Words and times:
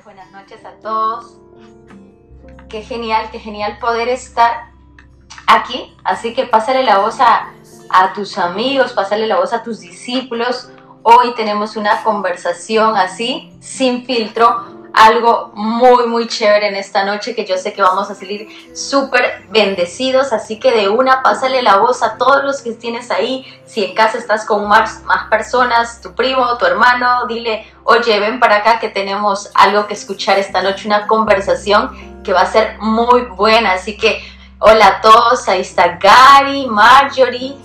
Buenas 0.00 0.32
noches 0.32 0.64
a 0.64 0.72
todos. 0.80 1.36
Qué 2.70 2.82
genial, 2.82 3.28
qué 3.30 3.38
genial 3.38 3.78
poder 3.78 4.08
estar 4.08 4.70
aquí. 5.46 5.94
Así 6.02 6.32
que 6.32 6.46
pásale 6.46 6.82
la 6.82 6.98
voz 6.98 7.20
a, 7.20 7.52
a 7.90 8.12
tus 8.14 8.38
amigos, 8.38 8.94
pásale 8.94 9.26
la 9.26 9.36
voz 9.36 9.52
a 9.52 9.62
tus 9.62 9.80
discípulos. 9.80 10.70
Hoy 11.02 11.34
tenemos 11.34 11.76
una 11.76 12.02
conversación 12.02 12.96
así, 12.96 13.54
sin 13.60 14.06
filtro, 14.06 14.71
algo 14.94 15.52
muy, 15.54 16.06
muy 16.06 16.26
chévere 16.26 16.68
en 16.68 16.76
esta 16.76 17.04
noche 17.04 17.34
que 17.34 17.46
yo 17.46 17.56
sé 17.56 17.72
que 17.72 17.82
vamos 17.82 18.10
a 18.10 18.14
salir 18.14 18.48
súper 18.74 19.46
bendecidos. 19.50 20.32
Así 20.32 20.58
que 20.58 20.72
de 20.72 20.88
una, 20.88 21.22
pásale 21.22 21.62
la 21.62 21.76
voz 21.76 22.02
a 22.02 22.16
todos 22.18 22.44
los 22.44 22.60
que 22.60 22.72
tienes 22.72 23.10
ahí. 23.10 23.46
Si 23.64 23.84
en 23.84 23.94
casa 23.94 24.18
estás 24.18 24.44
con 24.44 24.68
más, 24.68 25.02
más 25.04 25.28
personas, 25.28 26.00
tu 26.00 26.14
primo, 26.14 26.56
tu 26.58 26.66
hermano, 26.66 27.26
dile, 27.26 27.66
oye, 27.84 28.20
ven 28.20 28.38
para 28.38 28.56
acá 28.56 28.78
que 28.78 28.88
tenemos 28.88 29.50
algo 29.54 29.86
que 29.86 29.94
escuchar 29.94 30.38
esta 30.38 30.62
noche, 30.62 30.86
una 30.86 31.06
conversación 31.06 32.22
que 32.22 32.32
va 32.32 32.42
a 32.42 32.46
ser 32.46 32.78
muy 32.80 33.22
buena. 33.22 33.72
Así 33.72 33.96
que, 33.96 34.22
hola 34.58 34.86
a 34.86 35.00
todos, 35.00 35.48
ahí 35.48 35.62
está 35.62 35.98
Gary, 35.98 36.66
Marjorie, 36.66 37.56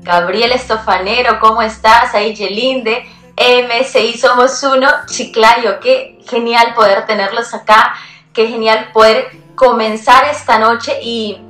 Gabriel 0.00 0.52
Estofanero, 0.52 1.38
¿cómo 1.38 1.62
estás? 1.62 2.14
Ahí 2.14 2.34
Yelinde. 2.34 3.04
MSI 3.36 4.18
Somos 4.18 4.62
Uno, 4.62 4.88
Chiclayo, 5.06 5.80
qué 5.80 6.11
genial 6.26 6.74
poder 6.74 7.06
tenerlos 7.06 7.54
acá, 7.54 7.94
qué 8.32 8.48
genial 8.48 8.90
poder 8.92 9.30
comenzar 9.54 10.24
esta 10.24 10.58
noche 10.58 10.98
y 11.02 11.40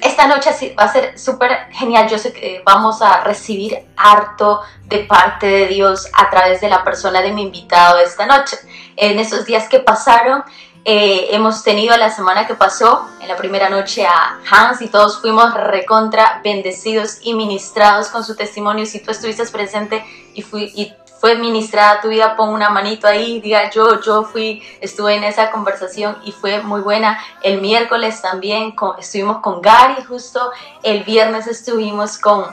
esta 0.00 0.26
noche 0.26 0.74
va 0.78 0.84
a 0.84 0.92
ser 0.92 1.18
súper 1.18 1.68
genial. 1.70 2.08
Yo 2.08 2.18
sé 2.18 2.32
que 2.32 2.62
vamos 2.64 3.02
a 3.02 3.22
recibir 3.22 3.78
harto 3.96 4.60
de 4.86 5.00
parte 5.00 5.46
de 5.46 5.66
Dios 5.68 6.08
a 6.12 6.28
través 6.28 6.60
de 6.60 6.68
la 6.68 6.82
persona 6.82 7.22
de 7.22 7.32
mi 7.32 7.42
invitado 7.42 7.98
esta 8.00 8.26
noche. 8.26 8.56
En 8.96 9.18
esos 9.18 9.46
días 9.46 9.68
que 9.68 9.78
pasaron, 9.78 10.44
eh, 10.84 11.28
hemos 11.30 11.62
tenido 11.62 11.96
la 11.96 12.10
semana 12.10 12.46
que 12.48 12.54
pasó, 12.54 13.08
en 13.20 13.28
la 13.28 13.36
primera 13.36 13.68
noche, 13.70 14.04
a 14.04 14.40
Hans 14.50 14.82
y 14.82 14.88
todos 14.88 15.20
fuimos 15.20 15.54
recontra 15.54 16.40
bendecidos 16.42 17.18
y 17.22 17.34
ministrados 17.34 18.08
con 18.08 18.24
su 18.24 18.34
testimonio. 18.34 18.84
Si 18.86 18.98
tú 18.98 19.12
estuviste 19.12 19.46
presente 19.46 20.04
y, 20.34 20.42
fui, 20.42 20.92
fue 21.22 21.36
ministrada 21.36 22.00
tu 22.00 22.08
vida, 22.08 22.34
pon 22.34 22.48
una 22.48 22.68
manito 22.68 23.06
ahí, 23.06 23.40
diga 23.40 23.70
yo, 23.70 24.00
yo 24.00 24.24
fui, 24.24 24.60
estuve 24.80 25.14
en 25.14 25.22
esa 25.22 25.52
conversación 25.52 26.16
y 26.24 26.32
fue 26.32 26.62
muy 26.62 26.80
buena. 26.80 27.16
El 27.44 27.60
miércoles 27.60 28.20
también 28.20 28.74
estuvimos 28.98 29.36
con 29.38 29.62
Gary, 29.62 30.02
justo 30.02 30.50
el 30.82 31.04
viernes 31.04 31.46
estuvimos 31.46 32.18
con 32.18 32.46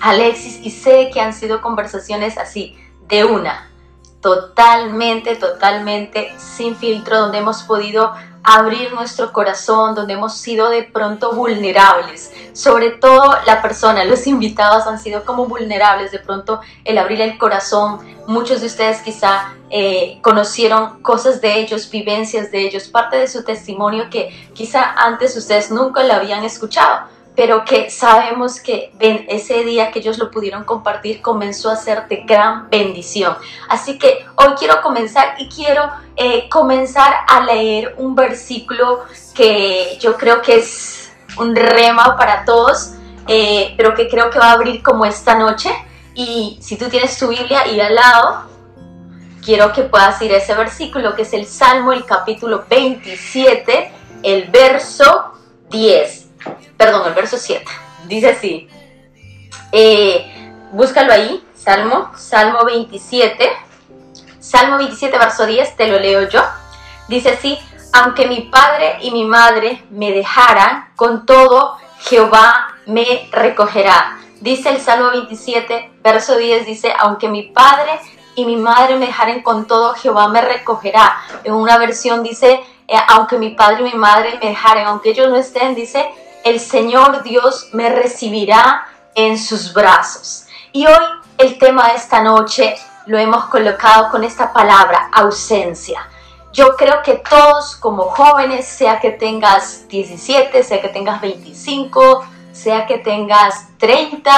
Alexis 0.00 0.60
y 0.62 0.70
sé 0.70 1.10
que 1.12 1.20
han 1.20 1.32
sido 1.32 1.60
conversaciones 1.60 2.38
así, 2.38 2.78
de 3.08 3.24
una, 3.24 3.72
totalmente, 4.26 5.36
totalmente 5.36 6.34
sin 6.36 6.74
filtro, 6.74 7.16
donde 7.16 7.38
hemos 7.38 7.62
podido 7.62 8.12
abrir 8.42 8.92
nuestro 8.92 9.32
corazón, 9.32 9.94
donde 9.94 10.14
hemos 10.14 10.36
sido 10.36 10.68
de 10.68 10.82
pronto 10.82 11.30
vulnerables. 11.30 12.32
Sobre 12.52 12.90
todo 12.90 13.36
la 13.46 13.62
persona, 13.62 14.04
los 14.04 14.26
invitados 14.26 14.88
han 14.88 14.98
sido 14.98 15.24
como 15.24 15.46
vulnerables, 15.46 16.10
de 16.10 16.18
pronto 16.18 16.60
el 16.84 16.98
abrir 16.98 17.20
el 17.20 17.38
corazón. 17.38 18.00
Muchos 18.26 18.62
de 18.62 18.66
ustedes 18.66 19.00
quizá 19.02 19.54
eh, 19.70 20.18
conocieron 20.22 21.00
cosas 21.02 21.40
de 21.40 21.60
ellos, 21.60 21.88
vivencias 21.88 22.50
de 22.50 22.62
ellos, 22.66 22.88
parte 22.88 23.18
de 23.18 23.28
su 23.28 23.44
testimonio 23.44 24.10
que 24.10 24.50
quizá 24.54 24.92
antes 24.96 25.36
ustedes 25.36 25.70
nunca 25.70 26.02
lo 26.02 26.14
habían 26.14 26.42
escuchado 26.42 27.14
pero 27.36 27.66
que 27.66 27.90
sabemos 27.90 28.60
que 28.60 28.90
ese 28.98 29.62
día 29.62 29.90
que 29.90 29.98
ellos 29.98 30.16
lo 30.16 30.30
pudieron 30.30 30.64
compartir 30.64 31.20
comenzó 31.20 31.70
a 31.70 31.76
ser 31.76 32.08
de 32.08 32.24
gran 32.24 32.70
bendición. 32.70 33.36
Así 33.68 33.98
que 33.98 34.24
hoy 34.36 34.54
quiero 34.58 34.80
comenzar 34.80 35.34
y 35.38 35.48
quiero 35.50 35.88
eh, 36.16 36.48
comenzar 36.48 37.14
a 37.28 37.42
leer 37.42 37.94
un 37.98 38.14
versículo 38.14 39.04
que 39.34 39.98
yo 40.00 40.16
creo 40.16 40.40
que 40.40 40.56
es 40.56 41.12
un 41.36 41.54
rema 41.54 42.16
para 42.16 42.46
todos, 42.46 42.94
eh, 43.28 43.74
pero 43.76 43.94
que 43.94 44.08
creo 44.08 44.30
que 44.30 44.38
va 44.38 44.46
a 44.46 44.52
abrir 44.52 44.82
como 44.82 45.04
esta 45.04 45.34
noche. 45.34 45.70
Y 46.14 46.58
si 46.62 46.76
tú 46.76 46.88
tienes 46.88 47.18
tu 47.18 47.28
Biblia 47.28 47.60
ahí 47.64 47.78
al 47.78 47.94
lado, 47.94 48.46
quiero 49.44 49.74
que 49.74 49.82
puedas 49.82 50.20
ir 50.22 50.32
a 50.32 50.38
ese 50.38 50.54
versículo 50.54 51.14
que 51.14 51.22
es 51.22 51.34
el 51.34 51.44
Salmo, 51.44 51.92
el 51.92 52.06
capítulo 52.06 52.64
27, 52.66 53.92
el 54.22 54.44
verso 54.50 55.32
10 55.68 56.25
perdón, 56.76 57.08
el 57.08 57.14
verso 57.14 57.36
7. 57.38 57.64
Dice 58.06 58.30
así, 58.30 58.68
eh, 59.72 60.52
búscalo 60.72 61.12
ahí, 61.12 61.44
Salmo, 61.54 62.10
Salmo 62.16 62.64
27, 62.64 63.50
Salmo 64.38 64.78
27, 64.78 65.18
verso 65.18 65.46
10, 65.46 65.76
te 65.76 65.88
lo 65.88 65.98
leo 65.98 66.28
yo. 66.28 66.42
Dice 67.08 67.30
así, 67.30 67.58
aunque 67.92 68.26
mi 68.26 68.42
padre 68.42 68.98
y 69.00 69.10
mi 69.10 69.24
madre 69.24 69.82
me 69.90 70.12
dejaran, 70.12 70.92
con 70.96 71.26
todo 71.26 71.78
Jehová 72.00 72.76
me 72.86 73.28
recogerá. 73.32 74.18
Dice 74.40 74.70
el 74.70 74.80
Salmo 74.80 75.10
27, 75.10 75.92
verso 76.02 76.36
10, 76.36 76.66
dice, 76.66 76.92
aunque 76.98 77.28
mi 77.28 77.44
padre 77.44 77.98
y 78.34 78.44
mi 78.44 78.56
madre 78.56 78.96
me 78.96 79.06
dejaren 79.06 79.42
con 79.42 79.66
todo, 79.66 79.94
Jehová 79.94 80.28
me 80.28 80.42
recogerá. 80.42 81.16
En 81.42 81.54
una 81.54 81.78
versión 81.78 82.22
dice, 82.22 82.60
eh, 82.86 82.96
aunque 83.08 83.38
mi 83.38 83.50
padre 83.50 83.80
y 83.80 83.92
mi 83.92 83.98
madre 83.98 84.38
me 84.40 84.50
dejaren, 84.50 84.86
aunque 84.86 85.10
ellos 85.10 85.28
no 85.30 85.36
estén, 85.36 85.74
dice, 85.74 86.06
el 86.46 86.60
Señor 86.60 87.24
Dios 87.24 87.70
me 87.72 87.88
recibirá 87.88 88.86
en 89.16 89.36
sus 89.36 89.72
brazos. 89.72 90.44
Y 90.70 90.86
hoy 90.86 91.04
el 91.38 91.58
tema 91.58 91.88
de 91.88 91.96
esta 91.96 92.22
noche 92.22 92.76
lo 93.06 93.18
hemos 93.18 93.46
colocado 93.46 94.10
con 94.12 94.22
esta 94.22 94.52
palabra, 94.52 95.10
ausencia. 95.12 96.08
Yo 96.52 96.76
creo 96.76 97.02
que 97.02 97.14
todos 97.28 97.74
como 97.74 98.04
jóvenes, 98.04 98.64
sea 98.64 99.00
que 99.00 99.10
tengas 99.10 99.88
17, 99.88 100.62
sea 100.62 100.80
que 100.80 100.88
tengas 100.88 101.20
25, 101.20 102.24
sea 102.52 102.86
que 102.86 102.98
tengas 102.98 103.66
30, 103.78 104.30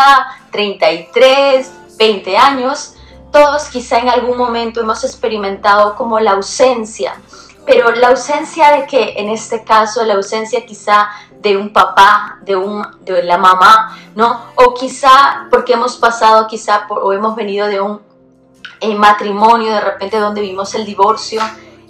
33, 0.51 1.71
20 1.99 2.37
años, 2.39 2.95
todos 3.31 3.65
quizá 3.65 3.99
en 3.99 4.09
algún 4.09 4.39
momento 4.39 4.81
hemos 4.81 5.05
experimentado 5.05 5.95
como 5.95 6.19
la 6.21 6.31
ausencia. 6.31 7.21
Pero 7.67 7.91
la 7.91 8.09
ausencia 8.09 8.73
de 8.73 8.87
que 8.87 9.13
en 9.19 9.29
este 9.29 9.63
caso, 9.63 10.03
la 10.07 10.15
ausencia 10.15 10.65
quizá 10.65 11.11
de 11.41 11.57
un 11.57 11.73
papá, 11.73 12.39
de, 12.43 12.57
un, 12.57 12.85
de 13.03 13.23
la 13.23 13.39
mamá, 13.39 13.97
¿no? 14.15 14.41
O 14.57 14.75
quizá 14.75 15.47
porque 15.51 15.75
hemos 15.75 15.97
pasado, 15.97 16.47
quizá 16.47 16.87
o 16.89 17.13
hemos 17.13 17.37
venido 17.37 17.67
de 17.67 17.81
un 17.81 18.01
eh, 18.81 18.95
matrimonio 18.95 19.73
de 19.73 19.81
repente 19.81 20.19
donde 20.19 20.41
vimos 20.41 20.75
el 20.75 20.85
divorcio, 20.85 21.41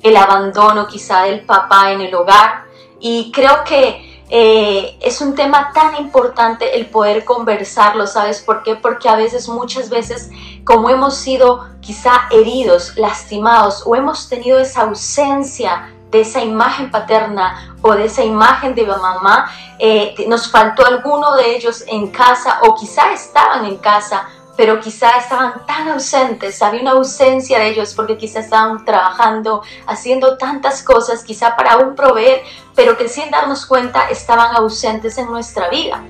el 0.03 0.17
abandono 0.17 0.87
quizá 0.87 1.23
del 1.23 1.41
papá 1.41 1.93
en 1.93 2.01
el 2.03 2.15
hogar. 2.15 2.65
Y 3.01 3.31
creo 3.33 3.65
que 3.65 4.23
eh, 4.31 4.99
es 5.01 5.21
un 5.23 5.35
tema 5.35 5.73
tan 5.73 5.97
importante 5.97 6.77
el 6.79 6.87
poder 6.87 7.25
conversarlo, 7.25 8.07
¿sabes 8.07 8.43
por 8.43 8.63
qué? 8.63 8.75
Porque 8.75 9.09
a 9.09 9.17
veces, 9.17 9.49
muchas 9.49 9.89
veces, 9.89 10.31
como 10.65 10.91
hemos 10.91 11.15
sido 11.15 11.67
quizá 11.81 12.29
heridos, 12.31 12.97
lastimados 12.97 13.83
o 13.87 13.97
hemos 13.97 14.29
tenido 14.29 14.59
esa 14.59 14.83
ausencia 14.83 15.95
de 16.11 16.21
esa 16.21 16.43
imagen 16.43 16.91
paterna 16.91 17.77
o 17.83 17.93
de 17.93 18.07
esa 18.07 18.25
imagen 18.25 18.75
de 18.75 18.87
mamá, 18.87 19.51
eh, 19.79 20.15
nos 20.27 20.51
faltó 20.51 20.87
alguno 20.87 21.37
de 21.37 21.57
ellos 21.57 21.85
en 21.87 22.09
casa 22.11 22.61
o 22.63 22.75
quizá 22.75 23.13
estaban 23.13 23.65
en 23.65 23.77
casa, 23.77 24.29
pero 24.57 24.81
quizá 24.81 25.19
estaban 25.19 25.65
tan 25.67 25.89
ausentes, 25.89 26.61
había 26.63 26.81
una 26.81 26.93
ausencia 26.93 27.61
de 27.61 27.69
ellos 27.69 27.95
porque 27.95 28.17
quizá 28.17 28.41
estaban 28.41 28.85
trabajando, 28.85 29.63
haciendo 29.87 30.37
tantas 30.37 30.83
cosas, 30.83 31.23
quizá 31.23 31.55
para 31.55 31.77
un 31.77 31.95
proveer, 31.95 32.43
pero 32.75 32.97
que 32.97 33.09
sin 33.09 33.31
darnos 33.31 33.67
cuenta 33.67 34.09
estaban 34.09 34.57
ausentes 34.57 35.17
en 35.19 35.31
nuestra 35.31 35.69
vida. 35.69 36.03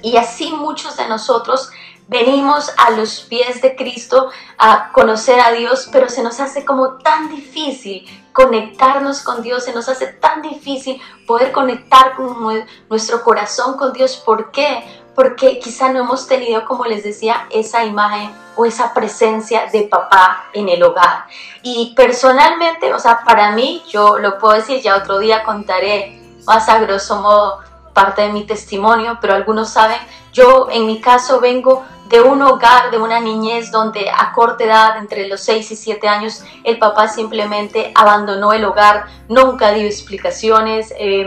Y 0.00 0.16
así 0.16 0.52
muchos 0.52 0.96
de 0.96 1.08
nosotros 1.08 1.70
venimos 2.06 2.70
a 2.76 2.90
los 2.90 3.20
pies 3.20 3.62
de 3.62 3.74
Cristo 3.74 4.30
a 4.58 4.90
conocer 4.92 5.40
a 5.40 5.50
Dios, 5.52 5.88
pero 5.90 6.08
se 6.08 6.22
nos 6.22 6.38
hace 6.38 6.64
como 6.64 6.98
tan 6.98 7.28
difícil 7.30 8.06
conectarnos 8.32 9.22
con 9.22 9.42
Dios, 9.42 9.64
se 9.64 9.72
nos 9.72 9.88
hace 9.88 10.06
tan 10.06 10.42
difícil 10.42 11.00
poder 11.26 11.52
conectar 11.52 12.14
con 12.14 12.64
nuestro 12.88 13.22
corazón 13.22 13.76
con 13.76 13.92
Dios. 13.92 14.16
¿Por 14.16 14.50
qué? 14.50 14.84
Porque 15.14 15.58
quizá 15.58 15.92
no 15.92 16.00
hemos 16.00 16.26
tenido, 16.26 16.64
como 16.64 16.84
les 16.84 17.04
decía, 17.04 17.46
esa 17.50 17.84
imagen 17.84 18.34
o 18.56 18.64
esa 18.64 18.94
presencia 18.94 19.66
de 19.72 19.82
papá 19.82 20.46
en 20.52 20.68
el 20.68 20.82
hogar. 20.82 21.26
Y 21.62 21.94
personalmente, 21.94 22.92
o 22.94 22.98
sea, 22.98 23.22
para 23.24 23.52
mí, 23.52 23.82
yo 23.88 24.18
lo 24.18 24.38
puedo 24.38 24.54
decir, 24.54 24.80
ya 24.80 24.96
otro 24.96 25.18
día 25.18 25.44
contaré 25.44 26.18
más 26.46 26.68
a 26.68 26.78
grosso 26.78 27.20
modo 27.20 27.58
parte 27.92 28.22
de 28.22 28.32
mi 28.32 28.44
testimonio, 28.44 29.18
pero 29.20 29.34
algunos 29.34 29.68
saben, 29.68 29.98
yo 30.32 30.68
en 30.70 30.86
mi 30.86 31.00
caso 31.00 31.40
vengo 31.40 31.84
de 32.12 32.20
un 32.20 32.42
hogar, 32.42 32.90
de 32.90 32.98
una 32.98 33.20
niñez 33.20 33.70
donde 33.70 34.10
a 34.10 34.32
corta 34.34 34.64
edad, 34.64 34.98
entre 34.98 35.26
los 35.28 35.40
6 35.40 35.70
y 35.70 35.76
7 35.76 36.06
años, 36.08 36.44
el 36.62 36.78
papá 36.78 37.08
simplemente 37.08 37.90
abandonó 37.94 38.52
el 38.52 38.66
hogar, 38.66 39.06
nunca 39.28 39.72
dio 39.72 39.86
explicaciones. 39.86 40.92
Eh, 40.98 41.26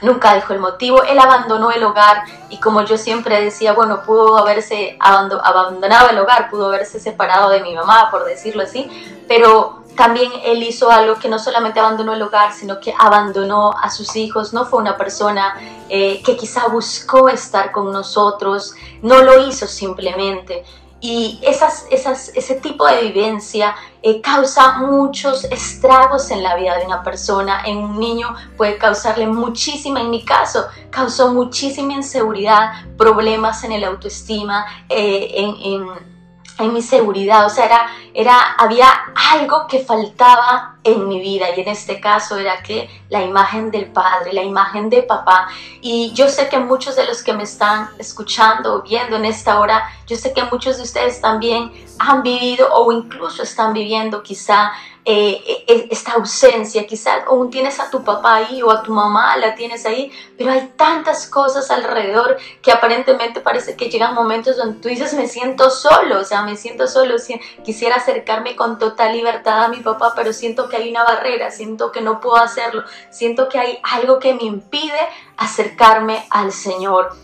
nunca 0.00 0.34
dijo 0.34 0.52
el 0.52 0.58
motivo, 0.58 1.04
él 1.04 1.18
abandonó 1.20 1.70
el 1.70 1.84
hogar 1.84 2.24
y 2.50 2.58
como 2.58 2.82
yo 2.84 2.98
siempre 2.98 3.40
decía, 3.40 3.72
bueno, 3.72 4.02
pudo 4.02 4.36
haberse 4.36 4.96
abandonado 4.98 6.10
el 6.10 6.18
hogar, 6.18 6.50
pudo 6.50 6.66
haberse 6.66 6.98
separado 6.98 7.50
de 7.50 7.60
mi 7.60 7.72
mamá, 7.72 8.10
por 8.10 8.24
decirlo 8.24 8.64
así, 8.64 8.90
pero 9.28 9.81
también 9.96 10.30
él 10.44 10.62
hizo 10.62 10.90
algo 10.90 11.16
que 11.16 11.28
no 11.28 11.38
solamente 11.38 11.80
abandonó 11.80 12.14
el 12.14 12.22
hogar, 12.22 12.52
sino 12.52 12.80
que 12.80 12.94
abandonó 12.98 13.72
a 13.72 13.90
sus 13.90 14.16
hijos. 14.16 14.52
No 14.52 14.64
fue 14.64 14.80
una 14.80 14.96
persona 14.96 15.54
eh, 15.88 16.22
que 16.24 16.36
quizá 16.36 16.68
buscó 16.68 17.28
estar 17.28 17.72
con 17.72 17.92
nosotros, 17.92 18.74
no 19.02 19.22
lo 19.22 19.46
hizo 19.46 19.66
simplemente. 19.66 20.64
Y 21.00 21.40
esas, 21.42 21.86
esas, 21.90 22.28
ese 22.28 22.54
tipo 22.54 22.86
de 22.86 23.02
vivencia 23.02 23.74
eh, 24.02 24.20
causa 24.20 24.78
muchos 24.78 25.44
estragos 25.44 26.30
en 26.30 26.44
la 26.44 26.54
vida 26.54 26.78
de 26.78 26.86
una 26.86 27.02
persona. 27.02 27.62
En 27.66 27.78
un 27.78 27.98
niño 27.98 28.34
puede 28.56 28.78
causarle 28.78 29.26
muchísima, 29.26 30.00
en 30.00 30.10
mi 30.10 30.24
caso, 30.24 30.64
causó 30.90 31.34
muchísima 31.34 31.94
inseguridad, 31.94 32.86
problemas 32.96 33.64
en 33.64 33.72
el 33.72 33.82
autoestima, 33.82 34.64
eh, 34.88 35.32
en, 35.34 35.56
en 35.60 36.11
en 36.58 36.72
mi 36.72 36.82
seguridad, 36.82 37.46
o 37.46 37.50
sea, 37.50 37.66
era, 37.66 37.86
era, 38.14 38.52
había 38.58 38.88
algo 39.32 39.66
que 39.66 39.80
faltaba 39.80 40.76
en 40.84 41.08
mi 41.08 41.20
vida 41.20 41.46
y 41.56 41.60
en 41.60 41.68
este 41.68 42.00
caso 42.00 42.38
era 42.38 42.62
que 42.62 42.88
la 43.12 43.22
imagen 43.22 43.70
del 43.70 43.86
padre, 43.92 44.32
la 44.32 44.42
imagen 44.42 44.88
de 44.88 45.02
papá. 45.02 45.48
Y 45.82 46.12
yo 46.14 46.28
sé 46.28 46.48
que 46.48 46.58
muchos 46.58 46.96
de 46.96 47.04
los 47.04 47.22
que 47.22 47.34
me 47.34 47.42
están 47.42 47.90
escuchando 47.98 48.74
o 48.74 48.82
viendo 48.82 49.16
en 49.16 49.26
esta 49.26 49.60
hora, 49.60 49.86
yo 50.06 50.16
sé 50.16 50.32
que 50.32 50.42
muchos 50.44 50.78
de 50.78 50.84
ustedes 50.84 51.20
también 51.20 51.70
han 51.98 52.22
vivido 52.22 52.72
o 52.72 52.90
incluso 52.90 53.42
están 53.42 53.74
viviendo 53.74 54.22
quizá 54.22 54.72
eh, 55.04 55.64
e, 55.66 55.88
esta 55.90 56.12
ausencia, 56.12 56.86
quizás 56.86 57.24
aún 57.26 57.50
tienes 57.50 57.80
a 57.80 57.90
tu 57.90 58.04
papá 58.04 58.36
ahí 58.36 58.62
o 58.62 58.70
a 58.70 58.84
tu 58.84 58.92
mamá 58.92 59.36
la 59.36 59.56
tienes 59.56 59.84
ahí, 59.84 60.12
pero 60.38 60.52
hay 60.52 60.72
tantas 60.76 61.26
cosas 61.26 61.72
alrededor 61.72 62.36
que 62.62 62.70
aparentemente 62.70 63.40
parece 63.40 63.74
que 63.74 63.90
llegan 63.90 64.14
momentos 64.14 64.56
donde 64.56 64.80
tú 64.80 64.88
dices 64.88 65.12
me 65.14 65.26
siento 65.26 65.70
solo, 65.70 66.20
o 66.20 66.24
sea, 66.24 66.42
me 66.42 66.54
siento 66.56 66.86
solo, 66.86 67.16
quisiera 67.64 67.96
acercarme 67.96 68.54
con 68.54 68.78
total 68.78 69.12
libertad 69.12 69.64
a 69.64 69.68
mi 69.68 69.78
papá, 69.78 70.12
pero 70.14 70.32
siento 70.32 70.68
que 70.68 70.76
hay 70.76 70.90
una 70.90 71.02
barrera, 71.02 71.50
siento 71.50 71.90
que 71.90 72.00
no 72.00 72.20
puedo 72.20 72.36
hacerlo, 72.36 72.84
siento 73.10 73.48
que 73.48 73.58
hay 73.58 73.78
algo 73.82 74.18
que 74.18 74.34
me 74.34 74.44
impide 74.44 74.98
acercarme 75.36 76.24
al 76.30 76.52
Señor. 76.52 77.14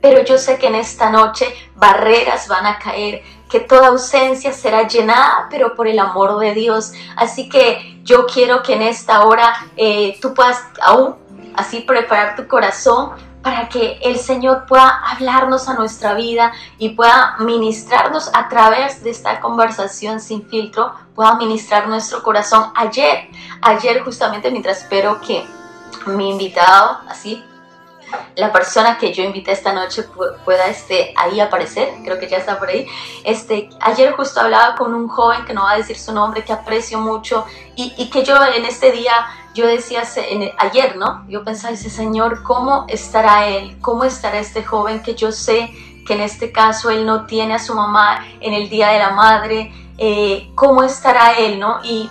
Pero 0.00 0.22
yo 0.22 0.36
sé 0.36 0.58
que 0.58 0.66
en 0.66 0.74
esta 0.74 1.10
noche 1.10 1.46
barreras 1.76 2.46
van 2.48 2.66
a 2.66 2.78
caer, 2.78 3.22
que 3.48 3.60
toda 3.60 3.88
ausencia 3.88 4.52
será 4.52 4.86
llenada, 4.86 5.46
pero 5.50 5.74
por 5.74 5.88
el 5.88 5.98
amor 5.98 6.38
de 6.38 6.52
Dios. 6.54 6.92
Así 7.16 7.48
que 7.48 8.00
yo 8.02 8.26
quiero 8.26 8.62
que 8.62 8.74
en 8.74 8.82
esta 8.82 9.24
hora 9.24 9.54
eh, 9.76 10.18
tú 10.20 10.34
puedas 10.34 10.62
aún 10.82 11.16
así 11.56 11.80
preparar 11.80 12.36
tu 12.36 12.46
corazón 12.48 13.12
para 13.42 13.68
que 13.68 13.98
el 14.02 14.18
Señor 14.18 14.64
pueda 14.66 14.88
hablarnos 15.10 15.68
a 15.68 15.74
nuestra 15.74 16.14
vida 16.14 16.52
y 16.78 16.90
pueda 16.90 17.36
ministrarnos 17.40 18.30
a 18.32 18.48
través 18.48 19.04
de 19.04 19.10
esta 19.10 19.40
conversación 19.40 20.18
sin 20.18 20.46
filtro, 20.48 20.94
pueda 21.14 21.34
ministrar 21.36 21.86
nuestro 21.86 22.22
corazón. 22.22 22.72
Ayer, 22.74 23.28
ayer 23.60 24.02
justamente 24.02 24.50
mientras 24.50 24.82
espero 24.82 25.20
que 25.20 25.46
mi 26.06 26.30
invitado, 26.30 27.00
así 27.08 27.44
la 28.36 28.52
persona 28.52 28.98
que 28.98 29.12
yo 29.12 29.22
invité 29.22 29.52
esta 29.52 29.72
noche 29.72 30.04
pueda 30.44 30.66
este, 30.66 31.14
ahí 31.16 31.40
aparecer, 31.40 31.94
creo 32.04 32.18
que 32.18 32.28
ya 32.28 32.38
está 32.38 32.58
por 32.58 32.68
ahí. 32.68 32.86
Este, 33.24 33.68
ayer 33.80 34.12
justo 34.12 34.40
hablaba 34.40 34.74
con 34.74 34.94
un 34.94 35.08
joven 35.08 35.44
que 35.44 35.54
no 35.54 35.62
va 35.62 35.72
a 35.72 35.76
decir 35.76 35.98
su 35.98 36.12
nombre, 36.12 36.44
que 36.44 36.52
aprecio 36.52 36.98
mucho 36.98 37.44
y, 37.76 38.08
que 38.10 38.24
yo 38.24 38.36
en 38.56 38.64
este 38.64 38.92
día, 38.92 39.12
yo 39.54 39.66
decía 39.66 40.02
ayer, 40.58 40.96
¿no? 40.96 41.24
Yo 41.28 41.44
pensaba, 41.44 41.74
ese 41.74 41.90
Señor, 41.90 42.42
¿cómo 42.42 42.86
estará 42.88 43.46
él? 43.48 43.76
¿Cómo 43.80 44.04
estará 44.04 44.38
este 44.38 44.64
joven 44.64 45.02
que 45.02 45.14
yo 45.14 45.32
sé 45.32 45.70
que 46.06 46.14
en 46.14 46.20
este 46.20 46.52
caso 46.52 46.90
él 46.90 47.06
no 47.06 47.26
tiene 47.26 47.54
a 47.54 47.58
su 47.58 47.74
mamá 47.74 48.24
en 48.40 48.52
el 48.52 48.68
Día 48.68 48.88
de 48.88 48.98
la 48.98 49.10
Madre? 49.10 49.72
Eh, 49.98 50.50
¿Cómo 50.54 50.82
estará 50.82 51.34
él, 51.34 51.58
no? 51.58 51.80
Y 51.84 52.10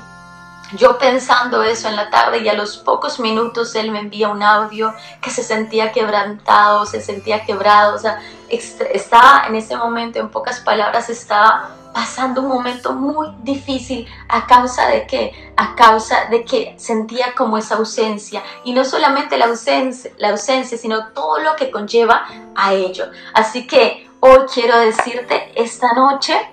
yo 0.76 0.98
pensando 0.98 1.64
eso 1.64 1.88
en 1.88 1.96
la 1.96 2.10
tarde 2.10 2.40
y 2.40 2.50
a 2.50 2.54
los 2.54 2.78
pocos 2.78 3.20
minutos 3.20 3.76
él 3.76 3.92
me 3.92 4.00
envía 4.00 4.30
un 4.30 4.44
audio 4.44 4.94
que 5.22 5.30
se 5.30 5.44
sentía 5.44 5.92
quebrantado, 5.92 6.86
se 6.86 7.02
sentía 7.02 7.46
quebrado, 7.46 7.96
o 7.96 8.00
sea, 8.00 8.20
estaba 8.50 9.46
en 9.48 9.56
ese 9.56 9.76
momento, 9.76 10.20
en 10.20 10.30
pocas 10.30 10.60
palabras, 10.60 11.10
estaba 11.10 11.76
pasando 11.94 12.42
un 12.42 12.48
momento 12.48 12.94
muy 12.94 13.28
difícil. 13.44 14.08
A 14.28 14.46
causa 14.48 14.88
de 14.88 15.08
que 15.08 15.54
a 15.56 15.76
causa 15.76 16.26
de 16.30 16.44
que 16.44 16.74
sentía 16.78 17.34
como 17.36 17.58
esa 17.58 17.76
ausencia. 17.76 18.44
Y 18.64 18.74
no 18.74 18.84
solamente 18.84 19.38
la 19.38 19.46
ausencia, 19.46 20.12
la 20.18 20.30
ausencia, 20.30 20.78
sino 20.78 21.10
todo 21.10 21.40
lo 21.40 21.56
que 21.56 21.72
conlleva 21.72 22.26
a 22.56 22.74
ello. 22.74 23.06
Así 23.34 23.68
que 23.68 24.10
hoy 24.20 24.40
quiero 24.52 24.78
decirte 24.80 25.52
esta 25.56 25.94
noche 25.94 26.53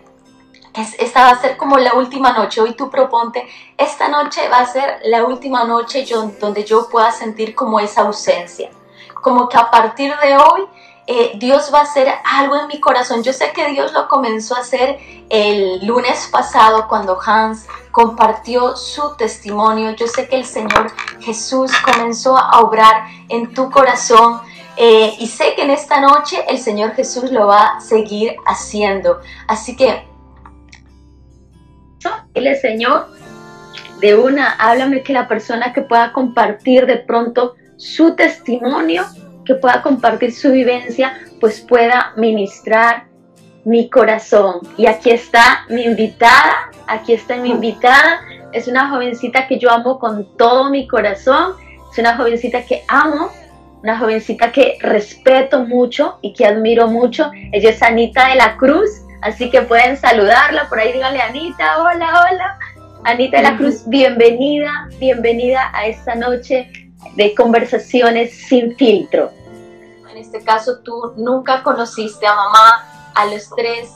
esta 0.74 1.24
va 1.24 1.30
a 1.30 1.40
ser 1.40 1.56
como 1.56 1.76
la 1.78 1.94
última 1.94 2.32
noche. 2.32 2.60
Hoy 2.60 2.74
tú 2.74 2.90
proponte, 2.90 3.48
esta 3.76 4.08
noche 4.08 4.48
va 4.48 4.58
a 4.58 4.66
ser 4.66 5.00
la 5.04 5.24
última 5.24 5.64
noche 5.64 6.04
donde 6.40 6.64
yo 6.64 6.88
pueda 6.88 7.10
sentir 7.12 7.54
como 7.54 7.80
esa 7.80 8.02
ausencia. 8.02 8.70
Como 9.14 9.48
que 9.48 9.58
a 9.58 9.70
partir 9.70 10.14
de 10.22 10.36
hoy 10.36 10.66
eh, 11.06 11.32
Dios 11.34 11.70
va 11.74 11.80
a 11.80 11.82
hacer 11.82 12.08
algo 12.24 12.56
en 12.56 12.68
mi 12.68 12.78
corazón. 12.78 13.22
Yo 13.22 13.32
sé 13.32 13.52
que 13.52 13.68
Dios 13.70 13.92
lo 13.92 14.06
comenzó 14.06 14.54
a 14.54 14.60
hacer 14.60 14.98
el 15.28 15.84
lunes 15.84 16.28
pasado 16.30 16.86
cuando 16.88 17.18
Hans 17.20 17.66
compartió 17.90 18.76
su 18.76 19.16
testimonio. 19.16 19.90
Yo 19.96 20.06
sé 20.06 20.28
que 20.28 20.36
el 20.36 20.44
Señor 20.44 20.92
Jesús 21.20 21.72
comenzó 21.84 22.36
a 22.36 22.60
obrar 22.60 23.06
en 23.28 23.52
tu 23.52 23.70
corazón. 23.70 24.40
Eh, 24.76 25.16
y 25.18 25.26
sé 25.26 25.54
que 25.56 25.62
en 25.62 25.70
esta 25.70 26.00
noche 26.00 26.44
el 26.48 26.58
Señor 26.58 26.92
Jesús 26.92 27.32
lo 27.32 27.48
va 27.48 27.76
a 27.76 27.80
seguir 27.80 28.36
haciendo. 28.46 29.20
Así 29.48 29.76
que 29.76 30.09
Dile, 32.34 32.56
Señor, 32.56 33.08
de 34.00 34.14
una, 34.14 34.52
háblame 34.52 35.02
que 35.02 35.12
la 35.12 35.28
persona 35.28 35.72
que 35.72 35.82
pueda 35.82 36.12
compartir 36.12 36.86
de 36.86 36.96
pronto 36.96 37.54
su 37.76 38.14
testimonio, 38.14 39.04
que 39.44 39.54
pueda 39.54 39.82
compartir 39.82 40.32
su 40.32 40.52
vivencia, 40.52 41.18
pues 41.40 41.60
pueda 41.60 42.12
ministrar 42.16 43.04
mi 43.64 43.88
corazón. 43.88 44.60
Y 44.76 44.86
aquí 44.86 45.10
está 45.10 45.64
mi 45.68 45.84
invitada, 45.84 46.70
aquí 46.86 47.12
está 47.12 47.36
mi 47.36 47.50
invitada. 47.50 48.20
Es 48.52 48.68
una 48.68 48.88
jovencita 48.90 49.46
que 49.46 49.58
yo 49.58 49.70
amo 49.70 49.98
con 49.98 50.36
todo 50.36 50.70
mi 50.70 50.86
corazón. 50.86 51.54
Es 51.92 51.98
una 51.98 52.16
jovencita 52.16 52.64
que 52.64 52.84
amo, 52.88 53.30
una 53.82 53.98
jovencita 53.98 54.52
que 54.52 54.78
respeto 54.80 55.64
mucho 55.64 56.18
y 56.22 56.32
que 56.32 56.46
admiro 56.46 56.88
mucho. 56.88 57.30
Ella 57.52 57.70
es 57.70 57.82
Anita 57.82 58.28
de 58.28 58.36
la 58.36 58.56
Cruz. 58.56 58.99
Así 59.22 59.50
que 59.50 59.60
pueden 59.62 59.98
saludarla, 59.98 60.68
por 60.68 60.78
ahí 60.78 60.94
díganle 60.94 61.20
Anita, 61.20 61.82
hola, 61.82 62.24
hola. 62.24 62.58
Anita 63.04 63.36
de 63.36 63.42
la 63.42 63.56
Cruz, 63.56 63.82
bienvenida, 63.86 64.88
bienvenida 64.98 65.70
a 65.74 65.86
esta 65.86 66.14
noche 66.14 66.70
de 67.16 67.34
conversaciones 67.34 68.34
sin 68.48 68.74
filtro. 68.76 69.30
En 70.10 70.16
este 70.16 70.42
caso, 70.42 70.78
tú 70.80 71.12
nunca 71.16 71.62
conociste 71.62 72.26
a 72.26 72.34
mamá 72.34 73.12
a 73.14 73.26
los 73.26 73.50
tres 73.50 73.92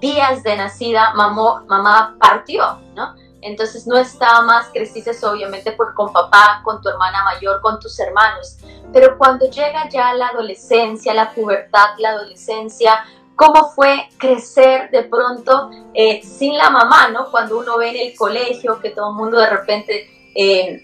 días 0.00 0.42
de 0.42 0.56
nacida, 0.56 1.14
mamá, 1.14 1.64
mamá 1.68 2.16
partió, 2.18 2.80
¿no? 2.94 3.14
Entonces 3.42 3.86
no 3.86 3.96
estaba 3.96 4.42
más, 4.42 4.68
creciste 4.72 5.12
obviamente 5.24 5.70
por, 5.72 5.94
con 5.94 6.12
papá, 6.12 6.62
con 6.64 6.80
tu 6.80 6.88
hermana 6.88 7.22
mayor, 7.24 7.60
con 7.60 7.78
tus 7.78 7.98
hermanos. 8.00 8.58
Pero 8.92 9.18
cuando 9.18 9.48
llega 9.50 9.88
ya 9.88 10.14
la 10.14 10.28
adolescencia, 10.28 11.14
la 11.14 11.32
pubertad, 11.32 11.90
la 11.98 12.10
adolescencia, 12.10 13.04
cómo 13.36 13.70
fue 13.70 14.08
crecer 14.18 14.90
de 14.90 15.04
pronto 15.04 15.70
eh, 15.92 16.22
sin 16.22 16.56
la 16.56 16.70
mamá, 16.70 17.08
¿no? 17.08 17.30
Cuando 17.30 17.58
uno 17.58 17.78
ve 17.78 17.90
en 17.90 18.08
el 18.08 18.16
colegio 18.16 18.80
que 18.80 18.90
todo 18.90 19.10
el 19.10 19.16
mundo 19.16 19.38
de 19.38 19.50
repente 19.50 20.30
eh, 20.34 20.82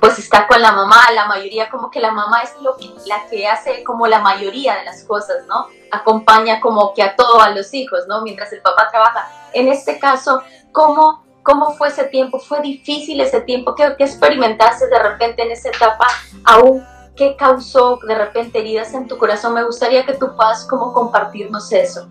pues 0.00 0.18
está 0.18 0.46
con 0.46 0.60
la 0.60 0.72
mamá, 0.72 1.10
la 1.14 1.26
mayoría 1.26 1.70
como 1.70 1.90
que 1.90 2.00
la 2.00 2.12
mamá 2.12 2.42
es 2.42 2.54
lo 2.60 2.76
que, 2.76 2.86
la 3.06 3.26
que 3.28 3.46
hace 3.46 3.82
como 3.84 4.06
la 4.06 4.20
mayoría 4.20 4.76
de 4.76 4.84
las 4.84 5.04
cosas, 5.04 5.46
¿no? 5.46 5.66
Acompaña 5.90 6.60
como 6.60 6.92
que 6.94 7.02
a 7.02 7.16
todos 7.16 7.42
a 7.42 7.50
los 7.50 7.72
hijos, 7.74 8.06
¿no? 8.08 8.22
Mientras 8.22 8.52
el 8.52 8.60
papá 8.60 8.88
trabaja. 8.90 9.28
En 9.52 9.68
este 9.68 9.98
caso, 9.98 10.42
¿cómo, 10.72 11.24
cómo 11.42 11.72
fue 11.72 11.88
ese 11.88 12.04
tiempo? 12.04 12.38
¿Fue 12.38 12.60
difícil 12.60 13.20
ese 13.20 13.40
tiempo? 13.40 13.74
¿Qué, 13.74 13.94
qué 13.96 14.04
experimentaste 14.04 14.88
de 14.88 14.98
repente 14.98 15.42
en 15.42 15.52
esa 15.52 15.70
etapa 15.70 16.06
aún 16.44 16.84
¿Qué 17.18 17.34
causó 17.34 17.98
de 18.06 18.14
repente 18.14 18.60
heridas 18.60 18.94
en 18.94 19.08
tu 19.08 19.18
corazón? 19.18 19.52
Me 19.52 19.64
gustaría 19.64 20.06
que 20.06 20.14
tú 20.14 20.36
puedas 20.36 20.64
como 20.66 20.92
compartirnos 20.92 21.72
eso. 21.72 22.08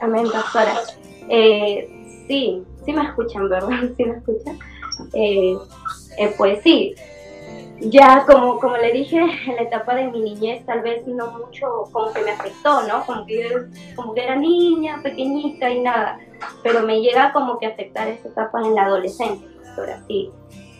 Amén, 0.00 0.24
doctora. 0.24 0.74
Eh, 1.28 2.24
sí, 2.26 2.64
sí 2.84 2.92
me 2.92 3.04
escuchan, 3.04 3.48
¿verdad? 3.48 3.68
Sí 3.96 4.04
me 4.04 4.16
escuchan. 4.16 4.58
Eh, 5.12 5.56
eh, 6.18 6.34
pues 6.36 6.60
sí, 6.64 6.96
ya 7.78 8.24
como, 8.26 8.58
como 8.58 8.76
le 8.76 8.90
dije, 8.90 9.20
en 9.20 9.54
la 9.54 9.62
etapa 9.62 9.94
de 9.94 10.08
mi 10.08 10.20
niñez 10.22 10.66
tal 10.66 10.80
vez 10.80 11.06
no 11.06 11.30
mucho 11.30 11.84
como 11.92 12.12
que 12.12 12.22
me 12.22 12.32
afectó, 12.32 12.82
¿no? 12.88 13.06
Como 13.06 13.24
que, 13.24 13.66
como 13.94 14.14
que 14.14 14.24
era 14.24 14.34
niña, 14.34 15.00
pequeñita 15.00 15.70
y 15.70 15.80
nada, 15.80 16.18
pero 16.64 16.82
me 16.82 17.00
llega 17.00 17.32
como 17.32 17.58
que 17.60 17.66
a 17.66 17.68
afectar 17.68 18.08
esa 18.08 18.28
etapa 18.28 18.62
en 18.62 18.74
la 18.74 18.86
adolescencia, 18.86 19.48
doctora, 19.62 20.02
sí 20.08 20.32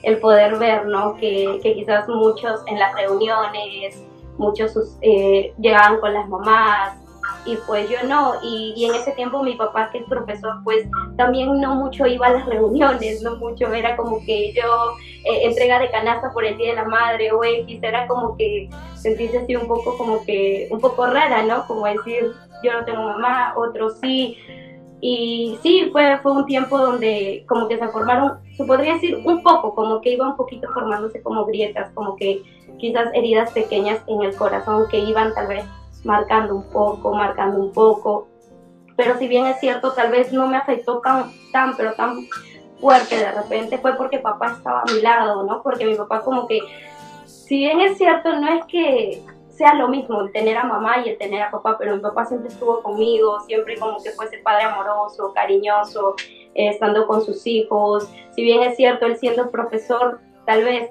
el 0.02 0.18
poder 0.18 0.58
ver, 0.58 0.86
¿no? 0.86 1.16
Que, 1.16 1.60
quizás 1.62 2.08
muchos 2.08 2.60
en 2.66 2.78
las 2.78 2.94
reuniones, 2.94 4.02
muchos 4.38 4.98
eh, 5.02 5.52
llegaban 5.58 5.98
con 6.00 6.12
las 6.12 6.28
mamás 6.28 6.98
y 7.44 7.56
pues 7.66 7.88
yo 7.88 7.96
no. 8.06 8.34
Y, 8.42 8.84
en 8.84 8.94
ese 8.94 9.12
tiempo 9.12 9.42
mi 9.42 9.54
papá, 9.54 9.90
que 9.90 9.98
es 9.98 10.04
profesor, 10.04 10.56
pues 10.64 10.86
también 11.16 11.60
no 11.60 11.76
mucho 11.76 12.06
iba 12.06 12.26
a 12.26 12.32
las 12.32 12.46
reuniones, 12.46 13.22
no 13.22 13.36
mucho, 13.36 13.72
era 13.72 13.96
como 13.96 14.20
que 14.24 14.52
yo 14.52 14.96
eh, 15.24 15.46
entrega 15.46 15.78
de 15.78 15.90
canasta 15.90 16.32
por 16.32 16.44
el 16.44 16.56
Día 16.56 16.70
de 16.70 16.76
la 16.76 16.84
Madre 16.84 17.32
o 17.32 17.42
X, 17.42 17.78
era 17.82 18.06
como 18.06 18.36
que 18.36 18.68
sentirse 18.96 19.38
así 19.38 19.56
un 19.56 19.66
poco 19.66 19.96
como 19.96 20.24
que, 20.24 20.68
un 20.70 20.80
poco 20.80 21.06
rara, 21.06 21.42
¿no? 21.42 21.66
Como 21.66 21.86
decir, 21.86 22.32
yo 22.62 22.72
no 22.72 22.84
tengo 22.84 23.02
mamá, 23.02 23.54
otros 23.56 23.98
sí. 24.00 24.36
Y 25.00 25.58
sí, 25.62 25.90
fue, 25.92 26.18
fue 26.22 26.32
un 26.32 26.46
tiempo 26.46 26.78
donde 26.78 27.44
como 27.48 27.68
que 27.68 27.78
se 27.78 27.88
formaron, 27.88 28.38
se 28.56 28.64
podría 28.64 28.94
decir 28.94 29.20
un 29.24 29.42
poco, 29.42 29.74
como 29.74 30.00
que 30.00 30.12
iba 30.12 30.26
un 30.26 30.36
poquito 30.36 30.68
formándose 30.72 31.22
como 31.22 31.44
grietas, 31.44 31.90
como 31.92 32.16
que 32.16 32.42
quizás 32.78 33.08
heridas 33.14 33.52
pequeñas 33.52 34.00
en 34.06 34.22
el 34.22 34.34
corazón 34.36 34.86
que 34.90 34.98
iban 34.98 35.34
tal 35.34 35.48
vez 35.48 35.64
marcando 36.04 36.54
un 36.56 36.64
poco, 36.70 37.14
marcando 37.14 37.58
un 37.58 37.72
poco. 37.72 38.28
Pero 38.96 39.18
si 39.18 39.28
bien 39.28 39.46
es 39.46 39.60
cierto, 39.60 39.92
tal 39.92 40.10
vez 40.10 40.32
no 40.32 40.46
me 40.46 40.56
afectó 40.56 41.00
tan, 41.00 41.30
tan, 41.52 41.76
pero 41.76 41.92
tan 41.94 42.26
fuerte 42.80 43.16
de 43.16 43.32
repente, 43.32 43.78
fue 43.78 43.94
porque 43.96 44.18
papá 44.18 44.54
estaba 44.56 44.80
a 44.80 44.92
mi 44.92 45.00
lado, 45.00 45.42
¿no? 45.44 45.62
Porque 45.62 45.84
mi 45.84 45.94
papá 45.94 46.22
como 46.22 46.46
que, 46.46 46.60
si 47.26 47.58
bien 47.58 47.80
es 47.80 47.98
cierto, 47.98 48.34
no 48.38 48.48
es 48.48 48.64
que 48.66 49.22
sea 49.56 49.75
lo 49.75 49.88
mismo 49.88 50.20
el 50.20 50.32
tener 50.32 50.56
a 50.56 50.64
mamá 50.64 50.98
y 51.04 51.10
el 51.10 51.18
tener 51.18 51.42
a 51.42 51.50
papá, 51.50 51.76
pero 51.78 51.96
mi 51.96 52.02
papá 52.02 52.26
siempre 52.26 52.48
estuvo 52.48 52.82
conmigo, 52.82 53.40
siempre 53.40 53.78
como 53.78 54.02
que 54.02 54.10
fuese 54.10 54.38
padre 54.38 54.64
amoroso, 54.64 55.32
cariñoso, 55.34 56.14
eh, 56.54 56.68
estando 56.68 57.06
con 57.06 57.22
sus 57.22 57.46
hijos. 57.46 58.08
Si 58.34 58.42
bien 58.42 58.62
es 58.62 58.76
cierto, 58.76 59.06
él 59.06 59.16
siendo 59.16 59.50
profesor, 59.50 60.20
tal 60.44 60.62
vez 60.64 60.90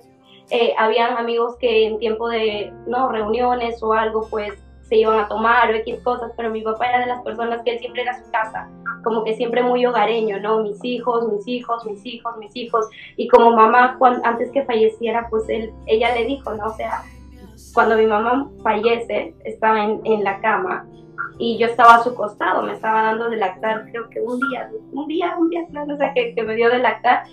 eh, 0.50 0.74
habían 0.78 1.18
amigos 1.18 1.56
que 1.58 1.86
en 1.86 2.00
tiempo 2.00 2.28
de 2.30 2.74
no 2.88 3.10
reuniones 3.10 3.82
o 3.84 3.94
algo, 3.94 4.28
pues 4.30 4.54
se 4.82 4.98
iban 4.98 5.20
a 5.20 5.28
tomar 5.28 5.72
o 5.72 5.76
X 5.76 6.00
cosas, 6.04 6.32
pero 6.38 6.52
mi 6.52 6.62
papá 6.62 6.88
era 6.88 7.00
de 7.00 7.08
las 7.08 7.24
personas 7.24 7.62
que 7.64 7.72
él 7.72 7.80
siempre 7.80 8.04
era 8.04 8.24
su 8.24 8.30
casa, 8.32 8.70
como 9.04 9.24
que 9.24 9.36
siempre 9.36 9.64
muy 9.64 9.86
hogareño, 9.86 10.40
¿no? 10.40 10.62
Mis 10.62 10.84
hijos, 10.84 11.28
mis 11.32 11.48
hijos, 11.48 11.86
mis 11.86 12.06
hijos, 12.06 12.38
mis 12.38 12.56
hijos. 12.56 12.88
Y 13.18 13.28
como 13.28 13.56
mamá, 13.56 13.98
antes 14.24 14.52
que 14.52 14.64
falleciera, 14.64 15.28
pues 15.30 15.50
él, 15.50 15.74
ella 15.88 16.14
le 16.14 16.26
dijo, 16.26 16.54
¿no? 16.54 16.68
O 16.68 16.74
sea, 16.76 17.04
cuando 17.76 17.98
mi 17.98 18.08
mamá 18.08 18.50
fallece, 18.64 19.36
estaba 19.44 19.84
en, 19.84 20.02
en 20.06 20.24
la 20.24 20.40
cama 20.40 20.88
y 21.38 21.58
yo 21.58 21.68
estaba 21.68 21.96
a 21.96 22.04
su 22.04 22.16
costado, 22.16 22.64
me 22.64 22.74
estaba 22.74 23.04
dando 23.04 23.30
de 23.30 23.38
lactar, 23.38 23.86
creo 23.92 24.10
que 24.10 24.22
un 24.22 24.40
día, 24.40 24.72
un 24.94 25.08
día, 25.08 25.36
un 25.38 25.50
día, 25.50 25.68
no 25.72 25.98
sé, 25.98 26.12
que, 26.16 26.34
que 26.34 26.44
me 26.44 26.56
dio 26.56 26.70
de 26.70 26.80
lactar 26.80 27.24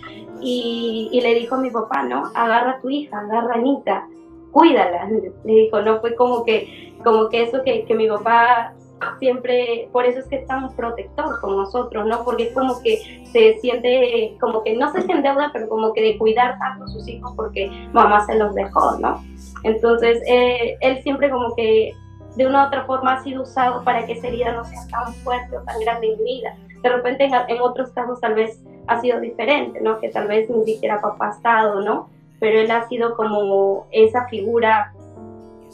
y, 0.41 1.19
le 1.23 1.35
dijo 1.35 1.55
a 1.55 1.59
mi 1.59 1.71
papá, 1.71 2.03
¿no? 2.03 2.29
Agarra 2.35 2.71
a 2.71 2.81
tu 2.81 2.89
hija, 2.89 3.17
agarra 3.17 3.53
a 3.53 3.57
Anita, 3.57 4.07
cuídala. 4.51 5.07
Le 5.45 5.53
dijo, 5.53 5.81
no 5.81 6.01
fue 6.01 6.15
como 6.15 6.43
que, 6.43 6.93
como 7.03 7.29
que 7.29 7.43
eso 7.43 7.63
que, 7.63 7.85
que 7.85 7.95
mi 7.95 8.09
papá 8.09 8.73
siempre, 9.19 9.89
por 9.91 10.05
eso 10.05 10.19
es 10.19 10.27
que 10.27 10.37
es 10.37 10.47
tan 10.47 10.73
protector 10.75 11.39
con 11.41 11.57
nosotros, 11.57 12.05
¿no? 12.05 12.23
Porque 12.23 12.43
es 12.43 12.53
como 12.53 12.81
que 12.81 13.25
se 13.31 13.57
siente, 13.59 14.35
como 14.39 14.63
que 14.63 14.75
no 14.75 14.91
se 14.91 15.01
siente 15.03 15.27
deuda, 15.27 15.49
pero 15.53 15.69
como 15.69 15.93
que 15.93 16.01
de 16.01 16.17
cuidar 16.17 16.57
tanto 16.59 16.85
a 16.85 16.87
sus 16.87 17.07
hijos 17.07 17.33
porque 17.35 17.69
mamá 17.93 18.25
se 18.25 18.35
los 18.35 18.53
dejó, 18.55 18.97
¿no? 18.99 19.23
Entonces, 19.63 20.21
eh, 20.27 20.77
él 20.81 21.01
siempre 21.03 21.29
como 21.29 21.55
que 21.55 21.93
de 22.35 22.47
una 22.47 22.63
u 22.63 22.67
otra 22.67 22.85
forma 22.85 23.13
ha 23.13 23.23
sido 23.23 23.43
usado 23.43 23.83
para 23.83 24.05
que 24.05 24.13
esa 24.13 24.27
herida 24.27 24.53
no 24.53 24.65
sea 24.65 24.87
tan 24.89 25.13
fuerte 25.15 25.57
o 25.57 25.61
tan 25.61 25.79
grande 25.79 26.07
en 26.11 26.17
mi 26.17 26.23
vida. 26.23 26.55
De 26.81 26.89
repente 26.89 27.25
en, 27.25 27.61
otros 27.61 27.91
casos 27.91 28.19
tal 28.19 28.33
vez 28.33 28.61
ha 28.87 28.99
sido 28.99 29.19
diferente, 29.19 29.79
¿no? 29.81 29.99
Que 29.99 30.09
tal 30.09 30.27
vez 30.27 30.49
ni 30.49 30.65
siquiera 30.65 30.99
papá 30.99 31.27
ha 31.27 31.31
estado, 31.31 31.81
¿no? 31.81 32.09
Pero 32.39 32.59
él 32.59 32.71
ha 32.71 32.87
sido 32.87 33.15
como 33.15 33.87
esa 33.91 34.27
figura 34.27 34.93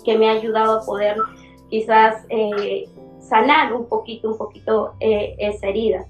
que 0.03 0.17
me 0.17 0.29
ha 0.29 0.33
ayudado 0.33 0.79
a 0.79 0.85
poder 0.85 1.17
quizás 1.69 2.25
eh, 2.29 2.87
sanar 3.19 3.73
un 3.73 3.87
poquito, 3.87 4.29
un 4.29 4.37
poquito 4.37 4.93
eh, 4.99 5.35
esa 5.39 5.67
herida. 5.67 6.05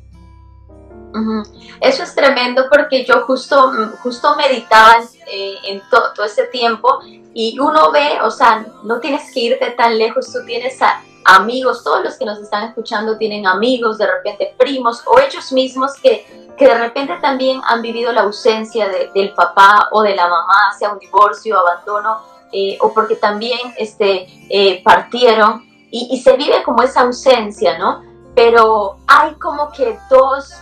Eso 1.81 2.03
es 2.03 2.13
tremendo 2.13 2.65
porque 2.69 3.03
yo 3.03 3.21
justo, 3.21 3.71
justo 4.03 4.35
meditaba 4.35 4.97
eh, 5.31 5.55
en 5.65 5.81
todo 5.89 6.23
ese 6.23 6.43
tiempo 6.47 6.99
y 7.33 7.57
uno 7.59 7.91
ve, 7.91 8.21
o 8.21 8.29
sea, 8.29 8.65
no 8.83 8.99
tienes 8.99 9.33
que 9.33 9.39
irte 9.39 9.71
tan 9.71 9.97
lejos, 9.97 10.31
tú 10.31 10.39
tienes 10.45 10.79
a 10.81 11.01
amigos, 11.25 11.83
todos 11.83 12.03
los 12.03 12.17
que 12.17 12.25
nos 12.25 12.39
están 12.39 12.63
escuchando 12.63 13.17
tienen 13.17 13.47
amigos, 13.47 13.97
de 13.97 14.07
repente 14.07 14.53
primos 14.57 15.03
o 15.05 15.19
ellos 15.19 15.51
mismos 15.51 15.93
que, 16.01 16.25
que 16.57 16.67
de 16.67 16.77
repente 16.77 17.17
también 17.21 17.61
han 17.65 17.81
vivido 17.81 18.11
la 18.11 18.21
ausencia 18.21 18.87
del 19.13 19.33
papá 19.33 19.89
o 19.91 20.01
de 20.01 20.15
la 20.15 20.27
mamá, 20.27 20.73
sea 20.77 20.91
un 20.91 20.99
divorcio, 20.99 21.59
abandono, 21.59 22.19
eh, 22.51 22.77
o 22.81 22.93
porque 22.93 23.15
también 23.15 23.59
este, 23.77 24.27
eh, 24.49 24.81
partieron 24.83 25.68
y, 25.91 26.09
y 26.11 26.21
se 26.21 26.35
vive 26.37 26.63
como 26.63 26.83
esa 26.83 27.01
ausencia, 27.01 27.77
¿no? 27.77 28.03
Pero 28.35 28.97
hay 29.07 29.33
como 29.35 29.71
que 29.71 29.97
dos 30.09 30.53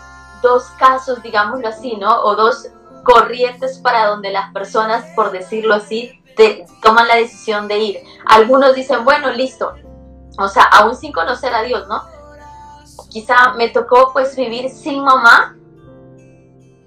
dos 0.41 0.65
casos, 0.77 1.22
digámoslo 1.22 1.67
así, 1.67 1.96
¿no? 1.98 2.22
O 2.24 2.36
dos 2.36 2.67
corrientes 3.03 3.79
para 3.79 4.07
donde 4.07 4.31
las 4.31 4.51
personas, 4.53 5.05
por 5.15 5.31
decirlo 5.31 5.75
así, 5.75 6.22
toman 6.81 7.07
la 7.07 7.15
decisión 7.15 7.67
de 7.67 7.79
ir. 7.79 8.00
Algunos 8.25 8.75
dicen, 8.75 9.03
bueno, 9.03 9.31
listo, 9.31 9.74
o 10.38 10.48
sea, 10.48 10.63
aún 10.63 10.96
sin 10.96 11.12
conocer 11.12 11.53
a 11.53 11.63
Dios, 11.63 11.88
¿no? 11.88 12.03
Quizá 13.10 13.53
me 13.53 13.69
tocó 13.69 14.12
pues 14.13 14.36
vivir 14.36 14.69
sin 14.69 15.03
mamá, 15.03 15.55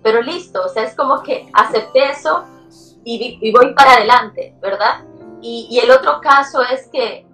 pero 0.03 0.23
listo, 0.23 0.63
o 0.65 0.69
sea, 0.69 0.85
es 0.85 0.95
como 0.95 1.23
que 1.23 1.51
acepté 1.53 2.11
eso 2.11 2.45
y, 3.05 3.51
voy 3.53 3.75
para 3.75 3.95
adelante, 3.95 4.55
¿verdad? 4.61 5.05
Y, 5.41 5.69
y 5.71 5.79
el 5.79 5.91
otro 5.91 6.21
caso 6.21 6.63
es 6.63 6.89
que, 6.89 7.27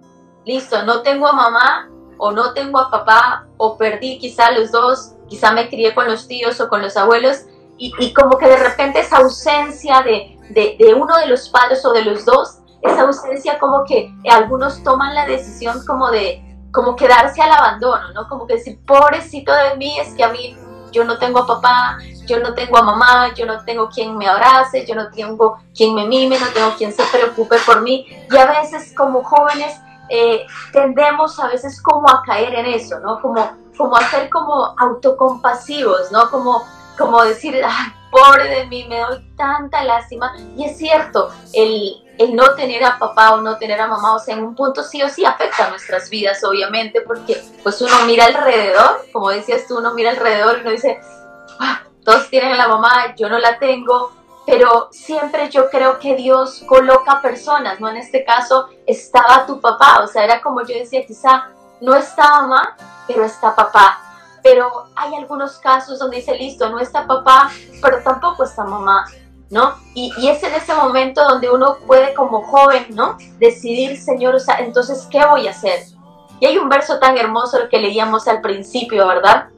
listo, 0.47 0.81
no 0.83 1.01
tengo 1.01 1.27
a 1.27 1.33
mamá 1.33 1.89
o 2.17 2.31
no 2.31 2.53
tengo 2.53 2.79
a 2.79 2.89
papá 2.89 3.45
o 3.57 3.77
perdí 3.77 4.17
quizá 4.17 4.49
los 4.51 4.71
dos 4.71 5.11
quizá 5.27 5.51
me 5.51 5.69
crié 5.69 5.93
con 5.93 6.07
los 6.07 6.27
tíos 6.27 6.59
o 6.61 6.69
con 6.69 6.81
los 6.81 6.97
abuelos 6.97 7.43
y, 7.79 8.11
como 8.13 8.39
que 8.39 8.47
de 8.47 8.57
repente 8.57 9.01
esa 9.01 9.17
ausencia 9.17 10.01
de, 10.01 10.35
de, 10.49 10.93
uno 10.95 11.15
de 11.19 11.27
los 11.27 11.49
padres 11.49 11.85
o 11.85 11.93
de 11.93 12.03
los 12.03 12.25
dos, 12.25 12.57
esa 12.81 13.03
ausencia 13.03 13.59
como 13.59 13.83
que 13.85 14.11
algunos 14.31 14.81
toman 14.81 15.13
la 15.13 15.27
decisión 15.27 15.85
como 15.85 16.09
de 16.09 16.43
como 16.71 16.95
quedarse 16.95 17.39
al 17.39 17.51
abandono, 17.51 18.11
¿no? 18.13 18.27
Como 18.27 18.47
que 18.47 18.55
decir, 18.55 18.79
pobrecito 18.83 19.53
de 19.53 19.75
mí, 19.77 19.99
es 19.99 20.15
que 20.15 20.23
a 20.23 20.29
mí 20.29 20.57
yo 20.91 21.03
no 21.03 21.19
tengo 21.19 21.39
a 21.39 21.45
papá, 21.45 21.99
yo 22.25 22.39
no 22.39 22.55
tengo 22.55 22.77
a 22.77 22.81
mamá, 22.81 23.31
yo 23.35 23.45
no 23.45 23.63
tengo 23.63 23.89
quien 23.89 24.17
me 24.17 24.27
abrace, 24.27 24.83
yo 24.83 24.95
no 24.95 25.11
tengo 25.11 25.59
quien 25.75 25.93
me 25.93 26.07
mime, 26.07 26.39
no 26.39 26.47
tengo 26.47 26.71
quien 26.75 26.91
se 26.91 27.03
preocupe 27.03 27.57
por 27.63 27.83
mí. 27.83 28.07
Y 28.31 28.37
a 28.37 28.47
veces 28.47 28.93
como 28.95 29.23
jóvenes 29.23 29.79
eh, 30.09 30.45
tendemos 30.71 31.39
a 31.39 31.47
veces 31.47 31.81
como 31.81 32.09
a 32.09 32.21
caer 32.25 32.53
en 32.55 32.65
eso, 32.67 32.99
¿no? 32.99 33.21
Como 33.21 33.67
como 33.77 33.95
hacer 33.95 34.29
como 34.29 34.75
autocompasivos, 34.77 36.11
¿no? 36.11 36.29
Como, 36.29 36.65
como 36.97 37.23
decir, 37.23 37.61
ay, 37.63 37.93
pobre 38.11 38.49
de 38.49 38.65
mí, 38.65 38.85
me 38.89 38.99
doy 38.99 39.23
tanta 39.37 39.83
lástima. 39.83 40.33
Y 40.57 40.65
es 40.65 40.77
cierto, 40.77 41.29
el, 41.53 42.03
el 42.17 42.35
no 42.35 42.55
tener 42.55 42.83
a 42.83 42.97
papá 42.97 43.35
o 43.35 43.41
no 43.41 43.57
tener 43.57 43.79
a 43.79 43.87
mamá, 43.87 44.15
o 44.15 44.19
sea, 44.19 44.35
en 44.35 44.43
un 44.43 44.55
punto 44.55 44.83
sí 44.83 45.01
o 45.03 45.09
sí 45.09 45.23
afecta 45.23 45.67
a 45.67 45.69
nuestras 45.69 46.09
vidas, 46.09 46.43
obviamente, 46.43 47.01
porque 47.01 47.41
pues 47.63 47.79
uno 47.81 47.93
mira 48.05 48.25
alrededor, 48.25 49.05
como 49.13 49.29
decías 49.29 49.67
tú, 49.67 49.77
uno 49.77 49.93
mira 49.93 50.09
alrededor 50.11 50.57
y 50.57 50.61
uno 50.61 50.71
dice, 50.71 50.99
ah, 51.59 51.83
todos 52.03 52.29
tienen 52.29 52.53
a 52.53 52.57
la 52.57 52.67
mamá, 52.67 53.15
yo 53.15 53.29
no 53.29 53.37
la 53.37 53.59
tengo, 53.59 54.11
pero 54.47 54.87
siempre 54.91 55.49
yo 55.49 55.69
creo 55.69 55.99
que 55.99 56.15
Dios 56.15 56.63
coloca 56.65 57.21
personas, 57.21 57.81
¿no? 57.81 57.89
En 57.89 57.97
este 57.97 58.23
caso 58.23 58.69
estaba 58.85 59.45
tu 59.45 59.59
papá, 59.59 59.99
o 60.01 60.07
sea, 60.07 60.23
era 60.23 60.41
como 60.41 60.65
yo 60.65 60.73
decía, 60.73 61.05
quizá 61.05 61.49
no 61.81 61.93
está 61.93 62.41
mamá, 62.41 62.77
pero 63.05 63.25
está 63.25 63.53
papá. 63.53 63.99
Pero 64.41 64.85
hay 64.95 65.13
algunos 65.15 65.57
casos 65.57 65.99
donde 65.99 66.17
dice, 66.17 66.33
listo, 66.37 66.69
no 66.69 66.79
está 66.79 67.05
papá, 67.05 67.51
pero 67.81 68.01
tampoco 68.01 68.45
está 68.45 68.63
mamá, 68.63 69.05
¿no? 69.49 69.75
Y, 69.93 70.13
y, 70.17 70.29
es 70.29 70.41
en 70.43 70.53
ese 70.53 70.73
momento 70.73 71.27
donde 71.27 71.49
uno 71.49 71.75
puede 71.85 72.13
como 72.13 72.41
joven, 72.43 72.87
¿no? 72.91 73.17
Decidir, 73.39 74.01
Señor, 74.01 74.35
o 74.35 74.39
sea, 74.39 74.59
entonces, 74.59 75.09
¿qué 75.11 75.25
voy 75.25 75.47
a 75.47 75.51
hacer? 75.51 75.81
Y 76.39 76.45
hay 76.45 76.57
un 76.57 76.69
verso 76.69 76.99
tan 76.99 77.17
hermoso 77.17 77.57
que 77.69 77.79
leíamos 77.79 78.29
al 78.29 78.39
principio, 78.39 79.07
¿verdad? 79.07 79.49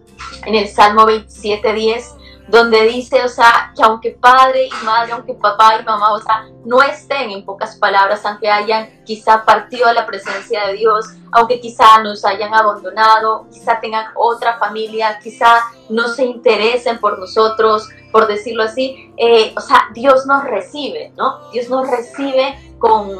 En 0.47 0.55
el 0.55 0.67
Salmo 0.67 1.05
27, 1.05 1.73
10, 1.73 2.15
donde 2.49 2.81
dice, 2.83 3.23
o 3.23 3.29
sea, 3.29 3.71
que 3.75 3.83
aunque 3.83 4.11
padre 4.11 4.67
y 4.67 4.85
madre, 4.85 5.11
aunque 5.11 5.35
papá 5.35 5.79
y 5.79 5.85
mamá, 5.85 6.13
o 6.13 6.19
sea, 6.19 6.47
no 6.65 6.81
estén 6.81 7.29
en 7.29 7.45
pocas 7.45 7.75
palabras, 7.75 8.25
aunque 8.25 8.49
hayan 8.49 9.03
quizá 9.03 9.45
partido 9.45 9.87
a 9.87 9.93
la 9.93 10.05
presencia 10.05 10.67
de 10.67 10.73
Dios, 10.73 11.05
aunque 11.31 11.59
quizá 11.59 12.01
nos 12.01 12.25
hayan 12.25 12.53
abandonado, 12.53 13.47
quizá 13.51 13.79
tengan 13.79 14.07
otra 14.15 14.57
familia, 14.57 15.19
quizá 15.21 15.61
no 15.89 16.07
se 16.07 16.25
interesen 16.25 16.99
por 16.99 17.19
nosotros, 17.19 17.87
por 18.11 18.25
decirlo 18.27 18.63
así, 18.63 19.13
eh, 19.17 19.53
o 19.55 19.61
sea, 19.61 19.89
Dios 19.93 20.25
nos 20.25 20.43
recibe, 20.43 21.13
¿no? 21.15 21.51
Dios 21.51 21.69
nos 21.69 21.87
recibe 21.87 22.57
con, 22.79 23.11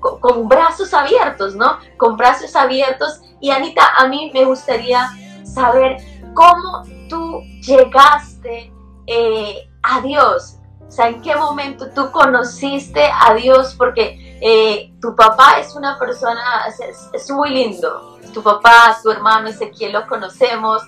con, 0.00 0.18
con 0.18 0.48
brazos 0.48 0.92
abiertos, 0.92 1.54
¿no? 1.54 1.78
Con 1.96 2.16
brazos 2.16 2.56
abiertos. 2.56 3.20
Y 3.40 3.50
Anita, 3.50 3.94
a 3.96 4.08
mí 4.08 4.32
me 4.34 4.44
gustaría 4.44 5.08
saber 5.44 5.98
cómo 6.34 6.82
tú 7.08 7.42
llegaste 7.60 8.71
eh, 9.06 9.68
a 9.82 10.00
Dios? 10.00 10.56
O 10.86 10.90
sea, 10.90 11.08
¿en 11.08 11.22
qué 11.22 11.34
momento 11.34 11.90
tú 11.94 12.10
conociste 12.10 13.04
a 13.04 13.34
Dios? 13.34 13.74
Porque 13.78 14.38
eh, 14.42 14.92
tu 15.00 15.16
papá 15.16 15.58
es 15.58 15.74
una 15.74 15.98
persona, 15.98 16.66
es, 17.12 17.30
muy 17.30 17.50
lindo. 17.50 18.18
Tu 18.34 18.42
papá, 18.42 18.98
tu 19.02 19.10
hermano 19.10 19.48
Ezequiel 19.48 19.92
lo 19.92 20.06
conocemos. 20.06 20.82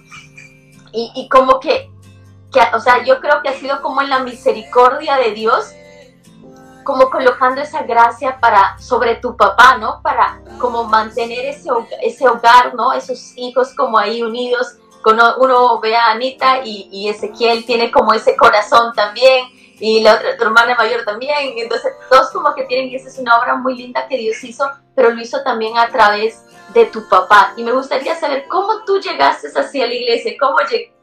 Y, 0.93 1.29
como 1.29 1.59
que, 1.59 1.91
que, 2.53 2.61
o 2.73 2.79
sea, 2.79 3.03
yo 3.03 3.19
creo 3.21 3.43
que 3.43 3.49
ha 3.49 3.55
sido 3.55 3.83
como 3.83 4.01
en 4.01 4.11
la 4.11 4.21
misericordia 4.21 5.17
de 5.17 5.33
Dios 5.33 5.73
como 6.85 7.11
colocando 7.11 7.61
esa 7.63 7.83
gracia 7.83 8.39
para 8.39 8.79
sobre 8.79 9.17
tu 9.17 9.37
papá, 9.37 9.79
¿no? 9.79 10.01
Para 10.03 10.41
como 10.59 10.85
mantener 10.85 11.47
ese, 11.47 11.71
ese 12.03 12.29
hogar, 12.29 12.75
¿no? 12.75 12.93
Esos 12.93 13.33
hijos 13.37 13.75
como 13.75 13.99
ahí 13.99 14.23
unidos. 14.23 14.77
Uno 15.05 15.81
ve 15.81 15.97
a 15.97 16.13
Anita 16.13 16.61
y, 16.65 17.09
Ezequiel 17.09 17.65
tiene 17.65 17.91
como 17.91 18.13
ese 18.13 18.37
corazón 18.37 18.93
también 18.95 19.47
y 19.81 20.01
la 20.01 20.15
otra, 20.15 20.37
tu 20.37 20.45
hermana 20.45 20.75
mayor 20.77 21.05
también. 21.05 21.55
Entonces, 21.57 21.93
todos 22.09 22.31
como 22.31 22.55
que 22.55 22.65
tienen, 22.65 22.89
y 22.89 22.97
esa 22.97 23.09
es 23.09 23.19
una 23.19 23.39
obra 23.39 23.57
muy 23.57 23.77
linda 23.77 24.07
que 24.09 24.17
Dios 24.17 24.43
hizo, 24.45 24.71
pero 24.95 25.11
lo 25.11 25.21
hizo 25.21 25.43
también 25.43 25.77
a 25.77 25.89
través 25.89 26.43
de 26.73 26.87
tu 26.87 27.09
papá. 27.09 27.53
Y 27.57 27.63
me 27.63 27.73
gustaría 27.73 28.15
saber 28.15 28.47
cómo 28.49 28.85
tú 28.85 29.01
llegaste 29.01 29.49
así 29.59 29.83
a 29.83 29.87
la 29.87 29.95
iglesia, 29.95 30.35
cómo 30.39 30.57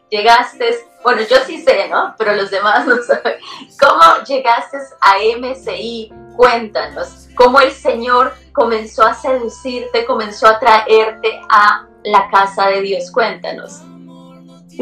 llegaste 0.10 0.92
bueno, 1.04 1.22
yo 1.28 1.38
sí 1.46 1.62
sé, 1.62 1.88
¿no? 1.90 2.14
Pero 2.18 2.36
los 2.36 2.52
demás 2.52 2.86
no 2.88 3.02
saben. 3.02 3.36
¿Cómo 3.80 4.24
llegaste 4.26 4.78
a 5.02 5.16
MCI? 5.38 6.14
Cuéntanos. 6.36 7.28
¿Cómo 7.36 7.60
el 7.60 7.72
Señor 7.72 8.34
comenzó 8.54 9.04
a 9.04 9.14
seducirte, 9.14 10.06
comenzó 10.06 10.48
a 10.48 10.60
traerte 10.60 11.42
a 11.50 11.88
la 12.04 12.30
casa 12.30 12.68
de 12.68 12.82
Dios? 12.82 13.12
Cuéntanos. 13.12 13.82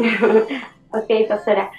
ok, 0.92 1.28
pastora. 1.28 1.70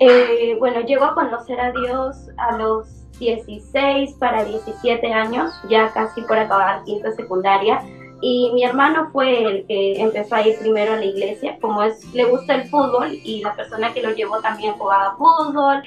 Eh, 0.00 0.56
bueno, 0.58 0.80
llego 0.80 1.04
a 1.04 1.14
conocer 1.14 1.60
a 1.60 1.72
Dios 1.72 2.28
a 2.36 2.56
los 2.56 2.88
16 3.18 4.14
para 4.14 4.44
17 4.44 5.12
años, 5.12 5.52
ya 5.68 5.92
casi 5.92 6.22
por 6.22 6.38
acabar 6.38 6.82
quinta 6.84 7.12
secundaria. 7.12 7.82
Y 8.20 8.50
mi 8.54 8.64
hermano 8.64 9.10
fue 9.12 9.44
el 9.44 9.66
que 9.66 10.00
empezó 10.00 10.36
a 10.36 10.46
ir 10.46 10.58
primero 10.58 10.94
a 10.94 10.96
la 10.96 11.04
iglesia, 11.04 11.58
como 11.60 11.82
es, 11.82 12.04
le 12.14 12.24
gusta 12.24 12.54
el 12.54 12.68
fútbol 12.68 13.12
y 13.12 13.42
la 13.42 13.54
persona 13.54 13.92
que 13.92 14.02
lo 14.02 14.12
llevó 14.14 14.40
también 14.40 14.74
jugaba 14.74 15.16
fútbol 15.16 15.82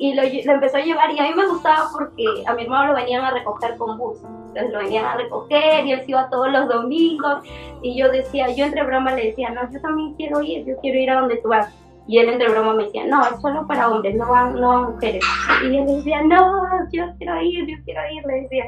y 0.00 0.14
lo, 0.14 0.22
empezó 0.22 0.78
a 0.78 0.80
llevar 0.80 1.12
y 1.12 1.18
a 1.18 1.24
mí 1.24 1.34
me 1.36 1.46
gustaba 1.46 1.90
porque 1.92 2.24
a 2.46 2.54
mi 2.54 2.62
hermano 2.62 2.92
lo 2.92 2.94
venían 2.94 3.22
a 3.22 3.32
recoger 3.32 3.76
con 3.76 3.98
bus, 3.98 4.16
entonces 4.22 4.72
lo 4.72 4.78
venían 4.78 5.04
a 5.04 5.14
recoger 5.14 5.84
y 5.84 5.92
él 5.92 6.00
se 6.00 6.12
iba 6.12 6.30
todos 6.30 6.50
los 6.50 6.70
domingos 6.70 7.44
y 7.82 7.98
yo 7.98 8.10
decía, 8.10 8.48
yo 8.48 8.64
entre 8.64 8.82
broma 8.82 9.14
le 9.14 9.26
decía, 9.26 9.50
no, 9.50 9.70
yo 9.70 9.78
también 9.82 10.14
quiero 10.14 10.40
ir, 10.40 10.64
yo 10.64 10.74
quiero 10.80 10.98
ir 10.98 11.10
a 11.10 11.20
donde 11.20 11.36
tú 11.36 11.48
vas. 11.48 11.68
Y 12.06 12.16
él 12.16 12.30
entre 12.30 12.48
broma 12.48 12.72
me 12.72 12.84
decía, 12.84 13.04
no, 13.06 13.22
es 13.22 13.38
solo 13.42 13.66
para 13.66 13.90
hombres, 13.90 14.16
no 14.16 14.26
van, 14.26 14.54
no 14.54 14.68
van 14.68 14.92
mujeres. 14.94 15.22
Y 15.64 15.76
él 15.76 15.86
decía, 15.86 16.22
no, 16.22 16.66
yo 16.90 17.04
quiero 17.18 17.42
ir, 17.42 17.66
yo 17.66 17.76
quiero 17.84 18.00
ir, 18.10 18.24
le 18.24 18.40
decía. 18.40 18.64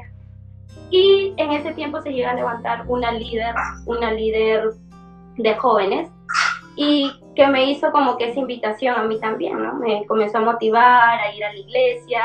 Y 0.90 1.32
en 1.38 1.52
ese 1.52 1.72
tiempo 1.72 2.02
se 2.02 2.12
llega 2.12 2.32
a 2.32 2.34
levantar 2.34 2.84
una 2.88 3.10
líder, 3.10 3.54
una 3.86 4.12
líder 4.12 4.74
de 5.38 5.54
jóvenes 5.54 6.10
y 6.76 7.12
que 7.34 7.46
me 7.46 7.70
hizo 7.70 7.90
como 7.92 8.16
que 8.16 8.30
esa 8.30 8.40
invitación 8.40 8.96
a 8.96 9.02
mí 9.02 9.18
también, 9.18 9.62
¿no? 9.62 9.74
Me 9.74 10.06
comenzó 10.06 10.38
a 10.38 10.42
motivar 10.42 11.20
a 11.20 11.34
ir 11.34 11.44
a 11.44 11.52
la 11.52 11.58
iglesia 11.58 12.22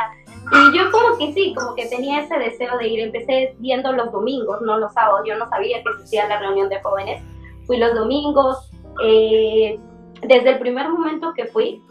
y 0.52 0.78
yo 0.78 0.90
como 0.92 1.18
que 1.18 1.34
sí, 1.34 1.54
como 1.54 1.76
que 1.76 1.88
tenía 1.88 2.22
ese 2.22 2.38
deseo 2.38 2.78
de 2.78 2.88
ir. 2.88 3.00
Empecé 3.02 3.56
viendo 3.60 3.92
los 3.92 4.12
domingos, 4.12 4.62
no 4.62 4.78
los 4.78 4.94
sábados. 4.94 5.22
Yo 5.26 5.38
no 5.38 5.48
sabía 5.50 5.84
que 5.84 5.90
existía 5.90 6.28
la 6.28 6.40
reunión 6.40 6.70
de 6.70 6.82
jóvenes. 6.82 7.22
Fui 7.66 7.78
los 7.78 7.94
domingos. 7.94 8.70
Eh, 9.04 9.80
desde 10.22 10.50
el 10.50 10.60
primer 10.60 10.90
momento 10.90 11.34
que 11.36 11.46
fui, 11.46 11.84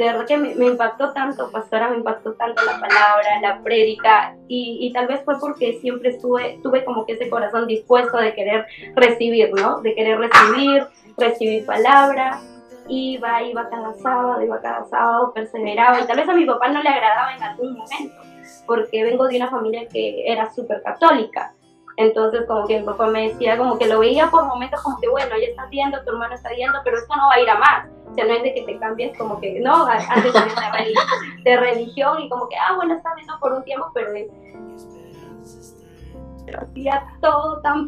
de 0.00 0.06
verdad 0.06 0.26
que 0.26 0.38
me, 0.38 0.66
impactó 0.66 1.12
tanto, 1.12 1.50
pastora, 1.50 1.90
me 1.90 1.98
impactó 1.98 2.32
tanto 2.32 2.64
la 2.64 2.80
palabra, 2.80 3.38
la 3.42 3.62
prédica, 3.62 4.34
y, 4.48 4.90
tal 4.94 5.06
vez 5.06 5.20
fue 5.26 5.38
porque 5.38 5.78
siempre 5.80 6.08
estuve, 6.08 6.58
tuve 6.62 6.86
como 6.86 7.04
que 7.04 7.12
ese 7.12 7.28
corazón 7.28 7.66
dispuesto 7.66 8.16
de 8.16 8.32
querer 8.32 8.66
recibir, 8.94 9.52
¿no? 9.52 9.82
De 9.82 9.94
querer 9.94 10.18
recibir, 10.18 10.86
recibir 11.18 11.66
palabra, 11.66 12.40
iba, 12.88 13.42
iba 13.42 13.68
cada 13.68 13.92
sábado, 13.92 14.42
iba 14.42 14.58
cada 14.62 14.86
sábado, 14.86 15.32
perseveraba, 15.34 16.00
y 16.00 16.06
tal 16.06 16.16
vez 16.16 16.28
a 16.30 16.32
mi 16.32 16.46
papá 16.46 16.68
no 16.68 16.82
le 16.82 16.88
agradaba 16.88 17.36
en 17.36 17.42
algún 17.42 17.74
momento, 17.74 18.16
porque 18.66 19.04
vengo 19.04 19.28
de 19.28 19.36
una 19.36 19.50
familia 19.50 19.86
que 19.86 20.32
era 20.32 20.50
súper 20.50 20.82
católica, 20.82 21.52
entonces, 22.00 22.46
como 22.46 22.66
que 22.66 22.78
mi 22.78 22.86
papá 22.86 23.08
me 23.08 23.28
decía, 23.28 23.58
como 23.58 23.76
que 23.76 23.86
lo 23.86 23.98
veía 23.98 24.30
por 24.30 24.46
momentos 24.46 24.80
como 24.80 24.98
que, 24.98 25.08
bueno, 25.08 25.36
ya 25.38 25.48
estás 25.48 25.68
viendo, 25.68 26.02
tu 26.02 26.12
hermano 26.12 26.34
está 26.34 26.48
viendo, 26.48 26.78
pero 26.82 26.96
esto 26.96 27.14
no 27.14 27.26
va 27.28 27.34
a 27.34 27.40
ir 27.40 27.50
a 27.50 27.58
más. 27.58 27.88
O 28.10 28.14
sea, 28.14 28.24
no 28.24 28.32
es 28.32 28.42
de 28.42 28.54
que 28.54 28.62
te 28.62 28.78
cambies 28.78 29.16
como 29.18 29.38
que, 29.38 29.60
no, 29.60 29.86
antes 29.86 30.32
de, 31.44 31.56
religión 31.58 32.22
y 32.22 32.28
como 32.30 32.48
que, 32.48 32.56
ah, 32.56 32.74
bueno, 32.76 32.94
está 32.94 33.14
viendo 33.14 33.38
por 33.38 33.52
un 33.52 33.62
tiempo, 33.64 33.90
pero, 33.92 34.12
pero 36.46 36.60
hacía 36.62 37.06
todo 37.20 37.60
tan... 37.60 37.86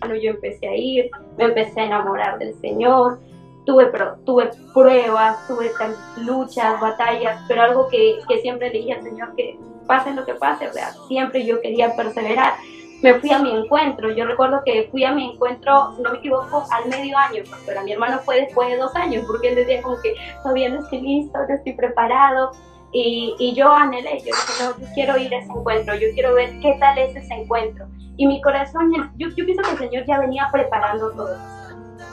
Bueno, 0.00 0.16
yo 0.16 0.30
empecé 0.32 0.66
a 0.66 0.74
ir, 0.74 1.10
me 1.36 1.44
empecé 1.44 1.80
a 1.80 1.84
enamorar 1.84 2.38
del 2.38 2.54
Señor, 2.54 3.20
tuve, 3.68 3.92
tuve 4.24 4.50
pruebas, 4.72 5.46
tuve 5.46 5.70
luchas, 6.16 6.80
batallas, 6.80 7.44
pero 7.46 7.62
algo 7.62 7.88
que, 7.88 8.18
que 8.26 8.40
siempre 8.40 8.70
le 8.70 8.78
dije 8.78 8.94
al 8.94 9.02
Señor 9.02 9.36
que 9.36 9.58
pase 9.86 10.14
lo 10.14 10.24
que 10.24 10.34
pase, 10.34 10.70
siempre 11.06 11.44
yo 11.44 11.60
quería 11.60 11.94
perseverar. 11.94 12.54
Me 13.02 13.14
fui 13.20 13.30
a 13.30 13.38
mi 13.38 13.54
encuentro, 13.54 14.10
yo 14.10 14.24
recuerdo 14.24 14.62
que 14.64 14.88
fui 14.90 15.04
a 15.04 15.12
mi 15.12 15.32
encuentro, 15.32 15.92
no 16.02 16.10
me 16.10 16.18
equivoco, 16.18 16.64
al 16.70 16.88
medio 16.88 17.16
año, 17.16 17.44
pero 17.66 17.82
mi 17.82 17.92
hermano 17.92 18.18
fue 18.20 18.40
después 18.40 18.70
de 18.70 18.78
dos 18.78 18.94
años, 18.96 19.24
porque 19.26 19.50
él 19.50 19.54
decía 19.54 19.82
como 19.82 20.00
que 20.00 20.14
todavía 20.42 20.70
no 20.70 20.80
estoy 20.80 21.02
listo, 21.02 21.38
no 21.38 21.54
estoy 21.54 21.74
preparado, 21.74 22.50
y, 22.90 23.36
y, 23.38 23.54
yo 23.54 23.70
anhelé, 23.70 24.18
yo 24.20 24.24
dije, 24.24 24.64
no, 24.64 24.78
yo 24.80 24.86
quiero 24.94 25.18
ir 25.18 25.32
a 25.34 25.38
ese 25.38 25.52
encuentro, 25.52 25.94
yo 25.94 26.08
quiero 26.14 26.34
ver 26.34 26.58
qué 26.60 26.74
tal 26.80 26.96
es 26.96 27.14
ese 27.14 27.34
encuentro. 27.34 27.86
Y 28.16 28.26
mi 28.26 28.40
corazón, 28.40 28.90
yo, 29.18 29.28
yo 29.28 29.44
pienso 29.44 29.62
que 29.62 29.70
el 29.72 29.90
Señor 29.90 30.06
ya 30.06 30.18
venía 30.18 30.48
preparando 30.50 31.10
todo. 31.10 31.57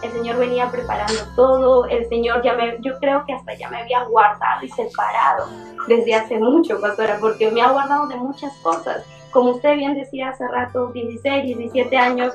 El 0.01 0.11
Señor 0.11 0.37
venía 0.37 0.69
preparando 0.69 1.21
todo, 1.35 1.85
el 1.87 2.07
Señor 2.09 2.41
ya 2.43 2.53
me, 2.53 2.77
yo 2.81 2.97
creo 2.99 3.25
que 3.25 3.33
hasta 3.33 3.53
ya 3.55 3.69
me 3.69 3.81
había 3.81 4.03
guardado 4.03 4.63
y 4.63 4.69
separado 4.69 5.47
desde 5.87 6.15
hace 6.15 6.39
mucho, 6.39 6.79
pastora, 6.79 7.17
porque 7.19 7.51
me 7.51 7.61
ha 7.61 7.71
guardado 7.71 8.07
de 8.07 8.15
muchas 8.15 8.53
cosas. 8.57 9.05
Como 9.31 9.51
usted 9.51 9.75
bien 9.75 9.95
decía 9.95 10.29
hace 10.29 10.47
rato, 10.47 10.87
16, 10.87 11.45
17 11.45 11.97
años, 11.97 12.33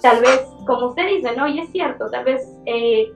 tal 0.00 0.20
vez, 0.20 0.42
como 0.66 0.88
usted 0.88 1.06
dice, 1.06 1.34
¿no? 1.36 1.48
Y 1.48 1.60
es 1.60 1.70
cierto, 1.72 2.10
tal 2.10 2.24
vez 2.24 2.42
eh, 2.66 3.12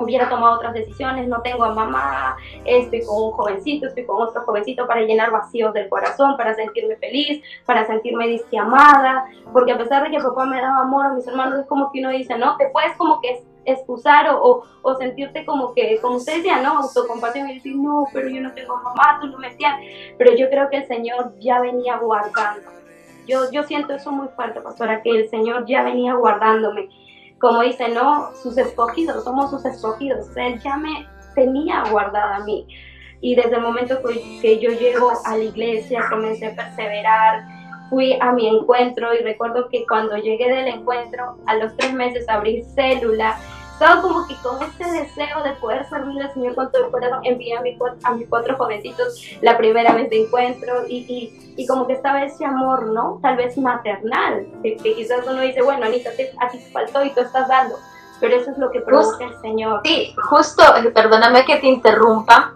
hubiera 0.00 0.28
tomado 0.28 0.56
otras 0.56 0.74
decisiones, 0.74 1.28
no 1.28 1.42
tengo 1.42 1.64
a 1.64 1.74
mamá, 1.74 2.36
estoy 2.64 3.04
con 3.04 3.22
un 3.22 3.30
jovencito, 3.32 3.86
estoy 3.86 4.04
con 4.06 4.22
otro 4.22 4.42
jovencito 4.42 4.86
para 4.86 5.02
llenar 5.02 5.30
vacíos 5.30 5.72
del 5.74 5.88
corazón, 5.88 6.36
para 6.36 6.54
sentirme 6.54 6.96
feliz, 6.96 7.42
para 7.66 7.86
sentirme 7.86 8.26
disqueamada, 8.26 9.26
porque 9.52 9.72
a 9.72 9.78
pesar 9.78 10.02
de 10.02 10.10
que 10.10 10.22
papá 10.22 10.46
me 10.46 10.60
daba 10.60 10.80
amor 10.80 11.06
a 11.06 11.12
mis 11.12 11.26
hermanos, 11.26 11.60
es 11.60 11.66
como 11.66 11.92
que 11.92 12.00
uno 12.00 12.10
dice, 12.10 12.36
no, 12.38 12.56
te 12.56 12.68
puedes 12.70 12.96
como 12.96 13.20
que 13.20 13.42
excusar 13.66 14.28
o, 14.30 14.64
o, 14.82 14.94
sentirte 14.96 15.44
como 15.44 15.74
que, 15.74 15.98
como 16.00 16.16
usted 16.16 16.36
decía, 16.36 16.62
¿no? 16.62 16.78
Autocompasión 16.78 17.50
y 17.50 17.54
decir, 17.54 17.76
no, 17.76 18.06
pero 18.12 18.28
yo 18.28 18.40
no 18.40 18.52
tengo 18.52 18.76
mamá, 18.76 19.18
tú 19.20 19.26
no 19.26 19.38
me 19.38 19.48
entiendes. 19.48 20.14
Pero 20.16 20.34
yo 20.34 20.48
creo 20.48 20.70
que 20.70 20.78
el 20.78 20.86
Señor 20.86 21.34
ya 21.38 21.60
venía 21.60 21.98
guardando. 21.98 22.70
Yo, 23.26 23.50
yo 23.52 23.62
siento 23.64 23.92
eso 23.92 24.10
muy 24.10 24.28
fuerte, 24.28 24.60
pastora, 24.60 25.02
que 25.02 25.10
el 25.10 25.28
Señor 25.28 25.66
ya 25.66 25.82
venía 25.82 26.14
guardándome. 26.14 26.88
Como 27.40 27.62
dice, 27.62 27.88
no, 27.88 28.34
sus 28.34 28.58
escogidos, 28.58 29.24
somos 29.24 29.50
sus 29.50 29.64
escogidos. 29.64 30.26
Él 30.36 30.60
ya 30.60 30.76
me 30.76 31.08
tenía 31.34 31.84
guardada 31.90 32.36
a 32.36 32.44
mí. 32.44 32.66
Y 33.22 33.34
desde 33.34 33.56
el 33.56 33.62
momento 33.62 34.00
que 34.02 34.58
yo 34.58 34.70
llego 34.70 35.12
a 35.24 35.36
la 35.36 35.44
iglesia, 35.44 36.02
comencé 36.10 36.46
a 36.46 36.54
perseverar, 36.54 37.44
fui 37.90 38.16
a 38.20 38.32
mi 38.32 38.46
encuentro 38.46 39.12
y 39.14 39.18
recuerdo 39.18 39.68
que 39.68 39.84
cuando 39.86 40.16
llegué 40.16 40.48
del 40.48 40.68
encuentro, 40.68 41.38
a 41.46 41.56
los 41.56 41.76
tres 41.76 41.92
meses 41.92 42.28
abrí 42.28 42.62
célula, 42.62 43.36
estaba 43.80 44.02
como 44.02 44.26
que 44.26 44.34
con 44.36 44.58
ese 44.62 44.92
deseo 44.92 45.42
de 45.42 45.52
poder 45.52 45.88
servirle 45.88 46.24
al 46.24 46.34
Señor 46.34 46.54
con 46.54 46.70
todo 46.70 46.84
el 46.84 46.90
corazón, 46.90 47.20
envié 47.24 47.56
a, 47.56 47.62
a 48.02 48.14
mis 48.14 48.28
cuatro 48.28 48.54
jovencitos 48.58 49.24
la 49.40 49.56
primera 49.56 49.94
vez 49.94 50.10
de 50.10 50.24
encuentro 50.24 50.86
y, 50.86 50.98
y, 51.08 51.54
y, 51.56 51.66
como 51.66 51.86
que 51.86 51.94
estaba 51.94 52.22
ese 52.22 52.44
amor, 52.44 52.88
¿no? 52.88 53.18
Tal 53.22 53.36
vez 53.36 53.56
maternal, 53.56 54.46
que, 54.62 54.76
quizás 54.76 55.26
uno 55.26 55.40
dice, 55.40 55.62
bueno, 55.62 55.86
Anita, 55.86 56.10
a 56.10 56.48
ti 56.50 56.58
te 56.58 56.70
faltó 56.70 57.02
y 57.02 57.10
tú 57.14 57.20
estás 57.20 57.48
dando, 57.48 57.76
pero 58.20 58.36
eso 58.36 58.50
es 58.50 58.58
lo 58.58 58.70
que 58.70 58.80
produce 58.80 59.24
el 59.24 59.40
Señor. 59.40 59.80
Sí, 59.82 60.14
justo, 60.28 60.62
perdóname 60.92 61.46
que 61.46 61.56
te 61.56 61.66
interrumpa, 61.66 62.52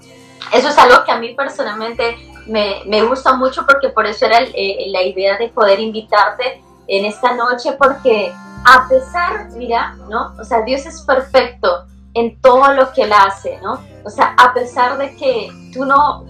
eso 0.52 0.68
es 0.68 0.76
algo 0.76 1.04
que 1.06 1.12
a 1.12 1.18
mí 1.18 1.34
personalmente 1.34 2.18
me, 2.46 2.82
me 2.84 3.02
gusta 3.02 3.32
mucho 3.32 3.64
porque 3.64 3.88
por 3.88 4.04
eso 4.04 4.26
era 4.26 4.40
eh, 4.42 4.84
la 4.88 5.02
idea 5.02 5.38
de 5.38 5.48
poder 5.48 5.80
invitarte 5.80 6.62
en 6.86 7.06
esta 7.06 7.32
noche 7.34 7.72
porque 7.78 8.30
a 8.64 8.88
pesar, 8.88 9.50
mira, 9.56 9.96
¿no? 10.08 10.34
O 10.38 10.44
sea, 10.44 10.62
Dios 10.62 10.86
es 10.86 11.02
perfecto 11.02 11.86
en 12.14 12.40
todo 12.40 12.72
lo 12.72 12.92
que 12.92 13.02
Él 13.02 13.12
hace, 13.12 13.58
¿no? 13.62 13.80
O 14.04 14.10
sea, 14.10 14.34
a 14.38 14.52
pesar 14.54 14.98
de 14.98 15.14
que 15.16 15.50
tú 15.72 15.84
no 15.84 16.24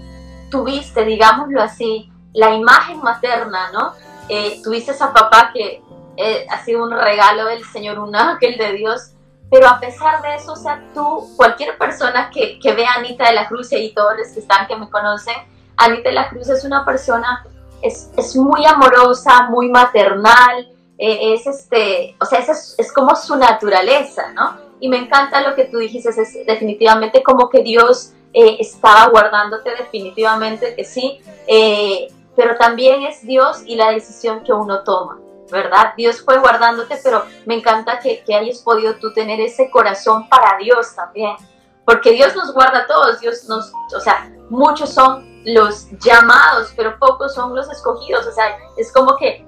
tuviste, 0.51 1.05
digámoslo 1.05 1.63
así, 1.63 2.11
la 2.33 2.55
imagen 2.55 3.03
materna, 3.03 3.71
¿no? 3.73 3.93
Eh, 4.29 4.61
tuviste 4.63 4.93
a 4.93 5.13
papá 5.13 5.51
que 5.53 5.83
eh, 6.17 6.47
ha 6.51 6.65
sido 6.65 6.85
un 6.85 6.91
regalo 6.91 7.47
del 7.47 7.65
Señor, 7.65 7.99
un 7.99 8.15
ángel 8.15 8.57
de 8.57 8.73
Dios, 8.73 9.11
pero 9.51 9.69
a 9.69 9.79
pesar 9.79 10.23
de 10.23 10.37
eso, 10.37 10.53
o 10.53 10.57
sea, 10.57 10.83
tú, 10.95 11.29
cualquier 11.37 11.77
persona 11.77 12.31
que, 12.31 12.59
que 12.59 12.73
vea 12.73 12.93
a 12.93 12.99
Anita 12.99 13.27
de 13.27 13.35
la 13.35 13.47
Cruz 13.47 13.73
y 13.73 13.93
todos 13.93 14.17
los 14.17 14.29
que 14.29 14.41
están 14.41 14.67
que 14.67 14.77
me 14.77 14.91
conocen, 14.91 15.35
Anita 15.77 16.09
de 16.09 16.15
la 16.15 16.29
Cruz 16.29 16.49
es 16.49 16.65
una 16.65 16.85
persona 16.85 17.45
es, 17.85 18.11
es 18.17 18.35
muy 18.35 18.65
amorosa, 18.65 19.43
muy 19.51 19.69
maternal, 19.69 20.69
eh, 20.99 21.35
es 21.35 21.47
este, 21.47 22.17
o 22.21 22.25
sea, 22.25 22.41
es, 22.41 22.75
es 22.79 22.93
como 22.93 23.15
su 23.17 23.37
naturaleza, 23.37 24.33
¿no? 24.33 24.57
Y 24.81 24.89
me 24.89 24.99
encanta 24.99 25.41
lo 25.49 25.55
que 25.55 25.65
tú 25.65 25.79
dijiste, 25.79 26.11
es 26.11 26.47
definitivamente 26.47 27.23
como 27.23 27.49
que 27.49 27.63
Dios 27.63 28.13
eh, 28.33 28.57
estaba 28.59 29.09
guardándote 29.11 29.71
definitivamente 29.77 30.75
que 30.75 30.85
sí, 30.85 31.21
eh, 31.47 32.09
pero 32.37 32.57
también 32.57 33.03
es 33.05 33.23
Dios 33.23 33.63
y 33.65 33.77
la 33.77 33.91
decisión 33.91 34.43
que 34.45 34.53
uno 34.53 34.83
toma, 34.83 35.19
¿verdad? 35.51 35.95
Dios 35.97 36.21
fue 36.21 36.39
guardándote, 36.39 36.99
pero 37.03 37.25
me 37.47 37.55
encanta 37.55 38.01
que, 38.01 38.25
que 38.25 38.35
hayas 38.35 38.59
podido 38.59 38.97
tú 38.97 39.13
tener 39.13 39.41
ese 39.41 39.71
corazón 39.71 40.29
para 40.29 40.59
Dios 40.59 40.95
también, 40.95 41.37
porque 41.85 42.13
Dios 42.13 42.35
nos 42.35 42.53
guarda 42.53 42.81
a 42.81 42.87
todos, 42.87 43.21
Dios 43.21 43.45
nos, 43.49 43.73
o 43.97 44.01
sea, 44.01 44.31
muchos 44.51 44.91
son 44.91 45.43
los 45.45 45.89
llamados, 46.01 46.73
pero 46.77 46.99
pocos 46.99 47.35
son 47.35 47.55
los 47.55 47.71
escogidos, 47.71 48.27
o 48.27 48.33
sea, 48.33 48.59
es 48.77 48.93
como 48.93 49.17
que, 49.17 49.47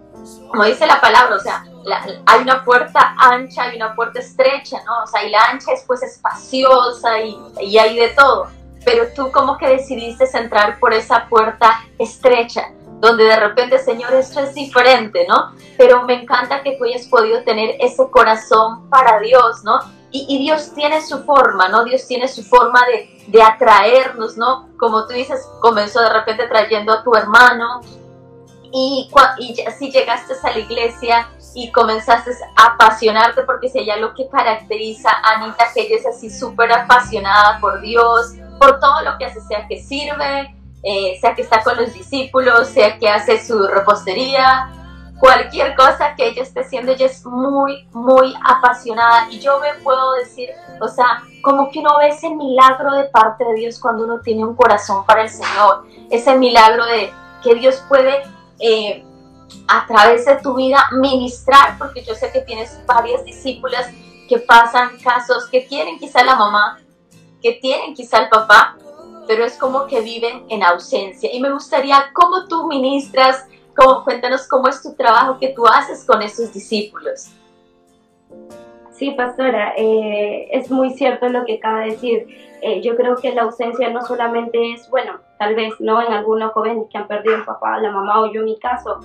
como 0.48 0.64
dice 0.64 0.86
la 0.86 1.00
palabra, 1.00 1.36
o 1.36 1.40
sea, 1.40 1.64
hay 2.26 2.40
una 2.40 2.64
puerta 2.64 3.14
ancha 3.18 3.72
y 3.72 3.76
una 3.76 3.94
puerta 3.94 4.20
estrecha, 4.20 4.82
¿no? 4.84 5.04
O 5.04 5.06
sea, 5.06 5.24
y 5.24 5.30
la 5.30 5.40
ancha 5.50 5.72
es 5.72 5.84
pues 5.86 6.02
espaciosa 6.02 7.20
y, 7.20 7.38
y 7.60 7.78
hay 7.78 7.96
de 7.96 8.08
todo, 8.08 8.48
pero 8.84 9.04
tú 9.14 9.30
como 9.32 9.58
que 9.58 9.68
decidiste 9.68 10.24
entrar 10.36 10.78
por 10.78 10.92
esa 10.92 11.26
puerta 11.28 11.80
estrecha, 11.98 12.72
donde 13.00 13.24
de 13.24 13.36
repente, 13.36 13.78
Señor, 13.78 14.14
esto 14.14 14.40
es 14.40 14.54
diferente, 14.54 15.26
¿no? 15.28 15.52
Pero 15.76 16.02
me 16.04 16.22
encanta 16.22 16.62
que 16.62 16.76
tú 16.76 16.84
hayas 16.84 17.06
podido 17.06 17.42
tener 17.42 17.76
ese 17.80 18.08
corazón 18.10 18.88
para 18.88 19.18
Dios, 19.20 19.64
¿no? 19.64 19.78
Y, 20.12 20.38
Dios 20.38 20.72
tiene 20.74 21.02
su 21.02 21.24
forma, 21.24 21.68
¿no? 21.68 21.84
Dios 21.84 22.06
tiene 22.06 22.26
su 22.26 22.42
forma 22.42 22.80
de, 22.86 23.22
de 23.26 23.42
atraernos, 23.42 24.38
¿no? 24.38 24.70
Como 24.78 25.06
tú 25.06 25.12
dices, 25.12 25.46
comenzó 25.60 26.00
de 26.00 26.08
repente 26.08 26.48
trayendo 26.48 26.92
a 26.92 27.02
tu 27.02 27.14
hermano 27.14 27.82
y, 28.78 29.08
y 29.38 29.60
así 29.62 29.90
llegaste 29.90 30.34
a 30.42 30.50
la 30.50 30.58
iglesia 30.58 31.26
y 31.54 31.72
comenzaste 31.72 32.30
a 32.56 32.74
apasionarte 32.74 33.42
porque 33.44 33.70
si 33.70 33.78
hay 33.78 33.98
lo 33.98 34.12
que 34.12 34.28
caracteriza 34.28 35.08
a 35.08 35.36
Anita, 35.36 35.64
que 35.72 35.80
ella 35.80 35.96
es 35.96 36.06
así 36.06 36.28
súper 36.28 36.70
apasionada 36.70 37.58
por 37.58 37.80
Dios, 37.80 38.34
por 38.58 38.78
todo 38.78 39.00
lo 39.00 39.16
que 39.16 39.24
hace, 39.24 39.40
sea 39.40 39.66
que 39.66 39.82
sirve, 39.82 40.54
eh, 40.82 41.16
sea 41.22 41.34
que 41.34 41.40
está 41.40 41.62
con 41.62 41.78
los 41.78 41.94
discípulos, 41.94 42.68
sea 42.68 42.98
que 42.98 43.08
hace 43.08 43.42
su 43.42 43.66
repostería, 43.66 44.70
cualquier 45.18 45.74
cosa 45.74 46.14
que 46.14 46.28
ella 46.28 46.42
esté 46.42 46.60
haciendo, 46.60 46.92
ella 46.92 47.06
es 47.06 47.24
muy, 47.24 47.88
muy 47.94 48.34
apasionada. 48.46 49.26
Y 49.30 49.40
yo 49.40 49.58
me 49.58 49.72
puedo 49.82 50.12
decir, 50.16 50.50
o 50.82 50.88
sea, 50.88 51.22
como 51.40 51.70
que 51.70 51.78
uno 51.78 51.96
ve 51.96 52.08
ese 52.08 52.28
milagro 52.28 52.92
de 52.92 53.04
parte 53.04 53.42
de 53.42 53.54
Dios 53.54 53.80
cuando 53.80 54.04
uno 54.04 54.20
tiene 54.20 54.44
un 54.44 54.54
corazón 54.54 55.06
para 55.06 55.22
el 55.22 55.30
Señor, 55.30 55.86
ese 56.10 56.36
milagro 56.36 56.84
de 56.84 57.10
que 57.42 57.54
Dios 57.54 57.82
puede 57.88 58.35
eh, 58.58 59.04
a 59.68 59.86
través 59.86 60.24
de 60.26 60.36
tu 60.36 60.54
vida 60.54 60.84
ministrar, 60.92 61.78
porque 61.78 62.02
yo 62.02 62.14
sé 62.14 62.30
que 62.32 62.40
tienes 62.40 62.78
varias 62.86 63.24
discípulas 63.24 63.86
que 64.28 64.38
pasan 64.38 64.98
casos 65.02 65.48
que 65.50 65.60
tienen 65.62 65.98
quizá 65.98 66.24
la 66.24 66.36
mamá, 66.36 66.80
que 67.42 67.52
tienen 67.52 67.94
quizá 67.94 68.18
el 68.22 68.28
papá, 68.28 68.76
pero 69.26 69.44
es 69.44 69.56
como 69.56 69.86
que 69.86 70.00
viven 70.00 70.44
en 70.48 70.62
ausencia. 70.62 71.32
Y 71.32 71.40
me 71.40 71.52
gustaría 71.52 72.10
cómo 72.12 72.46
tú 72.46 72.66
ministras, 72.66 73.44
cómo, 73.76 74.04
cuéntanos 74.04 74.46
cómo 74.48 74.68
es 74.68 74.82
tu 74.82 74.94
trabajo 74.94 75.38
que 75.38 75.48
tú 75.48 75.66
haces 75.66 76.04
con 76.04 76.22
esos 76.22 76.52
discípulos. 76.52 77.28
Sí, 78.92 79.10
pastora, 79.10 79.74
eh, 79.76 80.48
es 80.52 80.70
muy 80.70 80.90
cierto 80.94 81.28
lo 81.28 81.44
que 81.44 81.56
acaba 81.56 81.80
de 81.80 81.90
decir. 81.90 82.45
Eh, 82.62 82.80
yo 82.82 82.96
creo 82.96 83.16
que 83.16 83.32
la 83.32 83.42
ausencia 83.42 83.90
no 83.90 84.02
solamente 84.02 84.72
es, 84.72 84.88
bueno, 84.90 85.20
tal 85.38 85.54
vez 85.54 85.74
no 85.78 86.02
en 86.02 86.12
algunos 86.12 86.52
jóvenes 86.52 86.86
que 86.90 86.98
han 86.98 87.06
perdido 87.06 87.36
el 87.36 87.44
papá, 87.44 87.78
la 87.78 87.90
mamá 87.90 88.22
o 88.22 88.32
yo 88.32 88.40
en 88.40 88.46
mi 88.46 88.58
caso, 88.58 89.00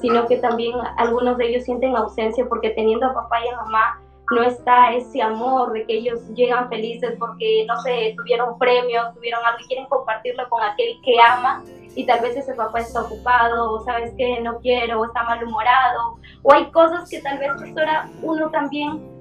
sino 0.00 0.26
que 0.26 0.38
también 0.38 0.74
algunos 0.96 1.38
de 1.38 1.48
ellos 1.48 1.64
sienten 1.64 1.96
ausencia 1.96 2.46
porque 2.48 2.70
teniendo 2.70 3.06
a 3.06 3.14
papá 3.14 3.44
y 3.44 3.48
a 3.48 3.56
mamá 3.56 4.00
no 4.30 4.42
está 4.42 4.92
ese 4.92 5.22
amor 5.22 5.72
de 5.72 5.86
que 5.86 5.94
ellos 5.94 6.20
llegan 6.34 6.68
felices 6.68 7.14
porque, 7.18 7.64
no 7.66 7.80
sé, 7.80 8.14
tuvieron 8.16 8.58
premios, 8.58 9.14
tuvieron 9.14 9.44
algo 9.44 9.58
y 9.64 9.66
quieren 9.66 9.86
compartirlo 9.86 10.48
con 10.48 10.62
aquel 10.62 11.00
que 11.02 11.18
ama 11.20 11.64
y 11.94 12.04
tal 12.04 12.20
vez 12.20 12.36
ese 12.36 12.54
papá 12.54 12.80
está 12.80 13.02
ocupado 13.02 13.72
o 13.72 13.80
sabes 13.80 14.12
que 14.16 14.40
no 14.40 14.58
quiero 14.58 15.00
o 15.00 15.06
está 15.06 15.22
malhumorado. 15.24 16.18
O 16.42 16.52
hay 16.52 16.70
cosas 16.70 17.08
que 17.08 17.20
tal 17.20 17.38
vez, 17.38 17.50
pastora, 17.58 18.08
uno 18.22 18.50
también 18.50 19.17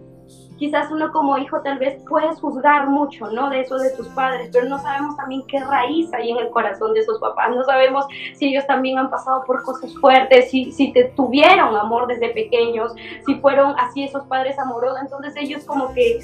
quizás 0.58 0.92
uno 0.92 1.12
como 1.12 1.38
hijo 1.38 1.62
tal 1.62 1.80
vez 1.80 2.02
puedes 2.08 2.40
juzgar 2.40 2.88
mucho, 2.88 3.30
¿no? 3.32 3.50
De 3.50 3.62
eso 3.62 3.78
de 3.78 3.92
tus 3.92 4.08
padres, 4.10 4.50
pero 4.52 4.68
no 4.68 4.80
sabemos 4.80 5.16
también 5.16 5.44
qué 5.48 5.60
raíz 5.64 6.14
hay 6.14 6.32
en 6.32 6.38
el 6.38 6.50
corazón 6.50 6.94
de 6.94 7.02
esos 7.02 7.20
papás, 7.20 7.56
no 7.56 7.64
sabemos 7.64 8.06
si 8.36 8.50
ellos 8.50 8.66
también 8.68 8.98
han 8.98 9.10
pasado 9.10 9.44
por 9.46 9.64
cosas 9.64 9.94
fuertes, 10.00 10.50
si, 10.52 10.72
si 10.72 10.92
te 10.92 11.06
tuvieron 11.16 11.76
amor 11.76 12.08
desde 12.08 12.30
pequeños, 12.30 12.94
si 13.26 13.36
fueron 13.36 13.76
así 13.78 14.04
esos 14.04 14.24
padres 14.26 14.58
amorosos, 14.60 15.00
entonces 15.02 15.34
ellos 15.38 15.64
como 15.66 15.94
que 15.94 16.20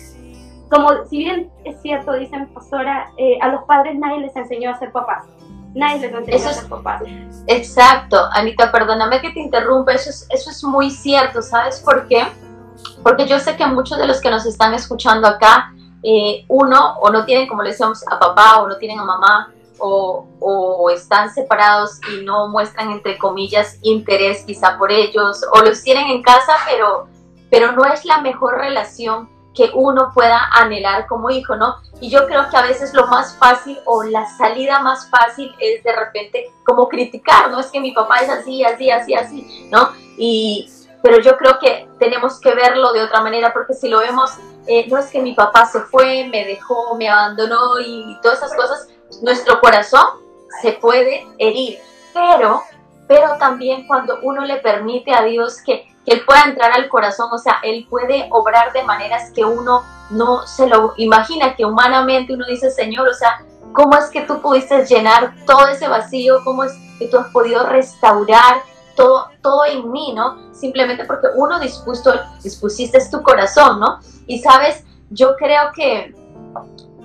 como 0.70 1.06
si 1.06 1.20
bien 1.20 1.52
es 1.66 1.80
cierto, 1.82 2.14
dicen 2.14 2.48
pastora, 2.54 3.12
eh, 3.18 3.38
a 3.42 3.50
los 3.50 3.64
padres 3.66 3.96
nadie 4.00 4.22
les 4.22 4.36
enseñó 4.36 4.72
a 4.72 4.80
ser 4.80 4.92
papás. 4.92 5.26
Nadie 5.76 6.00
les 6.00 6.14
enseñó 6.14 6.50
a 6.50 6.54
ser 6.54 6.70
papás. 6.70 7.04
Exacto, 7.48 8.18
Anita, 8.32 8.72
perdóname 8.72 9.22
que 9.22 9.32
te 9.32 9.40
interrumpa, 9.40 9.94
eso 9.94 10.10
es, 10.10 10.28
eso 10.32 10.50
es 10.50 10.64
muy 10.64 10.90
cierto, 10.90 11.42
¿sabes 11.42 11.80
por 11.82 12.08
qué? 12.08 12.24
Porque 13.02 13.28
yo 13.28 13.40
sé 13.40 13.56
que 13.56 13.66
muchos 13.66 13.98
de 13.98 14.08
los 14.08 14.22
que 14.22 14.30
nos 14.30 14.46
están 14.46 14.74
escuchando 14.74 15.28
acá, 15.28 15.74
eh, 16.04 16.46
uno, 16.48 16.98
o 17.00 17.10
no 17.10 17.26
tienen, 17.26 17.48
como 17.48 17.64
le 17.64 17.72
decíamos, 17.72 18.04
a 18.08 18.20
papá, 18.20 18.62
o 18.62 18.68
no 18.68 18.78
tienen 18.78 19.00
a 19.00 19.06
mamá, 19.06 19.52
o, 19.80 20.26
o, 20.40 20.90
están 20.90 21.34
separados 21.34 22.00
y 22.12 22.24
no 22.24 22.48
muestran, 22.48 22.92
entre 22.92 23.18
comillas, 23.18 23.78
interés 23.82 24.44
quizá 24.46 24.78
por 24.78 24.92
ellos, 24.92 25.42
o 25.54 25.62
los 25.62 25.82
tienen 25.84 26.08
en 26.08 26.22
casa, 26.22 26.54
pero, 26.70 27.08
pero 27.50 27.72
no 27.72 27.86
es 27.86 28.06
la 28.06 28.22
mejor 28.22 28.56
relación 28.58 29.30
que 29.54 29.72
uno 29.74 30.12
pueda 30.14 30.50
anhelar 30.54 31.08
como 31.08 31.30
hijo, 31.30 31.56
¿no? 31.56 31.76
Y 32.02 32.10
yo 32.10 32.26
creo 32.28 32.50
que 32.50 32.58
a 32.58 32.64
veces 32.64 32.94
lo 32.94 33.08
más 33.08 33.38
fácil 33.38 33.78
o 33.86 34.04
la 34.04 34.26
salida 34.38 34.80
más 34.80 35.10
fácil 35.10 35.54
es 35.60 35.84
de 35.84 35.96
repente 35.96 36.52
como 36.66 36.90
criticar, 36.90 37.52
¿no? 37.52 37.60
Es 37.60 37.68
que 37.68 37.80
mi 37.80 37.92
papá 37.92 38.20
es 38.20 38.30
así, 38.30 38.64
así, 38.64 38.90
así, 38.90 39.14
así, 39.14 39.70
¿no? 39.72 39.90
Y, 40.18 40.70
pero 41.04 41.20
yo 41.20 41.36
creo 41.36 41.60
que 41.60 41.90
tenemos 42.00 42.40
que 42.40 42.56
verlo 42.56 42.94
de 42.94 43.04
otra 43.04 43.22
manera, 43.22 43.52
porque 43.52 43.74
si 43.74 43.90
lo 43.90 44.00
vemos, 44.00 44.32
eh, 44.68 44.88
no 44.90 44.98
es 44.98 45.08
que 45.08 45.22
mi 45.22 45.34
papá 45.34 45.66
se 45.66 45.82
fue, 45.82 46.30
me 46.30 46.46
dejó, 46.46 46.96
me 46.96 47.10
abandonó 47.10 47.78
y 47.86 48.18
todas 48.22 48.38
esas 48.38 48.56
cosas, 48.56 48.88
nuestro 49.22 49.60
corazón 49.60 50.06
se 50.62 50.72
puede 50.72 51.28
herir, 51.40 51.78
pero, 52.14 52.64
pero 53.06 53.38
también 53.38 53.86
cuando 53.86 54.18
uno 54.22 54.46
le 54.46 54.62
permite 54.62 55.14
a 55.14 55.24
Dios 55.24 55.62
que, 55.62 55.86
que 56.06 56.14
Él 56.14 56.24
pueda 56.26 56.44
entrar 56.44 56.72
al 56.72 56.88
corazón, 56.88 57.28
o 57.34 57.38
sea, 57.38 57.60
Él 57.64 57.86
puede 57.90 58.30
obrar 58.32 58.72
de 58.72 58.84
maneras 58.84 59.30
que 59.36 59.44
uno 59.44 59.84
no 60.10 60.48
se 60.48 60.68
lo 60.68 60.94
imagina, 60.96 61.54
que 61.58 61.66
humanamente 61.66 62.34
uno 62.34 62.46
dice, 62.48 62.72
Señor, 62.72 63.10
o 63.10 63.14
sea, 63.14 63.44
¿cómo 63.74 63.98
es 63.98 64.06
que 64.06 64.22
tú 64.22 64.42
pudiste 64.42 64.86
llenar 64.86 65.34
todo 65.46 65.68
ese 65.68 65.90
vacío? 65.90 66.40
¿Cómo 66.46 66.64
es 66.64 66.72
que 66.98 67.10
tú 67.10 67.18
has 67.18 67.28
podido 67.28 67.68
restaurar? 67.68 68.62
todo, 68.96 69.28
todo 69.44 69.66
en 69.66 69.92
mí, 69.92 70.14
¿no? 70.16 70.52
Simplemente 70.52 71.06
porque 71.06 71.28
uno 71.36 71.60
dispuesto, 71.60 72.12
dispusiste 72.42 72.98
tu 73.12 73.22
corazón, 73.22 73.80
¿no? 73.80 74.00
Y 74.26 74.40
sabes, 74.40 74.84
yo 75.12 75.36
creo 75.36 75.72
que, 75.76 76.16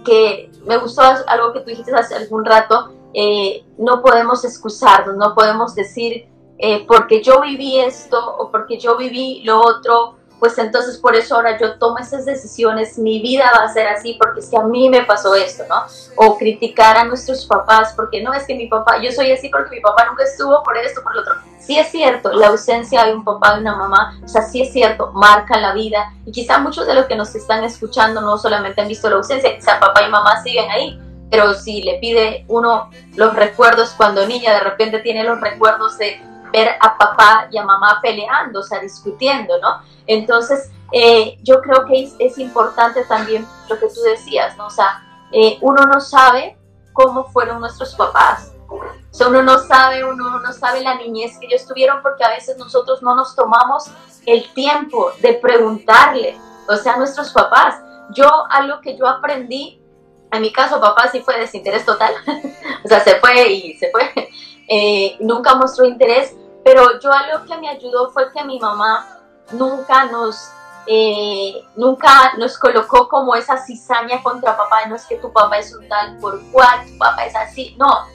que 0.04 0.50
me 0.64 0.78
gustó 0.78 1.02
algo 1.02 1.52
que 1.52 1.60
tú 1.60 1.66
dijiste 1.66 1.94
hace 1.94 2.14
algún 2.14 2.44
rato, 2.44 2.94
eh, 3.12 3.64
no 3.76 4.00
podemos 4.00 4.44
excusarnos, 4.44 5.16
no 5.16 5.34
podemos 5.34 5.74
decir, 5.74 6.28
eh, 6.58 6.84
porque 6.86 7.22
yo 7.22 7.40
viví 7.40 7.78
esto 7.78 8.18
o 8.36 8.50
porque 8.50 8.78
yo 8.78 8.96
viví 8.96 9.42
lo 9.44 9.60
otro, 9.60 10.17
pues 10.38 10.56
entonces 10.58 10.98
por 10.98 11.16
eso 11.16 11.34
ahora 11.34 11.58
yo 11.58 11.78
tomo 11.78 11.98
esas 11.98 12.24
decisiones, 12.24 12.98
mi 12.98 13.20
vida 13.20 13.50
va 13.56 13.64
a 13.64 13.72
ser 13.72 13.88
así 13.88 14.16
porque 14.20 14.40
es 14.40 14.48
que 14.48 14.56
a 14.56 14.62
mí 14.62 14.88
me 14.88 15.02
pasó 15.02 15.34
esto, 15.34 15.64
¿no? 15.68 15.82
O 16.16 16.38
criticar 16.38 16.96
a 16.96 17.04
nuestros 17.04 17.46
papás 17.46 17.92
porque 17.96 18.22
no 18.22 18.32
es 18.32 18.46
que 18.46 18.54
mi 18.54 18.66
papá, 18.68 19.00
yo 19.02 19.10
soy 19.12 19.32
así 19.32 19.48
porque 19.48 19.76
mi 19.76 19.80
papá 19.80 20.06
nunca 20.06 20.24
estuvo 20.24 20.62
por 20.62 20.76
esto, 20.76 21.02
por 21.02 21.14
lo 21.14 21.22
otro. 21.22 21.34
Sí 21.58 21.78
es 21.78 21.88
cierto, 21.88 22.32
la 22.32 22.48
ausencia 22.48 23.04
de 23.04 23.14
un 23.14 23.24
papá, 23.24 23.54
de 23.54 23.60
una 23.60 23.76
mamá, 23.76 24.18
o 24.24 24.28
sea, 24.28 24.42
sí 24.42 24.62
es 24.62 24.72
cierto, 24.72 25.12
marca 25.12 25.58
la 25.58 25.74
vida 25.74 26.12
y 26.24 26.32
quizá 26.32 26.58
muchos 26.58 26.86
de 26.86 26.94
los 26.94 27.06
que 27.06 27.16
nos 27.16 27.34
están 27.34 27.64
escuchando 27.64 28.20
no 28.20 28.38
solamente 28.38 28.80
han 28.80 28.88
visto 28.88 29.10
la 29.10 29.16
ausencia, 29.16 29.54
quizá 29.54 29.78
papá 29.80 30.02
y 30.06 30.10
mamá 30.10 30.42
siguen 30.42 30.70
ahí, 30.70 30.98
pero 31.30 31.52
si 31.54 31.82
le 31.82 31.98
pide 31.98 32.44
uno 32.48 32.90
los 33.16 33.34
recuerdos 33.34 33.90
cuando 33.96 34.26
niña 34.26 34.54
de 34.54 34.60
repente 34.60 35.00
tiene 35.00 35.24
los 35.24 35.40
recuerdos 35.40 35.98
de 35.98 36.20
ver 36.52 36.76
a 36.80 36.96
papá 36.96 37.48
y 37.50 37.58
a 37.58 37.64
mamá 37.64 37.98
peleando, 38.02 38.60
o 38.60 38.62
sea, 38.62 38.80
discutiendo, 38.80 39.58
¿no? 39.60 39.82
Entonces, 40.06 40.70
eh, 40.92 41.38
yo 41.42 41.60
creo 41.60 41.84
que 41.84 42.10
es, 42.18 42.38
importante 42.38 43.04
también 43.04 43.46
lo 43.68 43.78
que 43.78 43.88
tú 43.88 44.00
decías, 44.02 44.56
¿no? 44.56 44.66
O 44.66 44.70
sea, 44.70 45.02
eh, 45.32 45.58
uno 45.60 45.86
no 45.86 46.00
sabe 46.00 46.56
cómo 46.92 47.24
fueron 47.24 47.60
nuestros 47.60 47.94
papás. 47.94 48.52
O 48.70 49.14
sea, 49.14 49.28
uno 49.28 49.42
no 49.42 49.58
sabe, 49.58 50.04
uno 50.04 50.38
no 50.40 50.52
sabe 50.52 50.80
la 50.80 50.94
niñez 50.94 51.38
que 51.38 51.46
ellos 51.46 51.66
tuvieron 51.66 52.02
porque 52.02 52.24
a 52.24 52.30
veces 52.30 52.56
nosotros 52.58 53.02
no 53.02 53.14
nos 53.14 53.34
tomamos 53.34 53.90
el 54.26 54.52
tiempo 54.52 55.12
de 55.20 55.34
preguntarle, 55.34 56.38
o 56.68 56.76
sea, 56.76 56.94
a 56.94 56.98
nuestros 56.98 57.32
papás. 57.32 57.80
Yo, 58.10 58.28
algo 58.50 58.80
que 58.80 58.96
yo 58.96 59.06
aprendí, 59.06 59.82
en 60.30 60.42
mi 60.42 60.52
caso 60.52 60.80
papá 60.80 61.08
sí 61.10 61.20
fue 61.20 61.38
desinterés 61.38 61.84
total, 61.84 62.12
o 62.84 62.88
sea, 62.88 63.00
se 63.00 63.16
fue 63.16 63.52
y 63.52 63.76
se 63.78 63.90
fue, 63.90 64.30
eh, 64.68 65.16
nunca 65.20 65.54
mostró 65.54 65.86
interés, 65.86 66.34
pero 66.64 67.00
yo 67.00 67.10
algo 67.10 67.46
que 67.46 67.56
me 67.58 67.68
ayudó 67.68 68.10
fue 68.10 68.30
que 68.32 68.44
mi 68.44 68.58
mamá 68.58 69.18
nunca 69.52 70.04
nos, 70.04 70.50
eh, 70.86 71.64
nunca 71.74 72.34
nos 72.36 72.58
colocó 72.58 73.08
como 73.08 73.34
esa 73.34 73.56
cizaña 73.56 74.22
contra 74.22 74.56
papá, 74.56 74.86
no 74.86 74.96
es 74.96 75.06
que 75.06 75.16
tu 75.16 75.32
papá 75.32 75.58
es 75.58 75.74
un 75.74 75.88
tal 75.88 76.18
por 76.18 76.40
cual, 76.50 76.86
tu 76.86 76.98
papá 76.98 77.24
es 77.24 77.34
así, 77.34 77.74
no, 77.78 78.06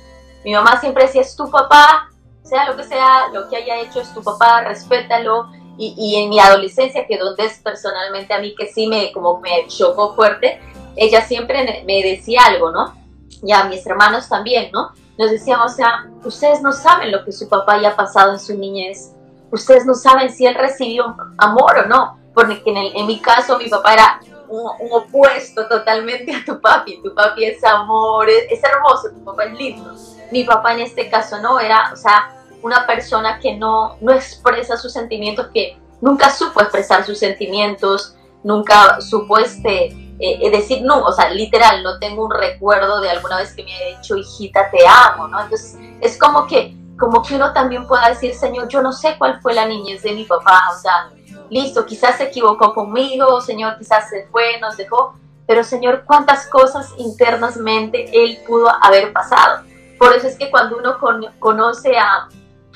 mi 0.46 0.54
mamá 0.54 0.80
siempre 0.80 1.06
decía 1.06 1.22
es 1.22 1.36
tu 1.36 1.50
papá, 1.50 2.10
sea 2.44 2.70
lo 2.70 2.78
que 2.78 2.84
sea, 2.84 3.30
lo 3.34 3.50
que 3.50 3.58
haya 3.58 3.80
hecho 3.80 4.02
es 4.02 4.14
tu 4.14 4.22
papá, 4.22 4.62
respétalo, 4.62 5.50
y, 5.76 5.96
y, 5.98 6.22
en 6.22 6.30
mi 6.30 6.40
adolescencia, 6.40 7.08
que 7.08 7.18
donde 7.18 7.46
es 7.46 7.58
personalmente 7.58 8.32
a 8.32 8.38
mí 8.40 8.54
que 8.56 8.68
sí 8.68 8.86
me, 8.86 9.12
como 9.12 9.40
me 9.40 9.66
chocó 9.68 10.14
fuerte, 10.14 10.62
ella 10.96 11.26
siempre 11.26 11.84
me 11.88 12.04
decía 12.04 12.42
algo, 12.46 12.70
¿no? 12.70 12.94
Y 13.42 13.52
a 13.52 13.64
mis 13.64 13.84
hermanos 13.88 14.30
también, 14.30 14.70
¿no? 14.72 14.92
Nos 15.18 15.32
decíamos, 15.32 15.74
o 15.74 15.76
sea, 15.76 16.10
ustedes 16.24 16.62
no 16.62 16.72
saben 16.72 17.12
lo 17.12 17.24
que 17.24 17.32
su 17.32 17.48
papá 17.48 17.74
haya 17.74 17.96
pasado 17.96 18.34
en 18.34 18.40
su 18.40 18.58
niñez, 18.58 19.14
ustedes 19.52 19.86
no 19.86 19.94
saben 19.94 20.32
si 20.32 20.46
él 20.46 20.56
recibió 20.56 21.16
amor 21.38 21.78
o 21.78 21.86
no, 21.88 22.20
porque 22.34 22.62
en, 22.66 23.06
mi 23.06 23.20
caso 23.20 23.58
mi 23.60 23.70
papá 23.70 23.94
era 23.94 24.20
un, 24.48 24.62
un, 24.80 24.92
opuesto 24.92 25.68
totalmente 25.68 26.36
a 26.36 26.44
tu 26.44 26.60
papi, 26.60 27.02
tu 27.04 27.14
papi 27.14 27.46
es 27.46 27.64
amor, 27.64 28.28
es, 28.30 28.46
es 28.50 28.64
hermoso, 28.64 29.10
tu 29.12 29.24
papá 29.24 29.46
es 29.46 29.54
lindo. 29.54 29.94
Mi 30.32 30.44
papá 30.44 30.74
en 30.74 30.80
este 30.80 31.10
caso 31.10 31.40
no, 31.40 31.60
era, 31.60 31.92
o 31.94 31.96
sea, 31.96 32.34
una 32.64 32.88
persona 32.88 33.40
que 33.40 33.56
no, 33.56 33.98
no 34.02 34.14
expresa 34.14 34.78
sus 34.78 34.94
sentimientos, 34.94 35.48
que 35.54 35.78
nunca 36.02 36.32
supo 36.32 36.62
expresar 36.62 37.06
sus 37.06 37.20
sentimientos, 37.20 38.16
nunca 38.44 39.00
supo 39.02 39.38
este, 39.38 40.03
eh, 40.20 40.50
decir 40.52 40.84
no, 40.84 41.04
o 41.04 41.12
sea, 41.12 41.30
literal, 41.30 41.84
no 41.84 42.00
tengo 42.00 42.26
un 42.26 42.32
recuerdo 42.32 43.02
de 43.02 43.10
alguna 43.10 43.38
vez 43.38 43.54
que 43.54 43.64
me 43.64 43.74
haya 43.76 43.98
dicho, 43.98 44.16
hijita, 44.16 44.70
te 44.70 44.80
amo, 44.88 45.28
¿no? 45.28 45.42
Entonces, 45.42 45.78
es 46.02 46.18
como 46.18 46.48
que, 46.48 46.76
como 46.98 47.22
que 47.24 47.36
uno 47.36 47.52
también 47.54 47.88
pueda 47.88 48.10
decir, 48.10 48.34
Señor, 48.34 48.68
yo 48.68 48.82
no 48.82 48.92
sé 48.92 49.16
cuál 49.18 49.42
fue 49.42 49.54
la 49.54 49.66
niñez 49.66 50.04
de 50.04 50.14
mi 50.14 50.26
papá, 50.26 50.70
o 50.72 50.80
sea, 50.80 51.12
listo, 51.50 51.86
quizás 51.86 52.18
se 52.18 52.26
equivocó 52.26 52.74
conmigo, 52.74 53.42
Señor, 53.42 53.78
quizás 53.78 54.10
se 54.10 54.28
fue, 54.28 54.60
nos 54.60 54.78
dejó, 54.78 55.16
pero 55.48 55.64
Señor, 55.64 56.04
cuántas 56.06 56.48
cosas 56.48 56.92
internamente 56.98 58.10
Él 58.14 58.40
pudo 58.48 58.70
haber 58.82 59.12
pasado. 59.12 59.64
Por 60.00 60.14
eso 60.14 60.28
es 60.28 60.38
que 60.38 60.50
cuando 60.50 60.78
uno 60.78 60.98
con, 61.00 61.26
conoce 61.40 61.98
a, 61.98 62.28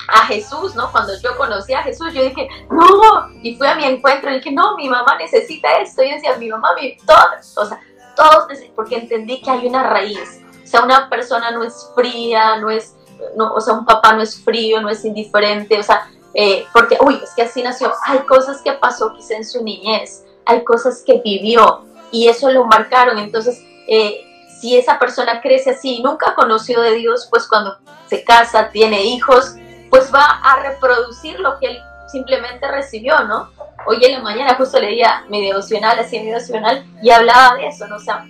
a 0.06 0.26
Jesús, 0.26 0.74
¿no? 0.74 0.90
Cuando 0.92 1.12
yo 1.20 1.36
conocí 1.36 1.74
a 1.74 1.82
Jesús, 1.82 2.12
yo 2.14 2.22
dije, 2.22 2.48
no, 2.70 3.28
y 3.42 3.56
fui 3.56 3.66
a 3.66 3.74
mi 3.74 3.84
encuentro 3.84 4.30
y 4.30 4.34
dije, 4.34 4.52
no, 4.52 4.76
mi 4.76 4.88
mamá 4.88 5.16
necesita 5.18 5.72
esto. 5.78 6.02
Y 6.02 6.12
decía, 6.12 6.36
mi 6.36 6.48
mamá, 6.48 6.68
mi, 6.80 6.96
todos, 6.98 7.56
o 7.56 7.66
sea, 7.66 7.80
todos, 8.14 8.46
porque 8.74 8.96
entendí 8.96 9.40
que 9.40 9.50
hay 9.50 9.66
una 9.66 9.82
raíz. 9.82 10.40
O 10.62 10.66
sea, 10.66 10.82
una 10.82 11.08
persona 11.08 11.50
no 11.50 11.64
es 11.64 11.90
fría, 11.94 12.56
no 12.58 12.70
es, 12.70 12.94
o 13.36 13.60
sea, 13.60 13.74
un 13.74 13.84
papá 13.84 14.12
no 14.12 14.22
es 14.22 14.42
frío, 14.42 14.80
no 14.80 14.88
es 14.88 15.04
indiferente, 15.04 15.78
o 15.78 15.82
sea, 15.82 16.08
eh, 16.34 16.66
porque, 16.72 16.96
uy, 17.00 17.20
es 17.22 17.30
que 17.34 17.42
así 17.42 17.62
nació. 17.62 17.92
Hay 18.06 18.20
cosas 18.20 18.60
que 18.62 18.72
pasó 18.72 19.12
quizá 19.14 19.34
en 19.34 19.44
su 19.44 19.62
niñez, 19.62 20.24
hay 20.44 20.64
cosas 20.64 21.02
que 21.04 21.20
vivió 21.24 21.84
y 22.10 22.28
eso 22.28 22.50
lo 22.50 22.64
marcaron. 22.64 23.18
Entonces, 23.18 23.62
eh, 23.86 24.20
si 24.60 24.76
esa 24.76 24.98
persona 24.98 25.40
crece 25.40 25.70
así 25.70 25.96
y 25.96 26.02
nunca 26.02 26.34
conoció 26.34 26.80
de 26.80 26.94
Dios, 26.94 27.28
pues 27.30 27.46
cuando 27.48 27.78
se 28.06 28.24
casa, 28.24 28.70
tiene 28.70 29.04
hijos, 29.04 29.54
pues 29.90 30.12
va 30.14 30.40
a 30.42 30.60
reproducir 30.62 31.38
lo 31.40 31.58
que 31.58 31.66
él 31.66 31.82
simplemente 32.06 32.66
recibió, 32.68 33.22
¿no? 33.24 33.50
Hoy 33.86 34.04
en 34.04 34.14
la 34.14 34.20
mañana 34.20 34.54
justo 34.54 34.78
leía 34.78 35.24
mi 35.28 35.46
devocional, 35.46 35.98
así 35.98 36.18
mi 36.18 36.26
devocional, 36.26 36.84
y 37.02 37.10
hablaba 37.10 37.56
de 37.56 37.66
eso, 37.66 37.86
¿no? 37.86 37.96
O 37.96 38.00
sea, 38.00 38.26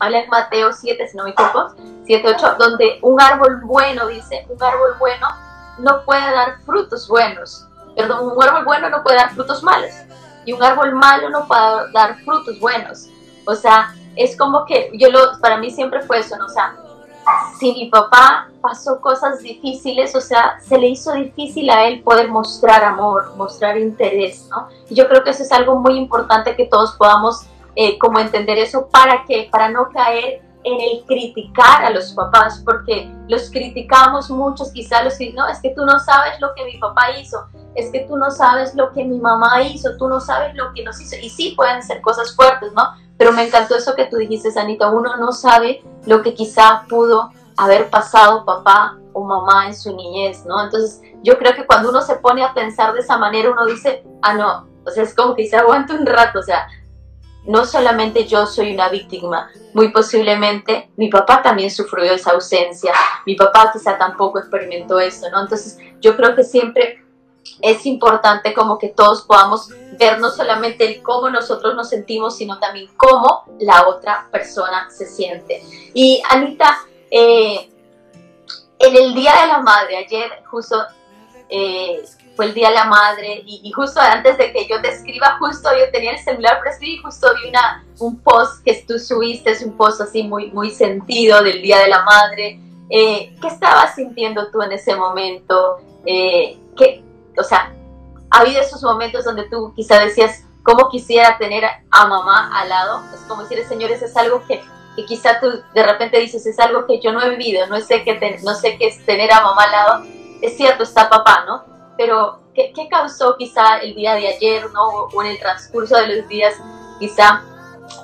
habla 0.00 0.20
en 0.20 0.30
Mateo 0.30 0.72
7, 0.72 1.08
si 1.08 1.16
no 1.16 1.24
me 1.24 1.30
equivoco, 1.30 1.74
7, 2.06 2.34
8, 2.36 2.56
donde 2.58 2.98
un 3.02 3.20
árbol 3.20 3.60
bueno, 3.62 4.06
dice, 4.06 4.46
un 4.48 4.62
árbol 4.62 4.96
bueno 4.98 5.26
no 5.78 6.04
puede 6.04 6.30
dar 6.32 6.60
frutos 6.64 7.06
buenos, 7.08 7.66
perdón, 7.96 8.36
un 8.36 8.42
árbol 8.42 8.64
bueno 8.64 8.88
no 8.88 9.02
puede 9.02 9.16
dar 9.16 9.30
frutos 9.34 9.62
malos, 9.62 9.92
y 10.44 10.52
un 10.52 10.62
árbol 10.62 10.92
malo 10.94 11.28
no 11.30 11.46
puede 11.46 11.92
dar 11.92 12.16
frutos 12.24 12.58
buenos. 12.58 13.06
O 13.46 13.54
sea, 13.54 13.94
es 14.16 14.36
como 14.36 14.64
que 14.64 14.90
yo 14.94 15.10
lo, 15.10 15.38
para 15.40 15.58
mí 15.58 15.70
siempre 15.70 16.02
fue 16.02 16.18
eso, 16.18 16.36
¿no? 16.36 16.46
O 16.46 16.48
sea, 16.48 16.76
si 17.58 17.72
mi 17.72 17.90
papá 17.90 18.48
pasó 18.60 19.00
cosas 19.00 19.40
difíciles, 19.40 20.14
o 20.14 20.20
sea, 20.20 20.58
se 20.60 20.78
le 20.78 20.88
hizo 20.88 21.12
difícil 21.12 21.70
a 21.70 21.84
él 21.84 22.02
poder 22.02 22.28
mostrar 22.28 22.84
amor, 22.84 23.34
mostrar 23.36 23.78
interés, 23.78 24.48
¿no? 24.50 24.68
Y 24.88 24.94
yo 24.94 25.08
creo 25.08 25.22
que 25.22 25.30
eso 25.30 25.42
es 25.42 25.52
algo 25.52 25.76
muy 25.76 25.96
importante 25.96 26.56
que 26.56 26.66
todos 26.66 26.92
podamos 26.92 27.46
eh, 27.76 27.98
como 27.98 28.18
entender 28.18 28.58
eso 28.58 28.88
para 28.90 29.24
que, 29.24 29.48
para 29.50 29.68
no 29.68 29.88
caer 29.90 30.42
en 30.64 30.80
el 30.80 31.04
criticar 31.06 31.84
a 31.84 31.90
los 31.90 32.12
papás, 32.12 32.62
porque 32.64 33.10
los 33.28 33.50
criticamos 33.50 34.28
muchos, 34.30 34.70
quizá 34.72 35.02
los 35.02 35.14
no, 35.34 35.48
es 35.48 35.60
que 35.60 35.70
tú 35.70 35.84
no 35.84 35.98
sabes 35.98 36.38
lo 36.40 36.54
que 36.54 36.64
mi 36.64 36.76
papá 36.78 37.12
hizo, 37.18 37.46
es 37.74 37.90
que 37.90 38.00
tú 38.00 38.16
no 38.16 38.30
sabes 38.30 38.74
lo 38.74 38.92
que 38.92 39.04
mi 39.04 39.18
mamá 39.18 39.62
hizo, 39.62 39.96
tú 39.96 40.08
no 40.08 40.20
sabes 40.20 40.54
lo 40.54 40.72
que 40.74 40.84
nos 40.84 41.00
hizo, 41.00 41.16
y 41.16 41.30
sí 41.30 41.54
pueden 41.56 41.82
ser 41.82 42.02
cosas 42.02 42.34
fuertes, 42.34 42.72
¿no? 42.74 42.82
Pero 43.20 43.32
me 43.32 43.46
encantó 43.46 43.76
eso 43.76 43.94
que 43.94 44.06
tú 44.06 44.16
dijiste, 44.16 44.48
Anita, 44.58 44.88
uno 44.88 45.14
no 45.18 45.30
sabe 45.30 45.84
lo 46.06 46.22
que 46.22 46.32
quizá 46.32 46.86
pudo 46.88 47.30
haber 47.58 47.90
pasado 47.90 48.46
papá 48.46 48.96
o 49.12 49.22
mamá 49.22 49.66
en 49.66 49.76
su 49.76 49.94
niñez, 49.94 50.46
¿no? 50.46 50.64
Entonces, 50.64 51.02
yo 51.22 51.36
creo 51.36 51.54
que 51.54 51.66
cuando 51.66 51.90
uno 51.90 52.00
se 52.00 52.14
pone 52.14 52.42
a 52.42 52.54
pensar 52.54 52.94
de 52.94 53.00
esa 53.00 53.18
manera, 53.18 53.50
uno 53.50 53.66
dice, 53.66 54.06
ah, 54.22 54.32
no, 54.32 54.66
o 54.86 54.90
sea, 54.90 55.02
es 55.02 55.14
como 55.14 55.34
que 55.34 55.46
se 55.46 55.56
aguanta 55.58 55.92
un 55.92 56.06
rato, 56.06 56.38
o 56.38 56.42
sea, 56.42 56.66
no 57.44 57.66
solamente 57.66 58.24
yo 58.24 58.46
soy 58.46 58.72
una 58.72 58.88
víctima, 58.88 59.50
muy 59.74 59.92
posiblemente 59.92 60.90
mi 60.96 61.10
papá 61.10 61.42
también 61.42 61.70
sufrió 61.70 62.14
esa 62.14 62.30
ausencia, 62.30 62.94
mi 63.26 63.34
papá 63.34 63.70
quizá 63.70 63.98
tampoco 63.98 64.38
experimentó 64.38 64.98
eso, 64.98 65.28
¿no? 65.30 65.42
Entonces, 65.42 65.76
yo 66.00 66.16
creo 66.16 66.34
que 66.34 66.42
siempre 66.42 67.04
es 67.60 67.86
importante 67.86 68.54
como 68.54 68.78
que 68.78 68.88
todos 68.88 69.22
podamos 69.22 69.68
ver 69.98 70.18
no 70.18 70.30
solamente 70.30 70.86
el 70.86 71.02
cómo 71.02 71.28
nosotros 71.28 71.74
nos 71.74 71.88
sentimos, 71.88 72.36
sino 72.36 72.58
también 72.58 72.88
cómo 72.96 73.44
la 73.58 73.86
otra 73.88 74.28
persona 74.30 74.88
se 74.90 75.06
siente. 75.06 75.62
Y 75.92 76.22
Anita, 76.28 76.78
eh, 77.10 77.70
en 78.78 78.96
el 78.96 79.14
Día 79.14 79.34
de 79.42 79.46
la 79.48 79.58
Madre, 79.58 79.98
ayer 79.98 80.42
justo 80.50 80.76
eh, 81.48 82.02
fue 82.34 82.46
el 82.46 82.54
Día 82.54 82.68
de 82.68 82.74
la 82.76 82.84
Madre 82.84 83.42
y, 83.44 83.70
justo 83.72 84.00
antes 84.00 84.38
de 84.38 84.52
que 84.52 84.66
yo 84.66 84.80
te 84.80 84.88
escriba, 84.88 85.36
justo 85.38 85.68
yo 85.78 85.90
tenía 85.92 86.12
el 86.12 86.18
celular 86.18 86.58
para 86.58 86.70
escribir, 86.70 87.02
justo 87.02 87.28
vi 87.42 87.50
una, 87.50 87.84
un 87.98 88.18
post 88.20 88.64
que 88.64 88.82
tú 88.88 88.98
subiste, 88.98 89.50
es 89.50 89.62
un 89.62 89.76
post 89.76 90.00
así 90.00 90.22
muy, 90.22 90.50
muy 90.52 90.70
sentido 90.70 91.42
del 91.42 91.60
Día 91.60 91.80
de 91.80 91.88
la 91.88 92.02
Madre. 92.04 92.58
Eh, 92.88 93.34
¿Qué 93.40 93.48
estabas 93.48 93.94
sintiendo 93.94 94.50
tú 94.50 94.62
en 94.62 94.72
ese 94.72 94.96
momento? 94.96 95.78
Eh, 96.06 96.56
¿qué, 96.76 97.04
o 97.38 97.42
sea, 97.42 97.72
ha 98.30 98.38
habido 98.40 98.60
esos 98.60 98.82
momentos 98.82 99.24
donde 99.24 99.48
tú 99.48 99.72
quizá 99.74 99.98
decías, 100.00 100.44
¿cómo 100.62 100.88
quisiera 100.88 101.36
tener 101.38 101.64
a 101.64 102.06
mamá 102.06 102.50
al 102.58 102.68
lado? 102.68 103.02
Es 103.14 103.20
como 103.22 103.42
decir, 103.42 103.64
señores, 103.66 104.02
es 104.02 104.16
algo 104.16 104.44
que, 104.46 104.62
que, 104.96 105.04
quizá 105.04 105.40
tú 105.40 105.62
de 105.74 105.82
repente 105.82 106.18
dices, 106.18 106.46
es 106.46 106.58
algo 106.58 106.86
que 106.86 107.00
yo 107.00 107.12
no 107.12 107.22
he 107.22 107.30
vivido, 107.30 107.66
no 107.66 107.80
sé 107.80 108.04
qué, 108.04 108.40
no 108.42 108.54
sé 108.54 108.76
es 108.80 109.04
tener 109.04 109.32
a 109.32 109.42
mamá 109.42 109.64
al 109.64 109.72
lado. 109.72 110.04
Es 110.42 110.56
cierto, 110.56 110.84
está 110.84 111.08
papá, 111.08 111.44
¿no? 111.46 111.64
Pero, 111.96 112.40
¿qué, 112.54 112.72
¿qué, 112.74 112.88
causó 112.88 113.36
quizá 113.36 113.78
el 113.78 113.94
día 113.94 114.14
de 114.14 114.28
ayer, 114.28 114.70
¿no? 114.70 114.86
O 115.12 115.22
en 115.22 115.32
el 115.32 115.38
transcurso 115.38 115.96
de 115.96 116.16
los 116.16 116.28
días, 116.28 116.54
quizá 116.98 117.42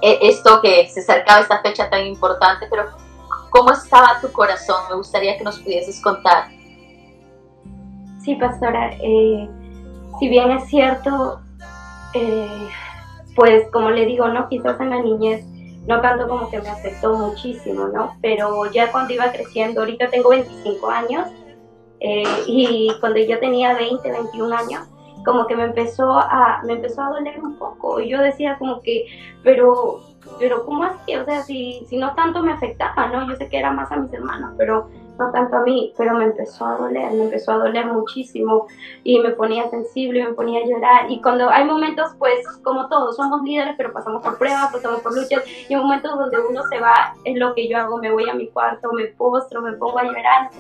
eh, 0.03 0.19
esto 0.23 0.61
que 0.61 0.89
se 0.89 1.01
acercaba 1.01 1.41
esta 1.41 1.63
fecha 1.63 1.89
tan 1.89 2.05
importante, 2.05 2.67
pero 2.69 2.91
¿cómo 3.51 3.73
estaba 3.73 4.21
tu 4.21 4.31
corazón? 4.33 4.83
Me 4.91 4.97
gustaría 4.97 5.39
que 5.39 5.45
nos 5.45 5.59
pudieses 5.61 6.01
contar. 6.03 6.49
Sí, 8.27 8.35
pastora, 8.35 8.91
eh, 9.01 9.49
si 10.19 10.29
bien 10.29 10.51
es 10.51 10.65
cierto, 10.65 11.39
eh, 12.13 12.69
pues 13.37 13.71
como 13.73 13.91
le 13.91 14.05
digo, 14.05 14.27
no, 14.27 14.49
quizás 14.49 14.81
en 14.81 14.91
la 14.91 15.01
niñez 15.01 15.47
no 15.87 16.01
tanto 16.01 16.27
como 16.27 16.51
que 16.51 16.61
me 16.61 16.69
afectó 16.69 17.15
muchísimo, 17.17 17.87
¿no? 17.87 18.17
Pero 18.21 18.69
ya 18.73 18.91
cuando 18.91 19.15
iba 19.15 19.31
creciendo, 19.31 19.83
ahorita 19.83 20.11
tengo 20.11 20.31
25 20.31 20.91
años 20.91 21.29
eh, 22.01 22.25
y 22.49 22.91
cuando 22.99 23.21
yo 23.21 23.39
tenía 23.39 23.75
20, 23.75 24.11
21 24.11 24.57
años, 24.57 24.89
como 25.25 25.47
que 25.47 25.55
me 25.55 25.63
empezó 25.63 26.19
a 26.19 26.63
me 26.65 26.73
empezó 26.73 27.03
a 27.03 27.11
doler 27.11 27.39
un 27.39 27.57
poco 27.57 28.01
y 28.01 28.09
yo 28.09 28.21
decía 28.21 28.57
como 28.59 28.83
que, 28.83 29.07
pero 29.45 30.01
pero 30.41 30.67
¿cómo 30.67 30.83
así? 30.83 31.15
O 31.15 31.25
sea, 31.25 31.43
si, 31.43 31.87
si 31.89 31.97
no 31.97 32.13
tanto 32.17 32.43
me 32.43 32.55
afectaba, 32.55 33.07
¿no? 33.07 33.29
Yo 33.29 33.37
sé 33.37 33.49
que 33.49 33.59
era 33.59 33.71
más 33.71 33.93
a 33.93 33.97
mis 33.97 34.13
hermanos, 34.13 34.55
pero 34.59 34.89
no 35.19 35.31
tanto 35.31 35.57
a 35.57 35.63
mí, 35.63 35.93
pero 35.97 36.15
me 36.15 36.25
empezó 36.25 36.67
a 36.67 36.77
doler, 36.77 37.13
me 37.13 37.25
empezó 37.25 37.53
a 37.53 37.59
doler 37.59 37.87
muchísimo 37.87 38.67
y 39.03 39.19
me 39.19 39.31
ponía 39.31 39.69
sensible, 39.71 40.25
me 40.25 40.35
ponía 40.35 40.61
a 40.61 40.67
llorar. 40.67 41.11
Y 41.11 41.21
cuando 41.21 41.49
hay 41.51 41.65
momentos, 41.65 42.13
pues 42.19 42.47
como 42.63 42.89
todos, 42.89 43.17
somos 43.17 43.43
líderes, 43.43 43.75
pero 43.77 43.93
pasamos 43.93 44.23
por 44.23 44.39
pruebas, 44.39 44.73
pasamos 44.73 45.01
por 45.01 45.15
luchas 45.15 45.43
y 45.69 45.75
hay 45.75 45.81
momentos 45.81 46.17
donde 46.17 46.39
uno 46.39 46.63
se 46.69 46.81
va, 46.81 47.15
es 47.25 47.37
lo 47.37 47.55
que 47.55 47.69
yo 47.69 47.79
hago, 47.79 47.99
me 47.99 48.13
voy 48.13 48.29
a 48.29 48.35
mi 48.35 48.49
cuarto, 48.49 48.93
me 48.93 49.07
postro, 49.07 49.63
me 49.63 49.73
pongo 49.73 49.99
a 49.99 50.05
llorar, 50.05 50.51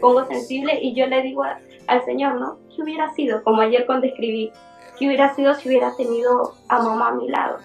pongo, 0.00 0.24
sensible 0.26 0.78
y 0.80 0.94
yo 0.94 1.06
le 1.06 1.22
digo 1.22 1.42
al 1.86 2.04
Señor, 2.04 2.34
¿no? 2.34 2.58
¿Qué 2.74 2.82
hubiera 2.82 3.12
sido? 3.14 3.42
Como 3.42 3.62
ayer 3.62 3.86
cuando 3.86 4.06
escribí, 4.06 4.52
¿qué 4.98 5.06
hubiera 5.06 5.34
sido 5.34 5.54
si 5.54 5.68
hubiera 5.68 5.94
tenido 5.96 6.52
a 6.68 6.82
mamá 6.82 7.08
a 7.08 7.14
mi 7.14 7.28
lado? 7.28 7.58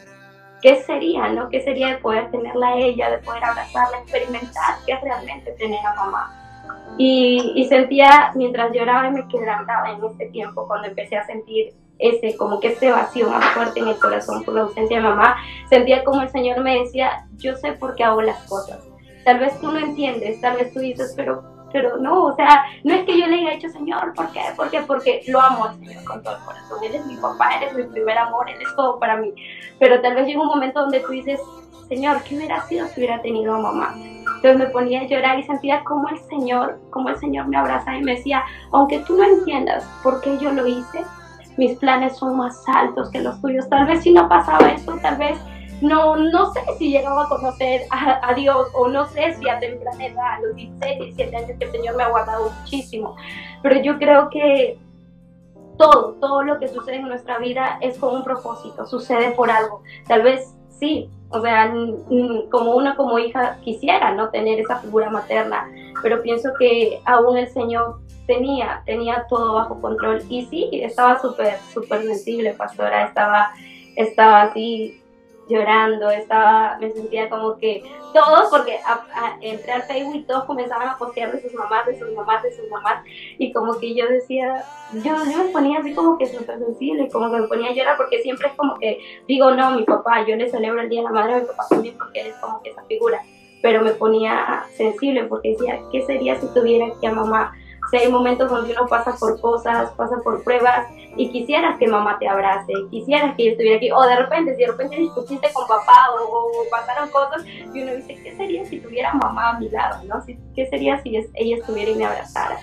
¿Qué 0.66 0.82
sería, 0.82 1.28
no? 1.28 1.48
¿Qué 1.50 1.62
sería 1.62 1.90
de 1.90 1.98
poder 1.98 2.32
tenerla 2.32 2.70
a 2.70 2.78
ella, 2.80 3.12
de 3.12 3.20
poder 3.20 3.44
abrazarla, 3.44 4.00
experimentar 4.00 4.78
qué 4.84 4.94
es 4.94 5.02
realmente 5.02 5.52
tener 5.52 5.86
a 5.86 5.94
mamá? 5.94 6.96
Y, 6.98 7.54
y, 7.54 7.68
sentía, 7.68 8.32
mientras 8.34 8.74
lloraba 8.74 9.08
y 9.10 9.12
me 9.12 9.28
quebrantaba 9.28 9.92
en 9.92 10.04
este 10.04 10.26
tiempo, 10.32 10.66
cuando 10.68 10.88
empecé 10.88 11.18
a 11.18 11.28
sentir 11.28 11.76
ese, 12.00 12.36
como 12.36 12.60
que 12.60 12.70
ese 12.70 12.90
vacío 12.90 13.30
más 13.30 13.46
fuerte 13.54 13.80
en 13.80 13.90
el 13.90 14.00
corazón 14.00 14.44
por 14.44 14.56
la 14.56 14.62
ausencia 14.62 14.98
de 14.98 15.04
mamá, 15.04 15.36
sentía 15.70 16.04
como 16.04 16.24
el 16.24 16.30
Señor 16.30 16.60
me 16.62 16.80
decía, 16.80 17.28
yo 17.38 17.56
sé 17.58 17.74
por 17.74 17.94
qué 17.94 18.04
hago 18.04 18.24
las 18.24 18.42
cosas. 18.50 18.84
Tal 19.24 19.38
vez 19.38 19.60
tú 19.62 19.72
no 19.72 19.78
entiendes, 19.78 20.42
tal 20.42 20.58
vez 20.58 20.74
tú 20.74 20.80
dices, 20.80 21.14
pero, 21.16 21.44
pero 21.76 21.98
no, 21.98 22.28
o 22.28 22.36
sea, 22.38 22.64
no 22.86 22.94
es 22.94 23.04
que 23.04 23.20
yo 23.20 23.28
le 23.28 23.36
haya 23.36 23.58
dicho, 23.58 23.68
Señor, 23.68 24.14
¿por 24.14 24.32
qué? 24.32 24.40
¿Por 24.56 24.70
qué? 24.70 24.80
Porque 24.88 25.22
lo 25.28 25.42
amo 25.42 25.66
al 25.66 25.76
Señor 25.78 26.06
con 26.06 26.24
todo 26.24 26.38
el 26.38 26.42
corazón. 26.44 26.82
Él 26.82 26.96
es 26.96 27.06
mi 27.06 27.18
papá, 27.18 27.50
Él 27.62 27.76
mi 27.76 27.84
primer 27.92 28.18
amor, 28.18 28.50
Él 28.50 28.56
es 28.62 28.76
todo 28.78 28.98
para 28.98 29.18
mí. 29.18 29.34
Pero 29.78 30.00
tal 30.00 30.16
vez 30.16 30.26
llega 30.26 30.40
un 30.40 30.48
momento 30.48 30.80
donde 30.80 31.02
tú 31.02 31.12
dices, 31.12 31.42
Señor, 31.90 32.24
¿qué 32.24 32.38
hubiera 32.38 32.66
sido 32.68 32.88
si 32.88 33.02
hubiera 33.02 33.22
tenido 33.22 33.56
a 33.56 33.60
mamá? 33.60 33.94
Entonces 33.98 34.58
me 34.58 34.68
ponía 34.68 35.02
a 35.02 35.04
llorar 35.04 35.38
y 35.38 35.44
sentía 35.44 35.84
como 35.84 36.08
el 36.08 36.18
Señor, 36.30 36.80
como 36.92 37.10
el 37.10 37.18
Señor 37.18 37.50
me 37.50 37.58
abrazaba 37.58 37.98
y 37.98 38.04
me 38.04 38.16
decía, 38.16 38.42
aunque 38.72 39.00
tú 39.00 39.18
no 39.18 39.26
entiendas 39.26 39.84
por 40.02 40.22
qué 40.22 40.38
yo 40.38 40.54
lo 40.54 40.66
hice, 40.66 41.04
mis 41.58 41.78
planes 41.78 42.16
son 42.16 42.38
más 42.38 42.64
altos 42.70 43.10
que 43.10 43.20
los 43.20 43.42
tuyos. 43.42 43.68
Tal 43.68 43.86
vez 43.86 44.02
si 44.02 44.14
no 44.14 44.30
pasaba 44.30 44.70
eso, 44.70 44.96
tal 45.02 45.18
vez 45.18 45.38
no, 45.86 46.16
no 46.16 46.52
sé 46.52 46.62
si 46.78 46.92
llegaba 46.92 47.24
a 47.24 47.30
conocer 47.30 47.82
a, 47.90 48.34
Dios 48.34 48.68
o 48.74 48.88
no 48.88 49.08
sé 49.08 49.36
si 49.36 49.48
a 49.50 49.60
temprana 49.60 50.06
edad, 50.06 50.34
a 50.34 50.42
los 50.42 50.56
16, 50.56 51.00
17 51.00 51.36
años 51.36 51.58
que 51.58 51.66
el 51.66 51.72
Señor 51.72 51.96
me 51.96 52.04
ha 52.04 52.10
guardado 52.10 52.52
muchísimo. 52.52 53.16
Pero 53.62 53.82
yo 53.82 53.98
creo 53.98 54.30
que 54.30 54.78
todo, 55.78 56.14
todo 56.20 56.44
lo 56.44 56.60
que 56.60 56.68
sucede 56.68 56.98
en 56.98 57.08
nuestra 57.08 57.38
vida 57.40 57.78
es 57.82 57.98
con 57.98 58.16
un 58.16 58.24
propósito, 58.24 58.86
sucede 58.86 59.32
por 59.32 59.50
algo. 59.50 59.82
Tal 60.08 60.24
vez 60.24 60.56
sí, 60.70 61.10
o 61.30 61.42
sea, 61.42 61.72
como 62.52 62.76
una 62.76 62.96
como 62.96 63.20
hija 63.20 63.58
quisiera 63.64 64.14
no 64.14 64.30
tener 64.30 64.60
esa 64.60 64.78
figura 64.78 65.10
materna, 65.10 65.70
pero 66.02 66.22
pienso 66.22 66.54
que 66.58 67.00
aún 67.06 67.38
el 67.38 67.48
Señor 67.50 68.00
tenía, 68.28 68.84
tenía 68.86 69.26
todo 69.28 69.54
bajo 69.56 69.82
control. 69.82 70.22
Y 70.30 70.46
sí, 70.46 70.70
estaba 70.74 71.20
súper, 71.20 71.58
súper 71.74 72.04
sensible, 72.04 72.54
pastora, 72.54 73.06
estaba, 73.06 73.52
estaba 73.96 74.44
así 74.44 75.02
llorando, 75.48 76.10
estaba, 76.10 76.78
me 76.80 76.92
sentía 76.92 77.30
como 77.30 77.58
que 77.58 77.84
todos, 78.14 78.50
porque 78.50 78.80
entré 79.42 79.72
al 79.72 79.84
Facebook 79.84 80.16
y 80.16 80.24
todos 80.24 80.46
comenzaban 80.46 80.88
a 80.88 80.98
postear 80.98 81.32
de 81.32 81.42
sus 81.42 81.54
mamás, 81.54 81.86
de 81.86 82.00
sus 82.00 82.12
mamás, 82.14 82.42
de 82.44 82.56
sus 82.56 82.70
mamás, 82.70 83.04
y 83.38 83.52
como 83.52 83.78
que 83.78 83.94
yo 83.94 84.08
decía, 84.08 84.64
yo, 84.94 85.14
yo 85.30 85.44
me 85.44 85.50
ponía 85.52 85.80
así 85.80 85.94
como 85.94 86.18
que 86.18 86.26
súper 86.26 86.60
sensible, 86.60 87.10
como 87.10 87.32
que 87.32 87.42
me 87.42 87.48
ponía 87.48 87.70
a 87.70 87.74
llorar, 87.74 87.98
porque 87.98 88.22
siempre 88.22 88.48
es 88.48 88.54
como 88.56 88.76
que 88.80 89.00
digo, 89.28 89.52
no, 89.52 89.72
mi 89.72 89.84
papá, 89.84 90.26
yo 90.26 90.36
le 90.36 90.50
celebro 90.50 90.82
el 90.82 90.90
Día 90.90 91.02
de 91.02 91.06
la 91.06 91.12
Madre 91.12 91.34
a 91.34 91.40
mi 91.40 91.46
papá 91.46 91.66
también, 91.70 91.98
porque 91.98 92.22
él 92.22 92.28
es 92.28 92.36
como 92.38 92.62
que 92.64 92.70
esa 92.72 92.84
figura, 92.84 93.22
pero 93.62 93.82
me 93.82 93.92
ponía 93.92 94.66
sensible, 94.76 95.26
porque 95.26 95.52
decía, 95.52 95.80
¿qué 95.92 96.02
sería 96.04 96.40
si 96.40 96.48
tuviera 96.54 96.88
aquí 96.88 97.06
a 97.06 97.12
mamá? 97.12 97.54
O 97.92 97.98
hay 97.98 98.12
momentos 98.12 98.50
donde 98.50 98.72
uno 98.72 98.88
pasa 98.88 99.16
por 99.20 99.40
cosas, 99.40 99.92
pasa 99.92 100.18
por 100.24 100.44
pruebas 100.44 100.88
y 101.18 101.30
quisieras 101.32 101.78
que 101.78 101.88
mamá 101.88 102.18
te 102.20 102.28
abrace, 102.28 102.74
quisieras 102.92 103.36
que 103.36 103.46
yo 103.46 103.52
estuviera 103.52 103.78
aquí, 103.78 103.92
o 103.92 104.02
de 104.02 104.16
repente, 104.16 104.56
si 104.56 104.62
de 104.62 104.68
repente 104.68 104.98
discutiste 104.98 105.50
con 105.54 105.68
papá 105.68 106.08
o, 106.20 106.66
pasaron 106.70 107.10
cosas 107.10 107.46
y 107.46 107.82
uno 107.82 107.96
dice, 107.96 108.16
¿qué 108.22 108.36
sería 108.36 108.66
si 108.66 108.80
tuviera 108.80 109.14
mamá 109.14 109.52
a 109.52 109.60
mi 109.60 109.70
lado? 109.70 110.04
¿no? 110.06 110.22
¿Qué 110.56 110.68
sería 110.68 111.02
si 111.02 111.16
ella 111.16 111.58
estuviera 111.58 111.92
y 111.92 111.96
me 111.96 112.06
abrazara? 112.06 112.60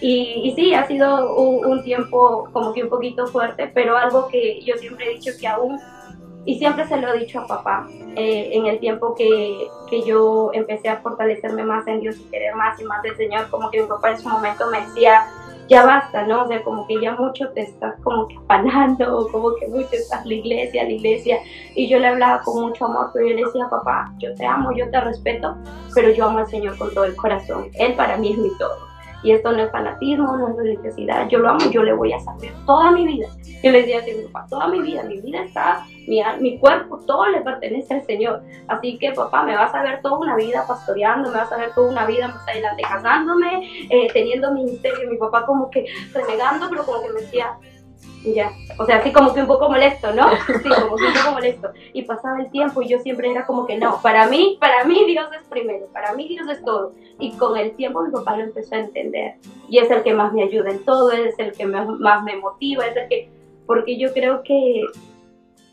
Y, 0.00 0.42
y 0.44 0.54
sí, 0.56 0.74
ha 0.74 0.86
sido 0.86 1.36
un, 1.36 1.64
un, 1.64 1.84
tiempo 1.84 2.48
como 2.52 2.72
que 2.72 2.82
un 2.82 2.90
poquito 2.90 3.26
fuerte, 3.28 3.70
pero 3.72 3.96
algo 3.96 4.26
que 4.26 4.60
yo 4.64 4.76
siempre 4.76 5.06
he 5.06 5.14
dicho 5.14 5.30
que 5.38 5.46
aún 5.46 5.78
y 6.44 6.58
siempre 6.58 6.86
se 6.86 6.96
lo 6.96 7.12
he 7.12 7.20
dicho 7.20 7.40
a 7.40 7.46
papá, 7.46 7.86
eh, 8.16 8.50
en 8.52 8.66
el 8.66 8.80
tiempo 8.80 9.14
que, 9.14 9.68
que, 9.88 10.02
yo 10.02 10.50
empecé 10.52 10.88
a 10.88 10.96
fortalecerme 10.98 11.64
más 11.64 11.86
en 11.86 12.00
Dios 12.00 12.16
y 12.18 12.24
querer 12.30 12.54
más 12.56 12.80
y 12.80 12.84
más 12.84 13.02
del 13.02 13.16
Señor, 13.16 13.48
como 13.50 13.70
que 13.70 13.82
mi 13.82 13.86
papá 13.86 14.10
en 14.10 14.18
su 14.18 14.28
momento 14.28 14.68
me 14.70 14.80
decía, 14.80 15.24
ya 15.68 15.86
basta, 15.86 16.26
¿no? 16.26 16.42
O 16.42 16.48
sea, 16.48 16.62
como 16.62 16.86
que 16.86 17.00
ya 17.00 17.14
mucho 17.14 17.48
te 17.50 17.62
estás 17.62 17.94
como 18.02 18.28
que 18.28 18.36
afanando, 18.36 19.28
como 19.32 19.54
que 19.54 19.68
mucho 19.68 19.92
estás 19.92 20.24
la 20.26 20.34
iglesia, 20.34 20.84
la 20.84 20.90
iglesia. 20.90 21.38
Y 21.74 21.88
yo 21.88 21.98
le 21.98 22.08
hablaba 22.08 22.42
con 22.42 22.62
mucho 22.62 22.84
amor, 22.86 23.10
pero 23.12 23.28
yo 23.28 23.34
le 23.34 23.44
decía, 23.44 23.68
papá, 23.70 24.12
yo 24.18 24.34
te 24.34 24.44
amo, 24.44 24.72
yo 24.72 24.90
te 24.90 25.00
respeto, 25.00 25.56
pero 25.94 26.10
yo 26.10 26.26
amo 26.26 26.40
al 26.40 26.48
Señor 26.48 26.76
con 26.76 26.92
todo 26.92 27.04
el 27.04 27.16
corazón. 27.16 27.68
Él 27.74 27.94
para 27.94 28.16
mí 28.16 28.32
es 28.32 28.38
mi 28.38 28.50
todo. 28.58 28.91
Y 29.22 29.32
esto 29.32 29.52
no 29.52 29.62
es 29.62 29.70
fanatismo, 29.70 30.36
no 30.36 30.48
es 30.48 30.56
religiosidad. 30.56 31.28
Yo 31.28 31.38
lo 31.38 31.50
amo, 31.50 31.70
yo 31.70 31.82
le 31.82 31.92
voy 31.92 32.12
a 32.12 32.20
servir 32.20 32.52
toda 32.66 32.90
mi 32.90 33.06
vida. 33.06 33.28
Yo 33.62 33.70
le 33.70 33.82
decía 33.82 33.98
a 33.98 34.02
mi 34.02 34.24
papá, 34.26 34.46
toda 34.50 34.68
mi 34.68 34.82
vida, 34.82 35.02
mi 35.04 35.20
vida 35.20 35.44
está, 35.44 35.86
mi, 36.08 36.20
mi 36.40 36.58
cuerpo, 36.58 36.98
todo 37.06 37.28
le 37.28 37.40
pertenece 37.42 37.94
al 37.94 38.02
Señor. 38.04 38.42
Así 38.66 38.98
que 38.98 39.12
papá, 39.12 39.44
me 39.44 39.54
vas 39.54 39.72
a 39.74 39.82
ver 39.82 40.02
toda 40.02 40.18
una 40.18 40.34
vida 40.34 40.64
pastoreando, 40.66 41.30
me 41.30 41.36
vas 41.36 41.52
a 41.52 41.56
ver 41.56 41.72
toda 41.74 41.90
una 41.90 42.06
vida 42.06 42.28
más 42.28 42.48
adelante 42.48 42.82
casándome, 42.82 43.86
eh, 43.88 44.08
teniendo 44.12 44.52
ministerio. 44.52 45.08
Mi 45.08 45.16
papá 45.16 45.46
como 45.46 45.70
que 45.70 45.86
renegando, 46.12 46.68
pero 46.68 46.84
como 46.84 47.02
que 47.02 47.12
me 47.12 47.20
decía, 47.20 47.56
ya, 48.24 48.52
o 48.78 48.86
sea, 48.86 48.98
así 48.98 49.12
como 49.12 49.34
que 49.34 49.40
un 49.40 49.46
poco 49.46 49.68
molesto, 49.68 50.12
¿no? 50.12 50.26
Sí, 50.62 50.68
como 50.68 50.96
que 50.96 51.04
un 51.06 51.12
poco 51.12 51.32
molesto. 51.32 51.70
Y 51.92 52.02
pasaba 52.02 52.40
el 52.40 52.50
tiempo 52.50 52.82
y 52.82 52.88
yo 52.88 52.98
siempre 53.00 53.30
era 53.30 53.46
como 53.46 53.66
que 53.66 53.76
no, 53.78 54.00
para 54.00 54.28
mí, 54.28 54.58
para 54.60 54.84
mí 54.84 55.04
Dios 55.06 55.28
es 55.38 55.46
primero, 55.48 55.86
para 55.92 56.14
mí 56.14 56.28
Dios 56.28 56.48
es 56.48 56.64
todo. 56.64 56.92
Y 57.18 57.32
con 57.32 57.56
el 57.56 57.72
tiempo 57.72 58.02
mi 58.02 58.10
papá 58.10 58.36
lo 58.36 58.44
empezó 58.44 58.76
a 58.76 58.78
entender. 58.78 59.34
Y 59.68 59.78
es 59.78 59.90
el 59.90 60.02
que 60.02 60.14
más 60.14 60.32
me 60.32 60.44
ayuda 60.44 60.70
en 60.70 60.84
todo, 60.84 61.10
es 61.10 61.38
el 61.38 61.52
que 61.52 61.66
más 61.66 62.22
me 62.24 62.36
motiva, 62.36 62.86
es 62.86 62.96
el 62.96 63.08
que, 63.08 63.28
porque 63.66 63.98
yo 63.98 64.12
creo 64.12 64.42
que, 64.42 64.82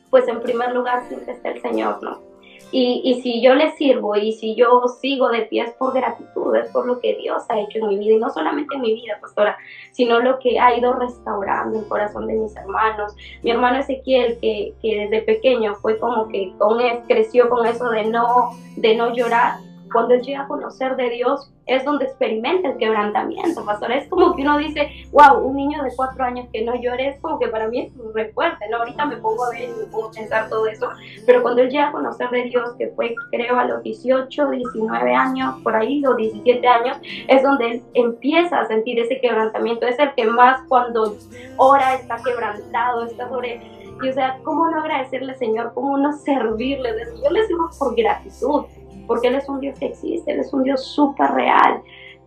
pues 0.10 0.28
en 0.28 0.42
primer 0.42 0.74
lugar 0.74 1.08
siempre 1.08 1.34
está 1.34 1.50
el 1.50 1.62
Señor, 1.62 2.02
¿no? 2.02 2.29
Y, 2.71 3.01
y, 3.03 3.21
si 3.21 3.41
yo 3.41 3.55
le 3.55 3.71
sirvo 3.71 4.15
y 4.15 4.34
si 4.34 4.55
yo 4.55 4.84
sigo 5.01 5.29
de 5.29 5.43
pie 5.43 5.63
es 5.63 5.71
por 5.71 5.93
gratitud, 5.93 6.55
es 6.55 6.69
por 6.71 6.86
lo 6.86 6.99
que 6.99 7.15
Dios 7.15 7.43
ha 7.49 7.60
hecho 7.60 7.79
en 7.79 7.88
mi 7.88 7.97
vida 7.97 8.13
y 8.13 8.19
no 8.19 8.29
solamente 8.29 8.75
en 8.75 8.82
mi 8.82 8.93
vida, 8.93 9.17
pastora, 9.19 9.58
sino 9.91 10.19
lo 10.19 10.38
que 10.39 10.60
ha 10.60 10.77
ido 10.77 10.93
restaurando 10.93 11.79
el 11.79 11.88
corazón 11.88 12.27
de 12.27 12.36
mis 12.36 12.55
hermanos. 12.55 13.15
Mi 13.41 13.51
hermano 13.51 13.79
Ezequiel, 13.79 14.38
que, 14.39 14.73
que 14.82 15.08
desde 15.08 15.23
pequeño 15.23 15.75
fue 15.75 15.97
como 15.97 16.27
que 16.27 16.53
con 16.58 16.79
él, 16.79 16.99
creció 17.08 17.49
con 17.49 17.65
eso 17.65 17.89
de 17.89 18.05
no, 18.05 18.51
de 18.75 18.95
no 18.95 19.13
llorar, 19.15 19.55
cuando 19.91 20.13
él 20.13 20.21
llega 20.21 20.41
a 20.41 20.47
conocer 20.47 20.95
de 20.95 21.10
Dios, 21.10 21.52
es 21.65 21.86
donde 21.86 22.06
experimenta 22.06 22.69
el 22.69 22.78
quebrantamiento, 22.78 23.63
pastor. 23.63 23.91
Es 23.91 24.08
como 24.08 24.36
que 24.36 24.41
uno 24.41 24.58
dice, 24.58 24.89
wow, 25.12 25.39
un 25.39 25.56
niño 25.56 25.84
de 25.84 25.91
cuatro 25.95 26.23
años 26.23 26.47
que 26.52 26.63
no 26.63 26.73
llore, 26.75 27.10
es 27.10 27.19
como 27.21 27.38
que 27.38 27.47
para 27.47 27.67
mí 27.67 27.82
es 27.82 27.95
muy 27.95 28.25
fuerte, 28.34 28.67
¿no? 28.69 28.78
Ahorita 28.78 29.06
me 29.06 29.17
pongo 29.17 29.45
a 29.45 29.49
ver 29.52 29.69
y 29.69 29.80
me 29.80 29.86
pongo 29.86 30.08
a 30.08 30.12
pensar 30.12 30.49
todo 30.49 30.65
eso, 30.65 30.89
pero 31.25 31.43
cuando 31.43 31.62
él 31.62 31.69
llega 31.69 31.89
a 31.89 31.91
conocer 31.91 32.30
de 32.32 32.43
Dios, 32.43 32.73
que 32.78 32.88
fue, 32.89 33.13
creo, 33.32 33.60
a 33.60 33.65
los 33.65 33.84
18, 33.84 34.49
19 34.49 35.13
años, 35.13 35.62
por 35.63 35.75
ahí, 35.75 36.04
o 36.06 36.15
17 36.15 36.67
años, 36.67 36.97
es 37.28 37.43
donde 37.43 37.71
él 37.71 37.84
empieza 37.93 38.60
a 38.60 38.67
sentir 38.67 38.99
ese 38.99 39.19
quebrantamiento. 39.19 39.86
Es 39.86 39.99
el 39.99 40.13
que 40.15 40.25
más 40.25 40.62
cuando 40.67 41.15
ora 41.58 41.95
está 41.95 42.17
quebrantado, 42.23 43.06
está 43.06 43.30
sobre 43.30 43.62
y 44.02 44.08
o 44.08 44.13
sea, 44.13 44.39
¿cómo 44.43 44.69
no 44.69 44.80
agradecerle, 44.80 45.36
Señor? 45.36 45.73
¿Cómo 45.73 45.97
no 45.97 46.13
servirle? 46.13 46.89
Yo 47.21 47.30
le 47.30 47.45
sirvo 47.45 47.69
por 47.78 47.95
gratitud 47.95 48.63
porque 49.10 49.28
Él 49.28 49.36
es 49.36 49.50
un 49.50 49.60
Dios 49.60 49.78
que 49.80 49.88
existe, 49.88 50.32
Él 50.32 50.39
es 50.39 50.54
un 50.54 50.62
Dios 50.63 50.86
súper 50.86 51.32
real. 51.32 51.82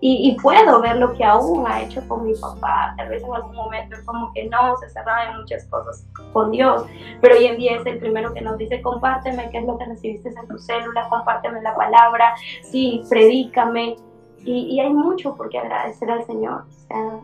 Y, 0.05 0.37
puedo 0.42 0.81
ver 0.81 0.97
lo 0.97 1.12
que 1.12 1.23
aún 1.23 1.64
ha 1.64 1.81
hecho 1.81 2.03
con 2.09 2.25
mi 2.25 2.35
papá. 2.35 2.92
Tal 2.97 3.09
vez 3.09 3.23
en 3.23 3.33
algún 3.33 3.55
momento 3.55 3.95
es 3.95 4.03
como 4.03 4.33
que 4.33 4.49
no, 4.49 4.77
se 4.79 4.88
cerraba 4.88 5.27
en 5.27 5.37
muchas 5.37 5.64
cosas 5.66 6.05
con 6.33 6.51
Dios, 6.51 6.85
pero 7.21 7.37
hoy 7.37 7.47
en 7.47 7.57
día 7.57 7.77
es 7.77 7.87
el 7.87 8.01
primero 8.01 8.35
que 8.35 8.40
nos 8.40 8.59
dice, 8.59 8.83
compárteme 8.83 9.49
qué 9.51 9.59
es 9.59 9.64
lo 9.64 9.79
que 9.79 9.85
recibiste 9.85 10.31
en 10.31 10.49
tu 10.49 10.59
célula, 10.59 11.09
compárteme 11.09 11.62
la 11.62 11.77
palabra, 11.77 12.35
sí, 12.64 13.05
predícame. 13.09 13.95
Y, 14.40 14.75
y 14.75 14.81
hay 14.81 14.92
mucho 14.92 15.37
por 15.37 15.51
qué 15.51 15.61
agradecer 15.61 16.11
al 16.11 16.27
Señor. 16.27 16.64
O 16.66 16.87
sea, 16.88 17.21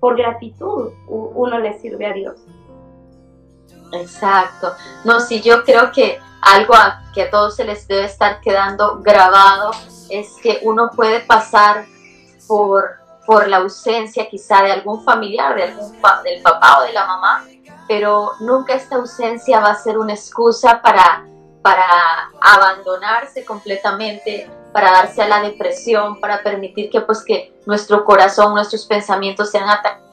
por 0.00 0.16
gratitud 0.16 0.90
uno 1.06 1.56
le 1.60 1.78
sirve 1.78 2.04
a 2.04 2.14
Dios. 2.14 2.34
Exacto. 3.92 4.72
No, 5.04 5.20
sí, 5.20 5.40
yo 5.40 5.62
creo 5.62 5.92
que 5.92 6.18
algo 6.42 6.74
que 7.14 7.22
a 7.22 7.30
todos 7.30 7.56
se 7.56 7.64
les 7.64 7.86
debe 7.88 8.04
estar 8.04 8.40
quedando 8.40 9.00
grabado 9.00 9.70
es 10.08 10.34
que 10.42 10.60
uno 10.62 10.90
puede 10.94 11.20
pasar 11.20 11.86
por, 12.46 12.98
por 13.26 13.48
la 13.48 13.58
ausencia 13.58 14.28
quizá 14.28 14.62
de 14.62 14.72
algún 14.72 15.04
familiar, 15.04 15.54
de 15.54 15.64
algún 15.64 15.92
del 16.22 16.42
papá 16.42 16.78
o 16.80 16.82
de 16.84 16.92
la 16.92 17.06
mamá, 17.06 17.44
pero 17.86 18.32
nunca 18.40 18.74
esta 18.74 18.96
ausencia 18.96 19.60
va 19.60 19.70
a 19.70 19.74
ser 19.74 19.98
una 19.98 20.14
excusa 20.14 20.80
para, 20.80 21.26
para 21.62 22.30
abandonarse 22.40 23.44
completamente, 23.44 24.50
para 24.72 24.92
darse 24.92 25.22
a 25.22 25.28
la 25.28 25.42
depresión, 25.42 26.20
para 26.20 26.42
permitir 26.42 26.90
que 26.90 27.00
pues 27.00 27.24
que 27.24 27.58
nuestro 27.66 28.04
corazón, 28.04 28.54
nuestros 28.54 28.86
pensamientos 28.86 29.50
sean 29.50 29.68
atacados. 29.68 30.06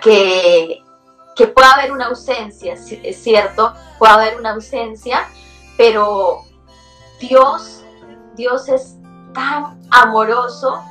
Que 0.00 0.83
que 1.34 1.46
pueda 1.46 1.72
haber 1.72 1.92
una 1.92 2.06
ausencia, 2.06 2.74
es 2.74 3.22
cierto, 3.22 3.74
puede 3.98 4.12
haber 4.12 4.36
una 4.38 4.50
ausencia, 4.50 5.28
pero 5.76 6.44
Dios, 7.18 7.82
Dios 8.34 8.68
es 8.68 8.96
tan 9.32 9.80
amoroso 9.90 10.82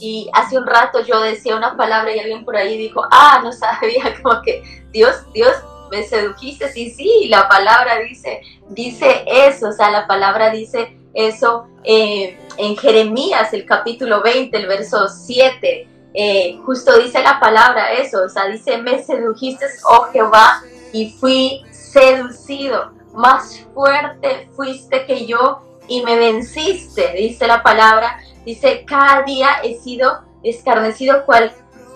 y 0.00 0.28
hace 0.34 0.58
un 0.58 0.66
rato 0.66 1.00
yo 1.04 1.20
decía 1.20 1.56
una 1.56 1.76
palabra 1.76 2.14
y 2.14 2.18
alguien 2.18 2.44
por 2.44 2.56
ahí 2.56 2.76
dijo, 2.76 3.02
ah, 3.10 3.40
no 3.42 3.52
sabía, 3.52 4.14
como 4.22 4.42
que 4.42 4.62
Dios, 4.90 5.14
Dios, 5.32 5.52
me 5.90 6.02
sedujiste, 6.02 6.72
sí, 6.72 6.90
sí, 6.90 7.28
la 7.28 7.48
palabra 7.48 7.98
dice, 7.98 8.40
dice 8.70 9.24
eso, 9.26 9.68
o 9.68 9.72
sea, 9.72 9.90
la 9.90 10.06
palabra 10.06 10.50
dice 10.50 10.96
eso, 11.12 11.68
eh, 11.84 12.38
en 12.56 12.76
Jeremías, 12.76 13.52
el 13.52 13.66
capítulo 13.66 14.22
20, 14.22 14.56
el 14.56 14.66
verso 14.66 15.06
7, 15.08 15.86
eh, 16.14 16.58
justo 16.64 16.98
dice 16.98 17.22
la 17.22 17.40
palabra 17.40 17.92
eso, 17.92 18.24
o 18.24 18.28
sea, 18.28 18.46
dice, 18.46 18.78
me 18.78 19.02
sedujiste, 19.02 19.66
oh 19.88 20.08
Jehová, 20.12 20.62
y 20.92 21.10
fui 21.12 21.64
seducido, 21.70 22.92
más 23.14 23.66
fuerte 23.74 24.48
fuiste 24.54 25.06
que 25.06 25.26
yo 25.26 25.62
y 25.88 26.02
me 26.02 26.16
venciste, 26.16 27.12
dice 27.14 27.46
la 27.46 27.62
palabra, 27.62 28.18
dice, 28.44 28.84
cada 28.86 29.22
día 29.22 29.48
he 29.62 29.74
sido 29.74 30.22
escarnecido, 30.42 31.24
cual, 31.24 31.52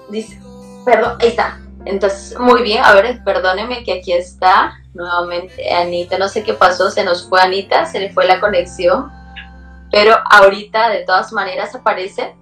dice, 0.08 0.40
perdón, 0.84 1.18
ahí 1.20 1.28
está, 1.28 1.60
entonces, 1.84 2.38
muy 2.38 2.62
bien, 2.62 2.82
a 2.84 2.94
ver, 2.94 3.22
perdóneme 3.24 3.84
que 3.84 3.94
aquí 3.94 4.12
está 4.12 4.78
nuevamente 4.92 5.72
Anita, 5.72 6.18
no 6.18 6.28
sé 6.28 6.42
qué 6.42 6.54
pasó, 6.54 6.90
se 6.90 7.04
nos 7.04 7.28
fue 7.28 7.40
Anita, 7.40 7.86
se 7.86 8.00
le 8.00 8.12
fue 8.12 8.26
la 8.26 8.40
conexión, 8.40 9.12
pero 9.90 10.16
ahorita 10.30 10.88
de 10.90 11.04
todas 11.04 11.32
maneras 11.32 11.74
aparece. 11.74 12.34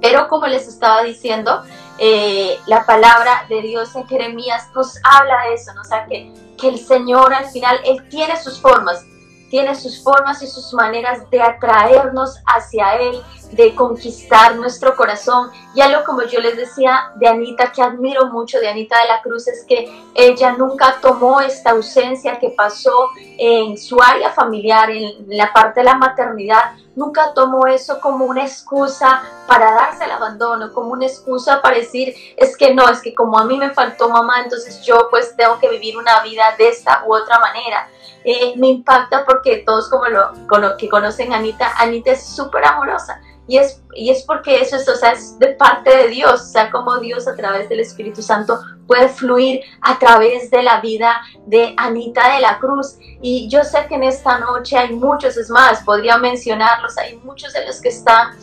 Pero 0.00 0.28
como 0.28 0.46
les 0.46 0.68
estaba 0.68 1.02
diciendo, 1.02 1.62
eh, 1.98 2.58
la 2.66 2.86
palabra 2.86 3.46
de 3.48 3.62
Dios 3.62 3.94
en 3.96 4.06
Jeremías 4.06 4.68
nos 4.74 4.96
habla 5.02 5.48
de 5.48 5.54
eso, 5.54 5.74
¿no? 5.74 5.80
o 5.80 5.84
sea, 5.84 6.06
que, 6.06 6.32
que 6.56 6.68
el 6.68 6.78
Señor 6.78 7.34
al 7.34 7.46
final, 7.46 7.80
Él 7.84 8.08
tiene 8.08 8.40
sus 8.40 8.60
formas, 8.60 9.04
tiene 9.50 9.74
sus 9.74 10.02
formas 10.02 10.42
y 10.42 10.46
sus 10.46 10.72
maneras 10.74 11.28
de 11.30 11.42
atraernos 11.42 12.36
hacia 12.46 12.96
Él, 12.96 13.20
de 13.52 13.74
conquistar 13.74 14.56
nuestro 14.56 14.96
corazón. 14.96 15.50
Y 15.74 15.80
algo 15.80 16.04
como 16.04 16.22
yo 16.22 16.40
les 16.40 16.56
decía 16.56 17.12
de 17.16 17.28
Anita, 17.28 17.72
que 17.72 17.82
admiro 17.82 18.26
mucho 18.26 18.58
de 18.60 18.68
Anita 18.68 19.00
de 19.00 19.08
la 19.08 19.22
Cruz, 19.22 19.48
es 19.48 19.64
que 19.64 19.90
ella 20.14 20.52
nunca 20.52 20.96
tomó 21.00 21.40
esta 21.40 21.70
ausencia 21.70 22.38
que 22.38 22.50
pasó 22.50 23.10
en 23.16 23.76
su 23.78 24.00
área 24.00 24.30
familiar, 24.30 24.90
en 24.90 25.26
la 25.28 25.52
parte 25.52 25.80
de 25.80 25.84
la 25.84 25.94
maternidad, 25.94 26.72
nunca 26.98 27.32
tomó 27.32 27.66
eso 27.66 28.00
como 28.00 28.24
una 28.26 28.42
excusa 28.42 29.22
para 29.46 29.72
darse 29.72 30.04
el 30.04 30.10
abandono, 30.10 30.72
como 30.72 30.90
una 30.90 31.06
excusa 31.06 31.62
para 31.62 31.76
decir, 31.76 32.14
es 32.36 32.56
que 32.56 32.74
no, 32.74 32.88
es 32.88 33.00
que 33.00 33.14
como 33.14 33.38
a 33.38 33.44
mí 33.44 33.56
me 33.56 33.70
faltó 33.70 34.08
mamá, 34.08 34.42
entonces 34.42 34.82
yo 34.82 35.08
pues 35.08 35.36
tengo 35.36 35.58
que 35.60 35.68
vivir 35.70 35.96
una 35.96 36.22
vida 36.22 36.54
de 36.58 36.68
esta 36.68 37.04
u 37.06 37.14
otra 37.14 37.38
manera. 37.38 37.88
Eh, 38.24 38.54
me 38.56 38.66
impacta 38.66 39.24
porque 39.24 39.62
todos 39.64 39.88
como 39.88 40.06
lo, 40.06 40.76
que 40.76 40.88
conocen 40.88 41.32
Anita, 41.32 41.72
Anita 41.78 42.10
es 42.12 42.26
súper 42.26 42.64
amorosa. 42.64 43.22
Y 43.48 43.56
es, 43.56 43.82
y 43.94 44.10
es 44.10 44.22
porque 44.24 44.60
eso 44.60 44.76
es, 44.76 44.86
o 44.86 44.94
sea, 44.94 45.12
es 45.12 45.38
de 45.38 45.48
parte 45.48 45.96
de 45.96 46.08
Dios, 46.08 46.42
o 46.42 46.44
sea, 46.44 46.70
como 46.70 46.98
Dios 46.98 47.26
a 47.26 47.34
través 47.34 47.68
del 47.70 47.80
Espíritu 47.80 48.20
Santo 48.20 48.60
puede 48.86 49.08
fluir 49.08 49.62
a 49.80 49.98
través 49.98 50.50
de 50.50 50.62
la 50.62 50.80
vida 50.82 51.22
de 51.46 51.74
Anita 51.78 52.34
de 52.34 52.40
la 52.40 52.58
Cruz. 52.58 52.98
Y 53.22 53.48
yo 53.48 53.64
sé 53.64 53.86
que 53.88 53.94
en 53.94 54.04
esta 54.04 54.38
noche 54.38 54.76
hay 54.76 54.94
muchos, 54.94 55.38
es 55.38 55.48
más, 55.48 55.82
podría 55.82 56.18
mencionarlos, 56.18 56.98
hay 56.98 57.16
muchos 57.24 57.54
de 57.54 57.66
los 57.66 57.80
que 57.80 57.88
están 57.88 58.36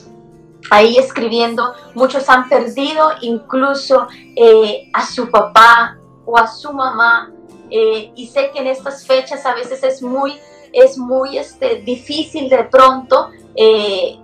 ahí 0.72 0.98
escribiendo, 0.98 1.74
muchos 1.94 2.28
han 2.28 2.50
perdido 2.50 3.12
incluso 3.22 4.08
eh, 4.36 4.90
a 4.92 5.06
su 5.06 5.30
papá 5.30 5.98
o 6.26 6.38
a 6.38 6.48
su 6.48 6.74
mamá. 6.74 7.32
Eh, 7.70 8.12
y 8.16 8.28
sé 8.28 8.52
que 8.52 8.60
en 8.60 8.68
estas 8.68 9.06
fechas 9.06 9.46
a 9.46 9.54
veces 9.54 9.84
es 9.84 10.02
muy, 10.02 10.40
es 10.74 10.98
muy 10.98 11.38
este, 11.38 11.82
difícil 11.82 12.50
de 12.50 12.64
pronto 12.66 13.30
eh, 13.56 14.20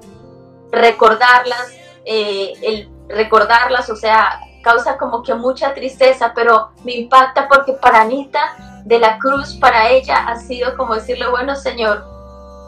recordarlas, 0.71 1.71
eh, 2.05 2.53
el 2.61 2.89
recordarlas, 3.09 3.89
o 3.89 3.95
sea, 3.95 4.39
causa 4.63 4.97
como 4.97 5.23
que 5.23 5.33
mucha 5.33 5.73
tristeza, 5.73 6.31
pero 6.33 6.71
me 6.83 6.93
impacta 6.93 7.47
porque 7.47 7.73
para 7.73 8.01
Anita 8.01 8.81
de 8.85 8.99
la 8.99 9.17
Cruz, 9.19 9.55
para 9.55 9.89
ella 9.89 10.27
ha 10.27 10.37
sido 10.37 10.75
como 10.77 10.95
decirle, 10.95 11.29
bueno 11.29 11.55
Señor, 11.55 12.05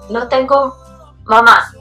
no 0.10 0.28
tengo 0.28 0.76
mamá, 1.24 1.72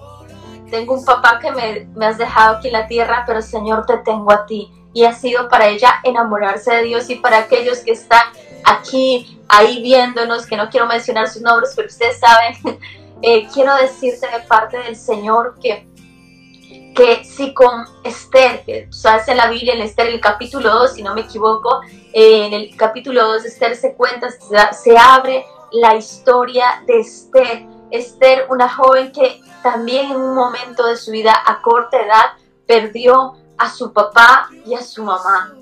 tengo 0.71 0.95
un 0.95 1.05
papá 1.05 1.39
que 1.39 1.51
me, 1.51 1.87
me 1.95 2.07
has 2.07 2.19
dejado 2.19 2.57
aquí 2.57 2.69
en 2.69 2.75
la 2.75 2.87
tierra, 2.87 3.25
pero 3.27 3.43
Señor 3.43 3.85
te 3.87 3.99
tengo 3.99 4.33
a 4.33 4.47
ti. 4.47 4.73
Y 4.95 5.05
ha 5.05 5.15
sido 5.15 5.49
para 5.49 5.69
ella 5.69 6.01
enamorarse 6.03 6.73
de 6.75 6.83
Dios 6.83 7.09
y 7.11 7.17
para 7.17 7.39
aquellos 7.39 7.79
que 7.79 7.93
están 7.93 8.25
aquí, 8.65 9.41
ahí 9.49 9.83
viéndonos, 9.83 10.47
que 10.47 10.57
no 10.57 10.69
quiero 10.69 10.87
mencionar 10.87 11.29
sus 11.29 11.43
nombres, 11.43 11.73
pero 11.75 11.89
ustedes 11.89 12.19
saben, 12.19 12.81
eh, 13.23 13.49
quiero 13.53 13.75
decirte 13.77 14.27
de 14.29 14.41
parte 14.41 14.79
del 14.79 14.97
Señor 14.97 15.57
que 15.63 15.87
que 16.95 17.25
si 17.25 17.55
con 17.55 17.85
Esther, 18.05 18.65
que 18.65 18.89
sabes 18.91 19.29
en 19.29 19.37
la 19.37 19.49
Biblia, 19.49 19.75
en 19.75 19.83
Esther, 19.83 20.09
el 20.09 20.21
capítulo 20.21 20.71
2, 20.71 20.95
si 20.95 21.03
no 21.03 21.15
me 21.15 21.23
equivoco, 21.23 21.81
en 22.13 22.53
el 22.53 22.77
capítulo 22.77 23.27
2 23.27 23.43
de 23.43 23.49
Esther 23.49 23.77
se 23.77 23.95
cuenta, 23.95 24.29
se 24.73 24.97
abre 24.97 25.47
la 25.73 25.97
historia 25.97 26.83
de 26.87 27.01
Esther. 27.01 27.67
Esther, 27.91 28.47
una 28.49 28.69
joven 28.69 29.13
que 29.13 29.41
también 29.63 30.11
en 30.11 30.17
un 30.17 30.35
momento 30.35 30.87
de 30.87 30.97
su 30.97 31.11
vida 31.11 31.35
a 31.45 31.61
corta 31.61 32.01
edad 32.01 32.33
perdió 32.67 33.35
a 33.59 33.71
su 33.71 33.93
papá 33.93 34.49
y 34.67 34.75
a 34.75 34.83
su 34.83 35.05
mamá. 35.05 35.55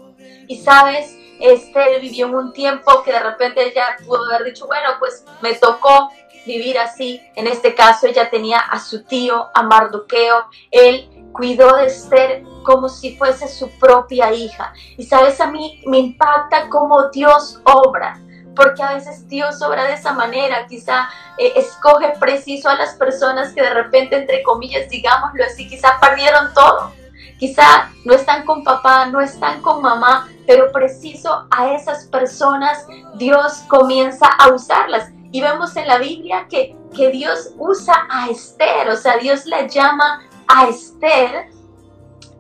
Y 0.47 0.59
sabes, 0.59 1.17
Esther 1.41 2.01
vivió 2.01 2.27
en 2.27 2.35
un 2.35 2.53
tiempo 2.53 3.03
que 3.03 3.13
de 3.13 3.21
repente 3.21 3.67
ella 3.67 3.97
pudo 4.07 4.25
haber 4.27 4.45
dicho, 4.45 4.67
bueno, 4.67 4.91
pues 4.99 5.25
me 5.41 5.55
tocó 5.55 6.11
vivir 6.47 6.79
así. 6.79 7.21
En 7.37 7.47
este 7.47 7.75
caso 7.75 8.07
ella 8.07 8.31
tenía 8.31 8.59
a 8.59 8.79
su 8.79 9.05
tío, 9.05 9.49
a 9.55 9.63
Mardoqueo. 9.63 10.47
Él 10.71 11.09
cuidó 11.33 11.77
de 11.77 11.87
Esther 11.87 12.43
como 12.63 12.89
si 12.89 13.17
fuese 13.17 13.49
su 13.49 13.71
propia 13.79 14.33
hija. 14.33 14.73
Y 14.97 15.05
sabes, 15.05 15.41
a 15.41 15.51
mí 15.51 15.83
me 15.87 15.99
impacta 15.99 16.69
cómo 16.69 17.09
Dios 17.11 17.61
obra, 17.65 18.21
porque 18.55 18.83
a 18.83 18.95
veces 18.95 19.27
Dios 19.29 19.63
obra 19.63 19.85
de 19.85 19.95
esa 19.95 20.13
manera, 20.13 20.67
quizá 20.67 21.09
eh, 21.39 21.53
escoge 21.57 22.13
preciso 22.19 22.69
a 22.69 22.75
las 22.75 22.95
personas 22.95 23.53
que 23.53 23.63
de 23.63 23.75
repente, 23.75 24.17
entre 24.17 24.43
comillas, 24.43 24.89
digámoslo 24.89 25.45
así, 25.45 25.69
quizá 25.69 25.99
perdieron 26.01 26.53
todo. 26.53 26.93
Quizá 27.39 27.91
no 28.05 28.13
están 28.13 28.45
con 28.45 28.63
papá, 28.63 29.07
no 29.07 29.21
están 29.23 29.63
con 29.63 29.81
mamá, 29.81 30.29
pero 30.47 30.71
preciso 30.73 31.47
a 31.51 31.73
esas 31.73 32.05
personas 32.07 32.87
Dios 33.15 33.63
comienza 33.69 34.27
a 34.27 34.53
usarlas. 34.53 35.11
Y 35.33 35.41
vemos 35.41 35.77
en 35.77 35.87
la 35.87 35.99
Biblia 35.99 36.47
que, 36.49 36.77
que 36.95 37.11
Dios 37.11 37.55
usa 37.57 38.07
a 38.11 38.29
Esther, 38.29 38.89
o 38.89 38.97
sea, 38.97 39.17
Dios 39.19 39.47
la 39.47 39.67
llama 39.67 40.23
a 40.49 40.69
Esther 40.69 41.49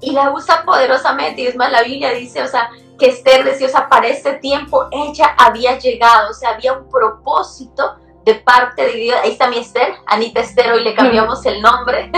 y 0.00 0.12
la 0.12 0.30
usa 0.30 0.64
poderosamente. 0.64 1.42
Y 1.42 1.46
es 1.46 1.56
más, 1.56 1.70
la 1.70 1.82
Biblia 1.82 2.10
dice, 2.10 2.42
o 2.42 2.48
sea, 2.48 2.70
que 2.98 3.06
Esther 3.06 3.44
decía, 3.44 3.66
o 3.66 3.70
sea, 3.70 3.88
para 3.88 4.08
este 4.08 4.34
tiempo 4.34 4.88
ella 4.90 5.34
había 5.38 5.78
llegado, 5.78 6.30
o 6.30 6.34
sea, 6.34 6.50
había 6.50 6.72
un 6.72 6.88
propósito 6.88 7.96
de 8.24 8.34
parte 8.34 8.82
de 8.84 8.92
Dios. 8.92 9.18
Ahí 9.22 9.32
está 9.32 9.48
mi 9.48 9.58
Esther, 9.58 9.94
Anita 10.06 10.40
Esther, 10.40 10.72
hoy 10.72 10.84
le 10.84 10.94
cambiamos 10.94 11.44
el 11.46 11.62
nombre. 11.62 12.10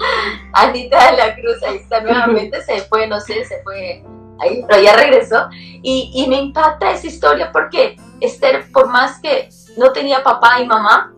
Anita 0.52 1.10
de 1.10 1.16
la 1.16 1.34
Cruz, 1.34 1.62
ahí 1.66 1.76
está 1.76 2.00
nuevamente, 2.00 2.62
se 2.62 2.82
fue, 2.82 3.06
no 3.06 3.20
sé, 3.20 3.44
se 3.44 3.62
fue 3.62 4.04
ahí, 4.40 4.64
pero 4.68 4.80
ya 4.80 4.94
regresó. 4.94 5.48
Y, 5.52 6.12
y 6.14 6.28
me 6.28 6.36
impacta 6.36 6.90
esa 6.90 7.06
historia 7.06 7.50
porque 7.50 7.96
Esther, 8.20 8.70
por 8.72 8.88
más 8.88 9.20
que 9.20 9.48
no 9.78 9.92
tenía 9.92 10.22
papá 10.22 10.60
y 10.60 10.66
mamá, 10.66 11.14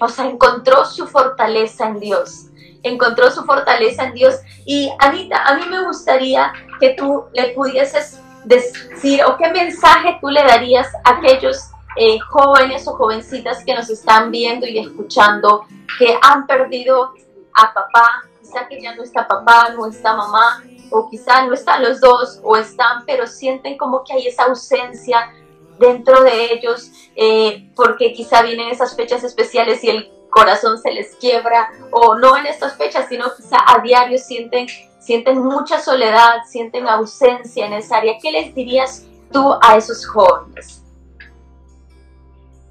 o 0.00 0.08
sea, 0.08 0.26
encontró 0.26 0.84
su 0.84 1.06
fortaleza 1.06 1.88
en 1.88 2.00
Dios 2.00 2.46
encontró 2.88 3.30
su 3.30 3.44
fortaleza 3.44 4.04
en 4.04 4.14
Dios. 4.14 4.36
Y 4.64 4.90
Anita, 4.98 5.44
a 5.44 5.54
mí 5.56 5.64
me 5.68 5.84
gustaría 5.84 6.52
que 6.80 6.90
tú 6.90 7.24
le 7.32 7.48
pudieses 7.48 8.20
decir 8.44 9.22
o 9.24 9.36
qué 9.36 9.50
mensaje 9.50 10.18
tú 10.20 10.28
le 10.28 10.42
darías 10.42 10.88
a 11.04 11.10
aquellos 11.10 11.70
eh, 11.96 12.18
jóvenes 12.20 12.86
o 12.86 12.94
jovencitas 12.94 13.64
que 13.64 13.74
nos 13.74 13.90
están 13.90 14.30
viendo 14.30 14.66
y 14.66 14.78
escuchando, 14.78 15.66
que 15.98 16.16
han 16.22 16.46
perdido 16.46 17.12
a 17.54 17.72
papá, 17.72 18.24
quizá 18.40 18.68
que 18.68 18.80
ya 18.80 18.94
no 18.94 19.02
está 19.02 19.26
papá, 19.26 19.70
no 19.70 19.86
está 19.86 20.14
mamá, 20.14 20.62
o 20.90 21.08
quizá 21.10 21.44
no 21.46 21.54
están 21.54 21.82
los 21.82 22.00
dos, 22.00 22.38
o 22.44 22.56
están, 22.56 23.04
pero 23.06 23.26
sienten 23.26 23.76
como 23.76 24.04
que 24.04 24.12
hay 24.12 24.26
esa 24.28 24.44
ausencia 24.44 25.32
dentro 25.78 26.22
de 26.22 26.52
ellos, 26.52 26.90
eh, 27.14 27.70
porque 27.74 28.12
quizá 28.12 28.42
vienen 28.42 28.68
esas 28.68 28.96
fechas 28.96 29.24
especiales 29.24 29.82
y 29.84 29.90
el 29.90 30.10
corazón 30.30 30.78
se 30.78 30.92
les 30.92 31.14
quiebra, 31.16 31.70
o 31.90 32.16
no 32.16 32.36
en 32.36 32.46
estas 32.46 32.76
fechas, 32.76 33.06
sino 33.08 33.24
quizá 33.36 33.56
a 33.66 33.80
diario 33.80 34.18
sienten, 34.18 34.66
sienten 34.98 35.42
mucha 35.42 35.80
soledad, 35.80 36.42
sienten 36.46 36.86
ausencia 36.86 37.66
en 37.66 37.72
esa 37.72 37.98
área. 37.98 38.18
¿Qué 38.20 38.30
les 38.30 38.54
dirías 38.54 39.06
tú 39.32 39.54
a 39.62 39.76
esos 39.76 40.06
jóvenes? 40.06 40.82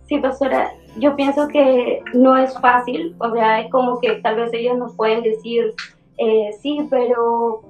Sí, 0.08 0.20
pastora, 0.20 0.72
yo 0.98 1.16
pienso 1.16 1.48
que 1.48 2.04
no 2.14 2.38
es 2.38 2.54
fácil, 2.60 3.16
o 3.20 3.32
sea, 3.32 3.62
es 3.62 3.72
como 3.72 4.00
que 4.00 4.14
tal 4.22 4.36
vez 4.36 4.54
ellos 4.54 4.78
nos 4.78 4.94
pueden 4.96 5.24
decir, 5.24 5.74
eh, 6.18 6.52
sí, 6.62 6.88
pero 6.90 7.64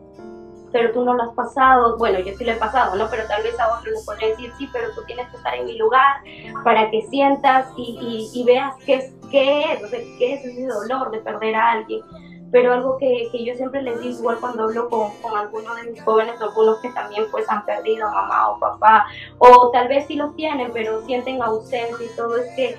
pero 0.75 0.91
tú 0.91 1.05
no 1.05 1.13
lo 1.13 1.23
has 1.23 1.33
pasado, 1.35 1.97
bueno, 1.97 2.19
yo 2.19 2.35
sí 2.35 2.43
lo 2.43 2.51
he 2.51 2.57
pasado, 2.57 2.97
¿no? 2.97 3.09
Pero 3.09 3.25
tal 3.29 3.41
vez 3.43 3.57
a 3.57 3.77
otros 3.77 3.93
les 3.93 4.05
podría 4.05 4.27
decir, 4.27 4.51
sí, 4.57 4.69
pero 4.73 4.93
tú 4.93 5.03
tienes 5.05 5.25
que 5.29 5.37
estar 5.37 5.55
en 5.55 5.67
mi 5.67 5.77
lugar 5.77 6.17
para 6.65 6.91
que 6.91 7.01
sientas 7.03 7.67
y, 7.77 8.29
y, 8.33 8.43
veas 8.43 8.75
qué 8.85 8.95
es, 8.95 9.13
qué 9.31 9.71
es, 9.71 9.79
qué 10.17 10.33
es 10.33 10.43
ese 10.43 10.67
dolor 10.67 11.11
de 11.11 11.19
perder 11.19 11.55
a 11.55 11.71
alguien. 11.71 12.01
Pero 12.51 12.73
algo 12.73 12.97
que, 12.97 13.29
que 13.31 13.45
yo 13.45 13.55
siempre 13.55 13.83
les 13.83 14.01
digo, 14.01 14.19
igual 14.19 14.37
cuando 14.41 14.63
hablo 14.63 14.89
con, 14.89 15.11
con 15.21 15.37
algunos 15.37 15.77
de 15.77 15.91
mis 15.91 16.03
jóvenes, 16.03 16.41
algunos 16.41 16.79
que 16.81 16.89
también 16.89 17.23
pues 17.31 17.49
han 17.49 17.63
perdido 17.63 18.11
mamá 18.11 18.49
o 18.49 18.59
papá, 18.59 19.05
o 19.37 19.71
tal 19.71 19.87
vez 19.87 20.07
sí 20.07 20.15
los 20.15 20.35
tienen, 20.35 20.71
pero 20.73 21.05
sienten 21.05 21.41
ausencia 21.41 22.05
y 22.05 22.15
todo, 22.17 22.35
es 22.35 22.53
que 22.57 22.77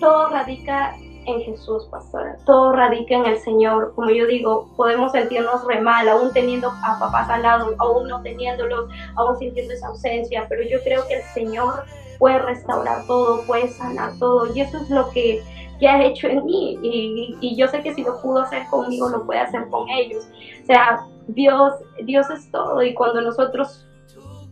todo 0.00 0.28
radica 0.28 0.96
en 1.26 1.40
Jesús, 1.42 1.86
pastora. 1.90 2.36
Todo 2.44 2.72
radica 2.72 3.14
en 3.14 3.26
el 3.26 3.38
Señor. 3.38 3.92
Como 3.94 4.10
yo 4.10 4.26
digo, 4.26 4.68
podemos 4.76 5.12
sentirnos 5.12 5.64
re 5.66 5.80
mal, 5.80 6.08
aún 6.08 6.32
teniendo 6.32 6.68
a 6.68 6.98
papás 6.98 7.28
al 7.28 7.42
lado, 7.42 7.74
aún 7.78 8.08
no 8.08 8.22
teniéndolos, 8.22 8.90
aún 9.16 9.38
sintiendo 9.38 9.74
esa 9.74 9.88
ausencia, 9.88 10.46
pero 10.48 10.62
yo 10.62 10.82
creo 10.82 11.06
que 11.06 11.14
el 11.14 11.22
Señor 11.34 11.84
puede 12.18 12.38
restaurar 12.38 13.06
todo, 13.06 13.42
puede 13.46 13.68
sanar 13.68 14.12
todo. 14.18 14.54
Y 14.54 14.60
eso 14.60 14.78
es 14.78 14.90
lo 14.90 15.10
que, 15.10 15.42
que 15.78 15.88
ha 15.88 16.04
hecho 16.04 16.28
en 16.28 16.44
mí. 16.44 16.78
Y, 16.82 17.56
yo 17.56 17.68
sé 17.68 17.82
que 17.82 17.94
si 17.94 18.02
lo 18.02 18.20
pudo 18.20 18.42
hacer 18.42 18.66
conmigo, 18.68 19.08
lo 19.08 19.24
puede 19.26 19.40
hacer 19.40 19.68
con 19.68 19.88
ellos. 19.88 20.24
O 20.62 20.66
sea, 20.66 21.06
Dios, 21.28 21.74
Dios 22.04 22.30
es 22.30 22.50
todo. 22.50 22.82
Y 22.82 22.94
cuando 22.94 23.20
nosotros 23.20 23.86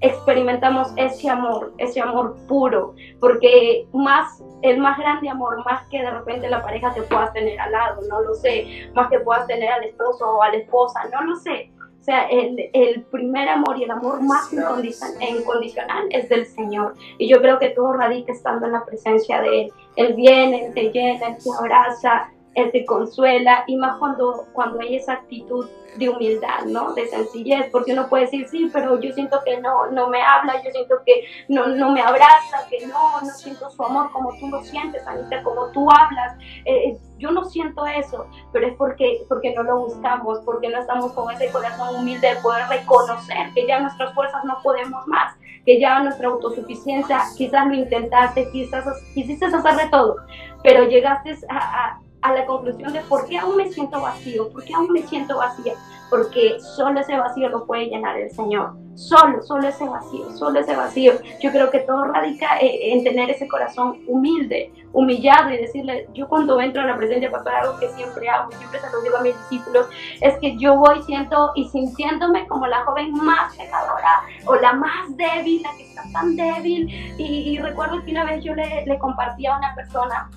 experimentamos 0.01 0.92
ese 0.96 1.28
amor, 1.28 1.72
ese 1.78 2.01
amor 2.01 2.36
puro, 2.46 2.94
porque 3.20 3.86
más, 3.92 4.42
el 4.62 4.78
más 4.78 4.98
grande 4.98 5.28
amor, 5.28 5.64
más 5.64 5.86
que 5.88 5.98
de 5.98 6.11
repente 6.11 6.48
la 6.48 6.62
pareja 6.62 6.92
te 6.94 7.03
puedas 7.03 7.32
tener 7.32 7.59
al 7.61 7.72
lado, 7.72 8.01
no 8.09 8.22
lo 8.22 8.34
sé, 8.34 8.90
más 8.94 9.11
que 9.11 9.20
puedas 9.20 9.46
tener 9.46 9.70
al 9.70 9.84
esposo 9.84 10.38
o 10.38 10.42
a 10.42 10.51
la 10.51 10.57
esposa, 10.57 11.01
no 11.12 11.22
lo 11.22 11.36
sé. 11.36 11.70
O 12.01 12.03
sea, 12.03 12.22
el, 12.28 12.70
el 12.72 13.03
primer 13.05 13.46
amor 13.51 13.76
y 13.76 13.84
el 13.84 13.90
amor 13.90 14.22
más 14.22 14.51
incondicional 14.51 16.07
es 16.09 16.30
del 16.30 16.46
Señor. 16.46 16.94
Y 17.18 17.28
yo 17.28 17.42
creo 17.42 17.59
que 17.59 17.68
todo 17.68 17.92
radica 17.92 18.32
estando 18.32 18.64
en 18.64 18.72
la 18.72 18.86
presencia 18.86 19.42
de 19.42 19.64
Él. 19.64 19.72
Él 19.96 20.14
viene, 20.14 20.64
Él 20.64 20.74
te 20.74 20.90
llena, 20.90 21.28
Él 21.28 21.36
te 21.36 21.51
abraza, 21.59 22.30
Él 22.55 22.70
te 22.72 22.84
consuela, 22.84 23.64
y 23.66 23.76
más 23.76 23.98
cuando, 23.98 24.46
cuando 24.53 24.80
hay 24.80 24.96
esa 24.96 25.14
actitud 25.14 25.68
de 25.96 26.09
humildad, 26.09 26.64
¿no? 26.66 26.94
De 26.94 27.07
sencillez, 27.07 27.68
porque 27.70 27.92
uno 27.92 28.09
puede 28.09 28.24
decir, 28.24 28.46
sí, 28.48 28.70
pero 28.72 29.01
yo 29.01 29.12
siento 29.12 29.40
que 29.44 29.61
no, 29.61 29.90
no 29.90 30.09
me 30.09 30.22
habla, 30.22 30.62
yo 30.62 30.70
siento 30.70 30.96
que 31.05 31.24
no, 31.48 31.66
no 31.68 31.90
me 31.90 32.01
abraza, 32.01 32.66
que 32.68 32.86
no, 32.86 33.20
no 33.20 33.30
siento 33.30 33.70
su 33.70 33.82
amor 33.84 34.11
como 34.12 34.30
tú 34.38 34.48
lo 34.48 34.62
sientes, 34.62 35.07
Anita, 35.07 35.42
como 35.42 35.66
tú 35.72 35.88
hablas. 35.90 36.36
Eh, 36.64 36.96
yo 37.18 37.30
no 37.32 37.44
siento 37.44 37.86
eso, 37.86 38.26
pero 38.53 38.66
es 38.66 38.74
porque, 38.76 39.24
porque 39.28 39.55
no 39.55 39.62
lo 39.62 39.80
buscamos, 39.80 40.40
porque 40.44 40.68
no 40.68 40.78
estamos 40.78 41.12
con 41.12 41.30
ese 41.30 41.51
corazón 41.51 41.96
humilde 41.96 42.34
de 42.34 42.40
poder 42.40 42.66
reconocer 42.68 43.53
que 43.55 43.66
ya 43.66 43.80
nuestras 43.80 44.14
fuerzas 44.14 44.42
no 44.44 44.59
podemos 44.62 45.07
más, 45.07 45.34
que 45.66 45.78
ya 45.78 46.01
nuestra 46.01 46.28
autosuficiencia, 46.28 47.20
quizás 47.36 47.66
lo 47.66 47.74
intentaste, 47.74 48.51
quizás 48.51 48.86
quisiste 49.12 49.46
hacer 49.46 49.76
de 49.76 49.88
todo, 49.90 50.16
pero 50.62 50.84
llegaste 50.84 51.36
a 51.48 52.01
a 52.01 52.01
la 52.28 52.46
conclusión 52.46 52.92
de 52.92 53.00
por 53.00 53.26
qué 53.26 53.38
aún 53.38 53.56
me 53.56 53.70
siento 53.70 54.00
vacío, 54.00 54.50
por 54.50 54.64
qué 54.64 54.74
aún 54.74 54.92
me 54.92 55.02
siento 55.02 55.38
vacía, 55.38 55.74
porque 56.10 56.58
solo 56.60 57.00
ese 57.00 57.16
vacío 57.16 57.48
lo 57.48 57.66
puede 57.66 57.86
llenar 57.86 58.18
el 58.18 58.30
Señor, 58.30 58.74
solo, 58.94 59.42
solo 59.42 59.68
ese 59.68 59.88
vacío, 59.88 60.30
solo 60.36 60.60
ese 60.60 60.76
vacío. 60.76 61.14
Yo 61.40 61.50
creo 61.50 61.70
que 61.70 61.80
todo 61.80 62.04
radica 62.04 62.58
eh, 62.60 62.92
en 62.92 63.04
tener 63.04 63.30
ese 63.30 63.48
corazón 63.48 64.00
humilde, 64.06 64.72
humillado 64.92 65.50
y 65.50 65.56
decirle, 65.56 66.08
yo 66.12 66.28
cuando 66.28 66.60
entro 66.60 66.82
a 66.82 66.86
la 66.86 66.96
presencia 66.96 67.30
pastor, 67.30 67.54
algo 67.54 67.78
que 67.78 67.88
siempre 67.90 68.28
hago, 68.28 68.50
siempre 68.52 68.80
se 68.80 68.90
lo 68.90 69.02
digo 69.02 69.16
a 69.16 69.22
mis 69.22 69.36
discípulos, 69.38 69.88
es 70.20 70.36
que 70.38 70.56
yo 70.58 70.76
voy 70.76 71.02
siento 71.04 71.52
y 71.54 71.68
sintiéndome 71.68 72.46
como 72.48 72.66
la 72.66 72.84
joven 72.84 73.12
más 73.12 73.56
pecadora 73.56 74.22
o 74.46 74.56
la 74.56 74.74
más 74.74 75.16
débil, 75.16 75.62
la 75.62 75.74
que 75.76 75.84
está 75.84 76.02
tan 76.12 76.36
débil. 76.36 76.88
Y, 77.18 77.58
recuerdo 77.60 78.02
que 78.04 78.10
una 78.10 78.24
vez 78.24 78.42
yo 78.42 78.54
le, 78.54 78.84
le 78.84 78.98
compartí 78.98 79.46
a 79.46 79.56
una 79.56 79.74
persona, 79.74 80.28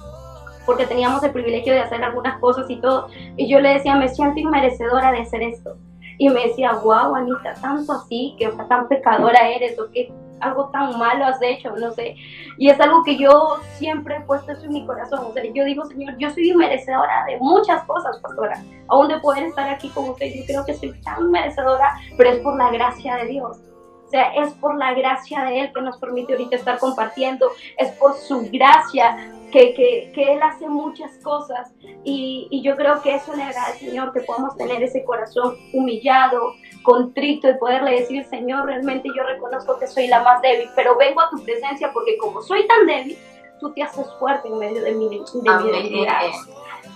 porque 0.66 0.86
teníamos 0.86 1.24
el 1.24 1.32
privilegio 1.32 1.74
de 1.74 1.82
hacer 1.82 2.04
algunas 2.04 2.40
cosas 2.40 2.70
y 2.70 2.78
todo. 2.78 3.08
Y 3.38 3.48
yo 3.48 3.60
le 3.60 3.74
decía, 3.74 3.96
me 3.96 4.10
siento 4.10 4.40
inmerecedora 4.40 5.12
de 5.12 5.20
hacer 5.20 5.42
esto. 5.44 5.76
Y 6.18 6.30
me 6.30 6.48
decía, 6.48 6.74
wow, 6.74 7.16
Anita, 7.16 7.54
tanto 7.62 7.94
así, 7.94 8.36
que 8.38 8.48
tan 8.70 8.88
pecadora 8.88 9.50
eres, 9.50 9.78
o 9.80 9.90
que 9.92 10.12
algo 10.44 10.70
tan 10.70 10.98
malo 10.98 11.26
has 11.26 11.42
hecho, 11.42 11.76
no 11.76 11.92
sé. 11.92 12.16
Y 12.58 12.70
es 12.70 12.80
algo 12.80 13.04
que 13.04 13.18
yo 13.18 13.58
siempre 13.76 14.18
he 14.18 14.22
puesto 14.22 14.52
eso 14.52 14.66
en 14.66 14.74
mi 14.74 14.86
corazón. 14.86 15.26
O 15.26 15.34
sea, 15.34 15.44
yo 15.44 15.64
digo, 15.64 15.86
Señor, 15.86 16.18
yo 16.18 16.30
soy 16.30 16.54
merecedora 16.54 17.26
de 17.26 17.38
muchas 17.40 17.84
cosas, 17.84 18.20
pastora. 18.20 18.62
Aún 18.90 19.08
de 19.08 19.20
poder 19.20 19.46
estar 19.46 19.68
aquí 19.70 19.90
con 19.90 20.10
usted, 20.10 20.28
yo 20.36 20.46
creo 20.46 20.66
que 20.66 20.74
soy 20.76 20.94
tan 21.02 21.32
merecedora, 21.32 21.96
pero 22.18 22.30
es 22.30 22.40
por 22.40 22.58
la 22.58 22.72
gracia 22.72 23.16
de 23.16 23.28
Dios. 23.28 23.58
O 24.06 24.10
sea, 24.10 24.34
es 24.36 24.54
por 24.56 24.78
la 24.78 24.94
gracia 24.94 25.44
de 25.46 25.62
Él 25.62 25.72
que 25.74 25.82
nos 25.82 25.98
permite 25.98 26.34
ahorita 26.34 26.56
estar 26.56 26.78
compartiendo, 26.78 27.50
es 27.78 27.90
por 27.94 28.14
su 28.14 28.48
gracia 28.52 29.18
que, 29.54 30.12
que, 30.14 30.34
Él 30.34 30.42
hace 30.42 30.68
muchas 30.68 31.18
cosas 31.20 31.72
y, 32.04 32.48
y, 32.50 32.64
yo 32.64 32.76
creo 32.76 33.02
que 33.04 33.14
eso 33.14 33.36
le 33.36 33.44
agrada 33.44 33.68
al 33.68 33.78
Señor, 33.78 34.12
que 34.12 34.22
podamos 34.22 34.58
tener 34.58 34.82
ese 34.82 35.04
corazón 35.04 35.56
humillado, 35.72 36.54
contrito 36.82 37.48
y 37.48 37.58
poderle 37.60 38.00
decir, 38.02 38.26
Señor, 38.26 38.66
realmente 38.66 39.10
yo 39.16 39.24
reconozco 39.24 39.78
que 39.78 39.86
soy 39.86 40.08
la 40.08 40.24
más 40.24 40.42
débil, 40.42 40.70
pero 40.76 40.98
vengo 40.98 41.22
a 41.22 41.30
tu 41.30 41.44
presencia 41.44 41.92
porque 41.94 42.18
como 42.18 42.42
soy 42.42 42.68
tan 42.68 42.88
débil, 42.88 43.16
tú 43.60 43.72
te 43.74 43.84
haces 43.84 44.08
fuerte 44.18 44.48
en 44.48 44.58
medio 44.58 44.82
de 44.82 44.92
mi, 44.94 45.08
de 45.10 45.58
mi 45.64 45.72
debilidad. 45.72 46.22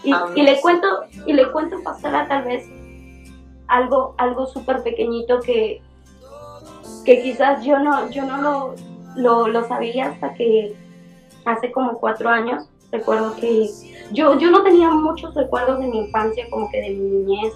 Y, 0.03 0.13
y, 0.35 0.43
le 0.43 0.59
cuento, 0.59 0.87
y 1.27 1.33
le 1.33 1.51
cuento, 1.51 1.77
pastora, 1.83 2.27
tal 2.27 2.43
vez 2.43 2.67
algo, 3.67 4.15
algo 4.17 4.47
súper 4.47 4.81
pequeñito 4.81 5.41
que, 5.41 5.81
que 7.05 7.21
quizás 7.21 7.63
yo 7.63 7.77
no, 7.77 8.09
yo 8.09 8.25
no 8.25 8.41
lo, 8.41 8.75
lo, 9.15 9.47
lo 9.47 9.67
sabía 9.67 10.07
hasta 10.07 10.33
que 10.33 10.75
hace 11.47 11.71
como 11.71 11.99
cuatro 11.99 12.29
años, 12.29 12.69
recuerdo 12.91 13.35
que 13.35 13.69
yo, 14.11 14.37
yo 14.37 14.51
no 14.51 14.63
tenía 14.63 14.89
muchos 14.89 15.33
recuerdos 15.33 15.79
de 15.79 15.87
mi 15.87 15.99
infancia, 15.99 16.45
como 16.49 16.69
que 16.69 16.81
de 16.81 16.89
mi 16.89 17.09
niñez, 17.09 17.53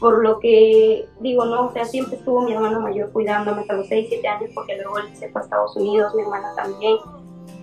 por 0.00 0.22
lo 0.22 0.38
que 0.38 1.08
digo, 1.20 1.44
no, 1.44 1.66
o 1.66 1.72
sea, 1.72 1.84
siempre 1.84 2.16
estuvo 2.16 2.42
mi 2.42 2.52
hermano 2.52 2.80
mayor 2.80 3.10
cuidándome 3.10 3.62
hasta 3.62 3.74
los 3.74 3.88
6, 3.88 4.06
7 4.08 4.28
años, 4.28 4.50
porque 4.54 4.76
luego 4.76 4.98
él 4.98 5.16
se 5.16 5.28
fue 5.30 5.40
a 5.40 5.44
Estados 5.44 5.76
Unidos, 5.76 6.14
mi 6.14 6.22
hermana 6.22 6.54
también. 6.54 6.96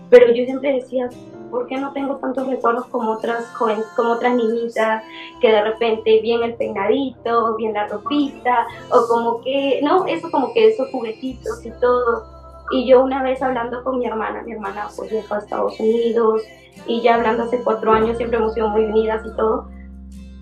Pero 0.09 0.27
yo 0.33 0.43
siempre 0.45 0.73
decía, 0.73 1.09
¿por 1.49 1.67
qué 1.67 1.77
no 1.77 1.93
tengo 1.93 2.17
tantos 2.17 2.47
recuerdos 2.47 2.85
como 2.87 3.11
otras 3.11 3.45
jóvenes, 3.53 3.85
como 3.95 4.13
otras 4.13 4.35
niñitas, 4.35 5.03
que 5.39 5.51
de 5.51 5.61
repente 5.63 6.19
bien 6.21 6.43
el 6.43 6.55
peinadito, 6.55 7.55
bien 7.55 7.73
la 7.73 7.87
ropita, 7.87 8.67
o 8.91 9.07
como 9.07 9.41
que, 9.41 9.79
no, 9.81 10.05
eso 10.05 10.29
como 10.29 10.53
que 10.53 10.67
esos 10.67 10.89
juguetitos 10.91 11.65
y 11.65 11.71
todo. 11.79 12.34
Y 12.71 12.87
yo 12.87 13.03
una 13.03 13.21
vez 13.21 13.41
hablando 13.41 13.83
con 13.83 13.99
mi 13.99 14.05
hermana, 14.07 14.41
mi 14.43 14.53
hermana 14.53 14.87
pues 14.95 15.11
fue 15.27 15.37
a 15.37 15.39
Estados 15.39 15.79
Unidos 15.79 16.41
y 16.87 17.01
ya 17.01 17.15
hablando 17.15 17.43
hace 17.43 17.63
cuatro 17.63 17.91
años 17.91 18.17
siempre 18.17 18.37
hemos 18.37 18.53
sido 18.53 18.69
muy 18.69 18.85
unidas 18.85 19.23
y 19.25 19.35
todo. 19.35 19.69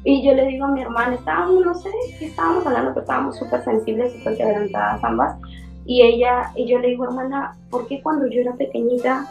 Y 0.06 0.26
yo 0.26 0.34
le 0.34 0.46
digo 0.48 0.66
a 0.66 0.72
mi 0.72 0.82
hermana, 0.82 1.16
estábamos, 1.16 1.66
no 1.66 1.74
sé 1.74 1.90
qué 2.20 2.26
estábamos 2.26 2.66
hablando, 2.66 2.92
pero 2.92 3.02
estábamos 3.02 3.38
súper 3.38 3.64
sensibles, 3.64 4.14
súper 4.14 4.36
quebrantadas 4.36 5.04
ambas. 5.04 5.38
Y 5.86 6.02
ella, 6.02 6.52
y 6.56 6.68
yo 6.68 6.80
le 6.80 6.90
digo, 6.90 7.06
hermana, 7.06 7.58
¿por 7.70 7.88
qué 7.88 8.02
cuando 8.02 8.28
yo 8.28 8.42
era 8.42 8.54
pequeñita, 8.54 9.26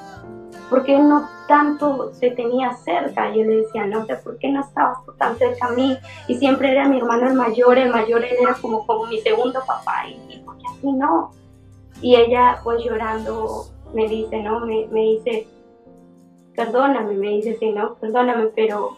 por 0.70 0.84
qué 0.84 0.98
no 0.98 1.28
tanto 1.46 2.10
te 2.18 2.30
tenía 2.30 2.72
cerca? 2.74 3.30
Y 3.30 3.38
yo 3.38 3.44
le 3.44 3.56
decía, 3.56 3.86
no 3.86 4.06
sé, 4.06 4.16
¿por 4.16 4.38
qué 4.38 4.50
no 4.50 4.60
estabas 4.60 4.98
tan 5.18 5.36
cerca 5.36 5.66
a 5.66 5.72
mí? 5.72 5.96
Y 6.28 6.36
siempre 6.36 6.72
era 6.72 6.88
mi 6.88 6.98
hermano 6.98 7.28
el 7.28 7.34
mayor, 7.34 7.76
el 7.76 7.90
mayor 7.90 8.24
él 8.24 8.36
era 8.40 8.54
como, 8.54 8.86
como 8.86 9.06
mi 9.06 9.20
segundo 9.20 9.60
papá, 9.66 10.06
y, 10.08 10.34
y 10.34 10.38
¿por 10.40 10.56
qué 10.56 10.64
así 10.68 10.92
no? 10.92 11.32
Y 12.02 12.16
ella 12.16 12.60
pues 12.62 12.84
llorando 12.84 13.66
me 13.94 14.08
dice, 14.08 14.42
¿no? 14.42 14.60
Me, 14.60 14.86
me 14.88 15.00
dice, 15.00 15.46
perdóname, 16.54 17.14
me 17.14 17.28
dice, 17.30 17.56
sí, 17.58 17.70
¿no? 17.70 17.94
Perdóname, 17.94 18.46
pero 18.54 18.96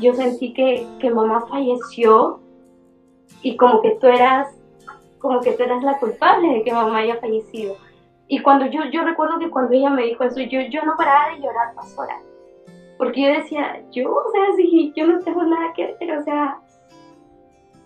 yo 0.00 0.14
sentí 0.14 0.54
que, 0.54 0.86
que 1.00 1.10
mamá 1.10 1.46
falleció 1.48 2.40
y 3.42 3.56
como 3.56 3.82
que 3.82 3.92
tú 4.00 4.06
eras, 4.06 4.48
como 5.18 5.40
que 5.40 5.52
tú 5.52 5.62
eras 5.62 5.82
la 5.82 5.98
culpable 5.98 6.48
de 6.54 6.62
que 6.62 6.72
mamá 6.72 6.98
haya 6.98 7.16
fallecido. 7.16 7.76
Y 8.28 8.40
cuando 8.42 8.66
yo, 8.66 8.82
yo 8.92 9.02
recuerdo 9.04 9.38
que 9.38 9.50
cuando 9.50 9.72
ella 9.74 9.90
me 9.90 10.04
dijo 10.04 10.24
eso, 10.24 10.40
yo, 10.40 10.60
yo 10.70 10.82
no 10.84 10.96
paraba 10.96 11.34
de 11.34 11.40
llorar, 11.40 11.74
pastora. 11.74 12.20
Porque 12.98 13.22
yo 13.22 13.28
decía, 13.28 13.82
yo, 13.90 14.12
o 14.12 14.30
sea, 14.32 14.42
sí, 14.56 14.92
yo 14.94 15.06
no 15.06 15.20
tengo 15.20 15.42
nada 15.44 15.72
que 15.72 15.84
hacer, 15.84 16.18
o 16.18 16.22
sea. 16.24 16.58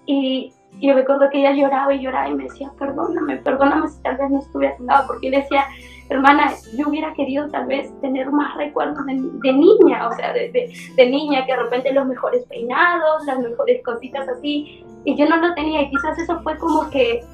Y, 0.07 0.53
y 0.79 0.89
yo 0.89 0.95
recuerdo 0.95 1.31
que 1.31 1.39
ella 1.39 1.53
lloraba 1.53 1.95
y 1.95 2.01
lloraba 2.01 2.29
y 2.29 2.35
me 2.35 2.45
decía, 2.45 2.71
perdóname, 2.79 3.37
perdóname 3.39 3.89
si 3.89 4.03
tal 4.03 4.17
vez 4.17 4.31
no 4.31 4.39
estuve 4.41 4.69
a 4.69 4.77
tu 4.77 4.85
lado, 4.85 5.07
porque 5.07 5.31
decía, 5.31 5.65
hermana, 6.09 6.53
yo 6.77 6.89
hubiera 6.89 7.13
querido 7.15 7.49
tal 7.51 7.67
vez 7.67 7.93
tener 8.01 8.31
más 8.31 8.57
recuerdos 8.57 9.05
de, 9.07 9.53
niña, 9.53 10.09
o 10.09 10.13
sea, 10.13 10.33
de, 10.33 10.51
de, 10.97 11.11
niña, 11.11 11.47
que 11.47 11.53
de 11.53 11.63
repente 11.63 11.93
los 11.93 12.07
mejores 12.07 12.45
peinados, 12.47 13.25
las 13.27 13.39
mejores 13.39 13.83
cositas 13.85 14.29
así, 14.29 14.85
y 15.05 15.17
yo 15.17 15.29
no 15.29 15.37
lo 15.37 15.55
tenía, 15.55 15.83
y 15.83 15.91
quizás 15.91 16.19
eso 16.19 16.41
fue 16.43 16.57
como 16.59 16.91
que 16.91 17.25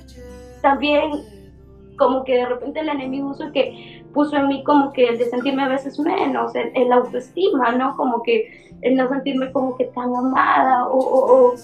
también, 0.61 1.11
como 1.97 2.25
que 2.25 2.37
de 2.37 2.47
repente 2.47 2.81
el 2.81 2.89
enemigo 2.89 3.29
puso 3.29 3.51
que 3.53 4.05
puso 4.13 4.37
en 4.37 4.49
mí 4.49 4.63
como 4.65 4.93
que 4.93 5.09
el 5.09 5.19
de 5.19 5.27
sentirme 5.27 5.63
a 5.63 5.69
veces 5.69 5.99
menos, 5.99 6.55
el, 6.55 6.71
el 6.75 6.93
autoestima, 6.93 7.73
¿no? 7.73 7.97
Como 7.97 8.23
que 8.23 8.77
el 8.83 8.97
no 8.97 9.09
sentirme 9.09 9.53
como 9.53 9.77
que 9.77 9.85
tan 9.87 10.15
amada 10.15 10.87
o, 10.89 10.99
o 10.99 11.51
por 11.51 11.59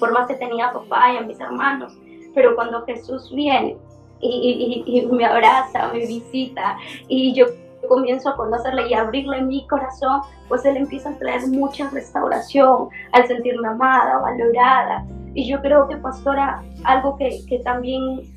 más 0.00 0.26
que 0.26 0.34
tenía 0.34 0.68
a 0.68 0.72
papá 0.72 1.12
y 1.12 1.16
a 1.16 1.22
mis 1.22 1.40
hermanos. 1.40 1.96
Pero 2.34 2.54
cuando 2.54 2.84
Jesús 2.84 3.32
viene 3.34 3.76
y, 4.20 5.06
me 5.10 5.24
abraza, 5.24 5.88
me 5.92 6.06
visita 6.06 6.76
y 7.08 7.34
yo 7.34 7.46
comienzo 7.88 8.30
a 8.30 8.36
conocerle 8.36 8.88
y 8.88 8.94
abrirle 8.94 9.42
mi 9.42 9.66
corazón, 9.66 10.22
pues 10.48 10.64
Él 10.64 10.76
empieza 10.76 11.10
a 11.10 11.18
traer 11.18 11.46
mucha 11.48 11.88
restauración 11.90 12.88
al 13.12 13.26
sentirme 13.26 13.68
amada, 13.68 14.18
valorada. 14.18 15.06
Y 15.34 15.48
yo 15.48 15.60
creo 15.60 15.88
que, 15.88 15.96
pastora, 15.96 16.62
algo 16.84 17.16
que, 17.16 17.44
que 17.46 17.58
también 17.58 18.33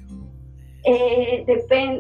eh, 0.89 1.43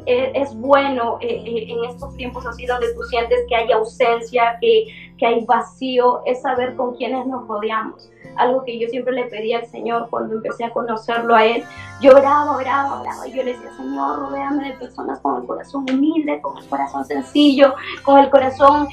eh, 0.05 0.31
es 0.33 0.55
bueno 0.55 1.17
eh, 1.19 1.65
en 1.67 1.83
estos 1.83 2.15
tiempos 2.15 2.45
así 2.45 2.65
donde 2.65 2.93
tú 2.93 3.03
sientes 3.03 3.39
que 3.49 3.55
hay 3.55 3.69
ausencia, 3.73 4.57
que, 4.61 4.85
que 5.17 5.25
hay 5.25 5.45
vacío, 5.45 6.21
es 6.25 6.41
saber 6.41 6.73
con 6.77 6.95
quiénes 6.95 7.27
nos 7.27 7.45
rodeamos. 7.49 8.09
Algo 8.37 8.63
que 8.63 8.79
yo 8.79 8.87
siempre 8.87 9.11
le 9.13 9.25
pedí 9.25 9.51
al 9.51 9.65
Señor 9.65 10.07
cuando 10.09 10.35
empecé 10.35 10.63
a 10.63 10.71
conocerlo 10.71 11.35
a 11.35 11.45
Él. 11.45 11.63
Yo 12.01 12.11
oraba, 12.15 12.55
oraba, 12.55 13.01
oraba. 13.01 13.27
Y 13.27 13.33
yo 13.33 13.43
le 13.43 13.53
decía, 13.55 13.73
Señor, 13.75 14.19
rodeame 14.19 14.69
de 14.69 14.77
personas 14.77 15.19
con 15.19 15.41
el 15.41 15.47
corazón 15.47 15.85
humilde, 15.91 16.39
con 16.41 16.57
el 16.57 16.65
corazón 16.69 17.03
sencillo, 17.03 17.73
con 18.03 18.19
el 18.19 18.29
corazón 18.29 18.87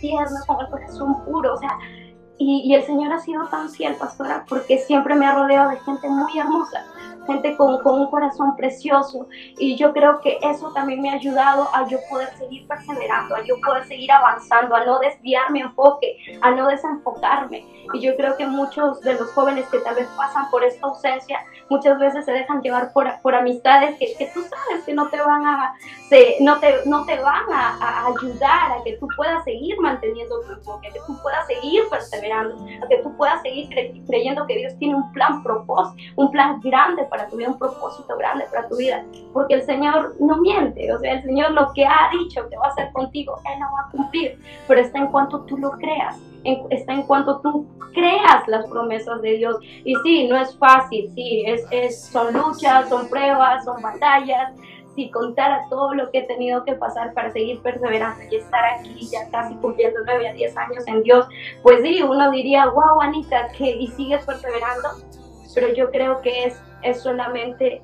tierno, 0.00 0.36
con 0.46 0.60
el 0.60 0.70
corazón 0.70 1.24
puro. 1.26 1.52
O 1.52 1.58
sea, 1.58 1.76
y, 2.38 2.62
y, 2.64 2.74
el 2.74 2.84
Señor 2.84 3.12
ha 3.12 3.18
sido 3.18 3.46
tan 3.48 3.68
fiel, 3.68 3.94
pastora, 3.96 4.46
porque 4.48 4.78
siempre 4.78 5.16
me 5.16 5.26
ha 5.26 5.34
rodeado 5.34 5.70
de 5.70 5.80
gente 5.80 6.08
muy 6.08 6.38
hermosa 6.38 6.86
gente 7.28 7.56
con, 7.56 7.78
con, 7.82 8.00
un 8.00 8.10
corazón 8.10 8.56
precioso. 8.56 9.28
Y 9.58 9.76
yo 9.76 9.92
creo 9.92 10.20
que 10.20 10.38
eso 10.42 10.72
también 10.72 11.00
me 11.00 11.10
ha 11.10 11.14
ayudado 11.14 11.68
a 11.72 11.86
yo 11.86 11.98
poder 12.10 12.30
seguir 12.38 12.66
perseverando, 12.66 13.36
a 13.36 13.42
yo 13.44 13.54
poder 13.64 13.86
seguir 13.86 14.10
avanzando, 14.10 14.74
a 14.74 14.84
no 14.84 14.98
desviar 14.98 15.52
mi 15.52 15.60
enfoque, 15.60 16.16
a 16.40 16.50
no 16.50 16.66
desenfocarme. 16.66 17.64
Y 17.92 18.00
yo 18.00 18.16
creo 18.16 18.36
que 18.36 18.46
muchos 18.46 19.00
de 19.02 19.14
los 19.14 19.30
jóvenes 19.32 19.66
que 19.66 19.78
tal 19.78 19.94
vez 19.94 20.08
pasan 20.16 20.50
por 20.50 20.64
esta 20.64 20.86
ausencia, 20.86 21.38
muchas 21.70 21.98
veces 21.98 22.24
se 22.24 22.32
dejan 22.32 22.62
llevar 22.62 22.92
por, 22.92 23.06
por 23.22 23.34
amistades 23.34 23.98
que, 23.98 24.14
que, 24.16 24.26
tú 24.26 24.40
sabes 24.40 24.84
que 24.84 24.94
no 24.94 25.08
te 25.08 25.18
van 25.20 25.46
a, 25.46 25.74
se, 26.08 26.36
no 26.40 26.58
te, 26.58 26.74
no 26.86 27.04
te 27.04 27.18
van 27.18 27.44
a, 27.52 27.76
a, 27.80 28.06
ayudar 28.06 28.72
a 28.72 28.84
que 28.84 28.96
tú 28.98 29.08
puedas 29.16 29.44
seguir 29.44 29.78
manteniendo 29.80 30.40
tu 30.42 30.52
enfoque, 30.52 30.88
a 30.88 30.92
que 30.92 31.00
tú 31.06 31.16
puedas 31.22 31.46
seguir 31.46 31.82
perseverando, 31.90 32.56
a 32.82 32.88
que 32.88 32.98
tú 32.98 33.16
puedas 33.16 33.40
seguir 33.42 33.68
creyendo 34.06 34.46
que 34.46 34.56
Dios 34.56 34.74
tiene 34.78 34.94
un 34.94 35.12
plan 35.12 35.42
propósito, 35.42 36.12
un 36.16 36.30
plan 36.30 36.60
grande 36.60 37.04
para 37.04 37.17
tu 37.26 37.36
vida, 37.36 37.48
un 37.48 37.58
propósito 37.58 38.16
grande 38.16 38.44
para 38.50 38.68
tu 38.68 38.76
vida, 38.76 39.04
porque 39.32 39.54
el 39.54 39.62
Señor 39.62 40.14
no 40.20 40.36
miente, 40.36 40.92
o 40.92 40.98
sea, 40.98 41.14
el 41.14 41.22
Señor 41.22 41.50
lo 41.50 41.72
que 41.72 41.84
ha 41.84 42.10
dicho 42.12 42.48
que 42.48 42.56
va 42.56 42.66
a 42.66 42.70
hacer 42.70 42.92
contigo, 42.92 43.36
Él 43.44 43.58
lo 43.60 43.66
va 43.66 43.88
a 43.88 43.90
cumplir, 43.90 44.38
pero 44.68 44.80
está 44.80 44.98
en 44.98 45.08
cuanto 45.08 45.40
tú 45.42 45.56
lo 45.56 45.70
creas, 45.72 46.20
está 46.70 46.92
en 46.92 47.02
cuanto 47.02 47.40
tú 47.40 47.66
creas 47.92 48.46
las 48.46 48.66
promesas 48.68 49.20
de 49.22 49.32
Dios. 49.32 49.56
Y 49.62 49.94
sí, 50.02 50.28
no 50.28 50.36
es 50.36 50.56
fácil, 50.58 51.10
sí, 51.14 51.44
es, 51.46 51.66
es, 51.70 52.04
son 52.06 52.32
luchas, 52.32 52.88
son 52.88 53.08
pruebas, 53.08 53.64
son 53.64 53.80
batallas. 53.82 54.52
Si 54.94 55.10
contara 55.10 55.64
todo 55.70 55.94
lo 55.94 56.10
que 56.10 56.18
he 56.18 56.26
tenido 56.26 56.64
que 56.64 56.74
pasar 56.74 57.12
para 57.14 57.30
seguir 57.30 57.60
perseverando 57.60 58.20
y 58.30 58.36
estar 58.36 58.64
aquí 58.64 59.08
ya 59.08 59.30
casi 59.30 59.54
cumpliendo 59.56 60.00
9 60.04 60.28
a 60.28 60.32
10 60.32 60.56
años 60.56 60.88
en 60.88 61.02
Dios, 61.04 61.26
pues 61.62 61.82
sí, 61.82 62.02
uno 62.02 62.30
diría, 62.32 62.66
wow, 62.66 63.00
Anita, 63.00 63.48
que 63.56 63.70
y 63.70 63.86
sigues 63.88 64.24
perseverando. 64.24 64.88
Pero 65.54 65.72
yo 65.72 65.90
creo 65.90 66.20
que 66.20 66.46
es 66.46 66.60
es 66.82 67.00
solamente 67.00 67.82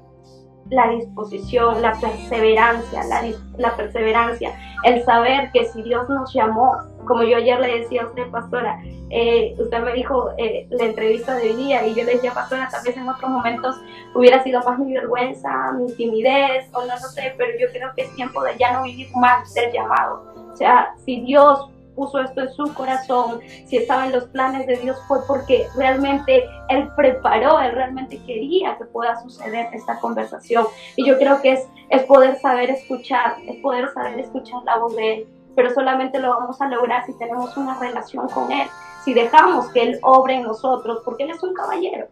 la 0.71 0.89
disposición, 0.89 1.83
la 1.83 1.93
perseverancia, 2.01 3.05
la, 3.05 3.23
la, 3.59 3.77
perseverancia, 3.77 4.59
el 4.85 5.03
saber 5.05 5.51
que 5.53 5.67
si 5.67 5.83
Dios 5.83 6.09
nos 6.09 6.33
llamó, 6.33 6.77
como 7.07 7.23
yo 7.23 7.37
ayer 7.37 7.61
le 7.61 7.81
decía 7.81 8.03
a 8.03 8.07
usted, 8.07 8.31
pastora, 8.31 8.81
eh, 9.11 9.55
usted 9.59 9.83
me 9.83 9.93
dijo 9.93 10.31
eh, 10.39 10.67
la 10.71 10.87
entrevista 10.87 11.35
de 11.35 11.51
hoy 11.51 11.57
día 11.57 11.87
y 11.87 11.95
yo 11.95 12.05
le 12.05 12.15
decía, 12.15 12.33
pastora, 12.33 12.69
tal 12.71 12.83
vez 12.83 12.97
en 12.97 13.09
otros 13.09 13.31
momentos 13.31 13.77
hubiera 14.15 14.43
sido 14.43 14.63
más 14.63 14.79
mi 14.79 14.95
vergüenza, 14.95 15.73
mi 15.73 15.93
timidez, 15.93 16.69
o 16.73 16.81
no 16.81 16.95
lo 16.95 17.09
sé, 17.09 17.35
pero 17.37 17.53
yo 17.61 17.67
creo 17.71 17.93
que 17.95 18.03
es 18.03 18.15
tiempo 18.15 18.43
de 18.43 18.57
ya 18.57 18.73
no 18.73 18.85
vivir 18.85 19.09
más 19.17 19.53
del 19.53 19.71
llamado. 19.71 20.25
O 20.53 20.57
sea, 20.57 20.95
si 21.05 21.21
Dios 21.21 21.71
puso 21.95 22.19
esto 22.19 22.41
en 22.43 22.53
su 22.53 22.73
corazón, 22.75 23.41
si 23.67 23.77
estaba 23.77 24.07
en 24.07 24.13
los 24.13 24.25
planes 24.25 24.67
de 24.67 24.77
Dios, 24.77 24.97
fue 25.07 25.19
porque 25.27 25.67
realmente 25.77 26.45
Él 26.69 26.89
preparó, 26.97 27.61
Él 27.61 27.73
realmente 27.73 28.21
quería 28.25 28.77
que 28.77 28.85
pueda 28.85 29.21
suceder 29.21 29.69
esta 29.73 29.99
conversación. 30.01 30.67
Y 30.97 31.07
yo 31.07 31.19
creo 31.19 31.41
que 31.41 31.53
es, 31.53 31.69
es 31.91 32.03
poder 32.05 32.39
saber 32.41 32.71
escuchar, 32.71 33.37
es 33.47 33.57
poder 33.57 33.93
saber 33.93 34.21
escuchar 34.21 34.63
la 34.65 34.79
voz 34.79 34.95
de 34.97 35.15
Él, 35.15 35.29
pero 35.55 35.71
solamente 35.73 36.19
lo 36.19 36.31
vamos 36.31 36.61
a 36.61 36.69
lograr 36.69 37.05
si 37.07 37.17
tenemos 37.19 37.57
una 37.57 37.79
relación 37.79 38.29
con 38.29 38.51
Él, 38.51 38.69
si 39.05 39.15
dejamos 39.15 39.69
que 39.69 39.83
Él 39.83 39.99
obre 40.03 40.35
en 40.35 40.43
nosotros, 40.43 41.03
porque 41.05 41.25
Él 41.25 41.31
es 41.31 41.43
un 41.43 41.55
caballero. 41.55 42.09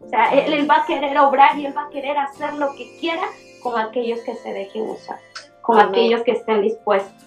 O 0.00 0.08
sea, 0.08 0.26
él, 0.26 0.52
él 0.52 0.70
va 0.70 0.82
a 0.82 0.86
querer 0.86 1.18
obrar 1.18 1.58
y 1.58 1.66
Él 1.66 1.76
va 1.76 1.86
a 1.86 1.90
querer 1.90 2.16
hacer 2.18 2.54
lo 2.54 2.72
que 2.74 2.96
quiera 3.00 3.22
con 3.62 3.78
aquellos 3.78 4.20
que 4.20 4.34
se 4.36 4.52
dejen 4.52 4.88
usar, 4.88 5.18
con 5.62 5.80
aquellos 5.80 6.22
que 6.22 6.32
estén 6.32 6.62
dispuestos. 6.62 7.25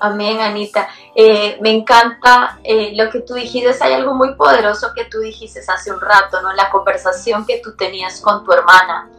Amén, 0.00 0.40
Anita. 0.40 0.88
Eh, 1.14 1.58
me 1.60 1.70
encanta 1.70 2.60
eh, 2.62 2.92
lo 2.94 3.10
que 3.10 3.20
tú 3.20 3.34
dijiste. 3.34 3.74
Hay 3.80 3.94
algo 3.94 4.14
muy 4.14 4.34
poderoso 4.34 4.88
que 4.94 5.04
tú 5.06 5.18
dijiste 5.18 5.60
hace 5.66 5.90
un 5.92 6.00
rato, 6.00 6.40
¿no? 6.42 6.52
La 6.52 6.70
conversación 6.70 7.44
que 7.46 7.58
tú 7.58 7.76
tenías 7.76 8.20
con 8.20 8.44
tu 8.44 8.52
hermana. 8.52 9.10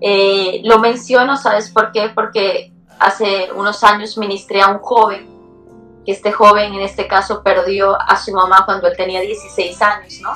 Eh, 0.00 0.60
lo 0.64 0.78
menciono, 0.78 1.36
¿sabes 1.36 1.70
por 1.70 1.92
qué? 1.92 2.10
Porque 2.14 2.72
hace 2.98 3.50
unos 3.52 3.82
años 3.84 4.18
ministré 4.18 4.60
a 4.60 4.68
un 4.68 4.78
joven, 4.78 5.28
que 6.04 6.12
este 6.12 6.32
joven 6.32 6.74
en 6.74 6.80
este 6.80 7.06
caso 7.06 7.42
perdió 7.42 8.00
a 8.00 8.16
su 8.16 8.32
mamá 8.32 8.64
cuando 8.64 8.88
él 8.88 8.96
tenía 8.96 9.20
16 9.20 9.80
años, 9.82 10.20
¿no? 10.20 10.32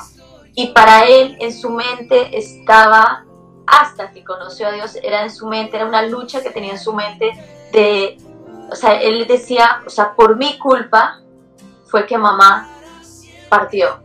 Y 0.55 0.67
para 0.67 1.05
él 1.05 1.37
en 1.39 1.53
su 1.53 1.69
mente 1.69 2.37
estaba, 2.37 3.25
hasta 3.65 4.11
que 4.11 4.23
conoció 4.23 4.67
a 4.67 4.71
Dios, 4.71 4.97
era 5.01 5.21
en 5.23 5.31
su 5.31 5.47
mente, 5.47 5.77
era 5.77 5.85
una 5.85 6.01
lucha 6.01 6.41
que 6.41 6.49
tenía 6.49 6.71
en 6.71 6.79
su 6.79 6.93
mente 6.93 7.31
de 7.71 8.17
o 8.71 8.75
sea, 8.75 8.93
él 9.01 9.27
decía, 9.27 9.81
o 9.85 9.89
sea, 9.89 10.15
por 10.15 10.37
mi 10.37 10.57
culpa 10.57 11.19
fue 11.85 12.05
que 12.05 12.17
mamá 12.17 12.69
partió. 13.49 13.99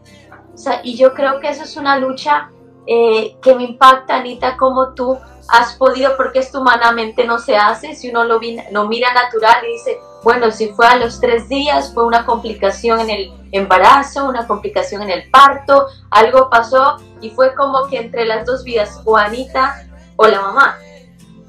O 0.53 0.59
sea, 0.59 0.81
y 0.83 0.97
yo 0.97 1.15
creo 1.15 1.39
que 1.39 1.49
eso 1.49 1.63
es 1.63 1.77
una 1.77 1.99
lucha 1.99 2.51
eh, 2.87 3.37
que 3.41 3.55
me 3.55 3.63
impacta, 3.63 4.17
Anita, 4.17 4.57
como 4.57 4.93
tú 4.95 5.17
has 5.49 5.75
podido, 5.75 6.17
porque 6.17 6.41
esto 6.41 6.61
humanamente 6.61 7.25
no 7.25 7.39
se 7.39 7.57
hace, 7.57 7.95
si 7.95 8.11
uno 8.11 8.25
lo, 8.25 8.41
lo 8.73 8.89
mira 8.89 9.13
natural 9.15 9.65
y 9.65 9.75
dice, 9.75 10.01
bueno, 10.25 10.51
si 10.51 10.71
fue 10.71 10.89
a 10.89 10.97
los 10.97 11.21
tres 11.21 11.49
días, 11.49 11.95
fue 11.95 12.05
una 12.05 12.27
complicación 12.27 12.99
en 12.99 13.11
el 13.11 13.33
embarazo, 13.53 14.29
una 14.29 14.49
complicación 14.49 15.03
en 15.03 15.11
el 15.11 15.31
parto, 15.31 15.87
algo 16.11 16.51
pasó 16.51 16.97
y 17.21 17.31
fue 17.31 17.55
como 17.55 17.87
que 17.87 17.99
entre 17.99 18.25
las 18.25 18.45
dos 18.45 18.65
vidas, 18.65 19.01
o 19.05 19.17
Anita 19.17 19.87
o 20.17 20.27
la 20.27 20.41
mamá, 20.41 20.79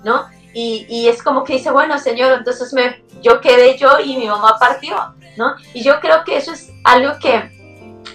¿no? 0.03 0.27
Y, 0.53 0.85
y, 0.89 1.07
es 1.07 1.21
como 1.23 1.43
que 1.43 1.53
dice, 1.53 1.71
bueno, 1.71 1.97
Señor, 1.99 2.31
entonces 2.33 2.73
me, 2.73 3.03
yo 3.21 3.41
quedé 3.41 3.77
yo 3.77 3.99
y 3.99 4.17
mi 4.17 4.27
mamá 4.27 4.57
partió, 4.59 4.95
¿no? 5.37 5.55
Y 5.73 5.83
yo 5.83 5.99
creo 5.99 6.23
que 6.23 6.37
eso 6.37 6.51
es 6.53 6.71
algo 6.83 7.13
que, 7.19 7.51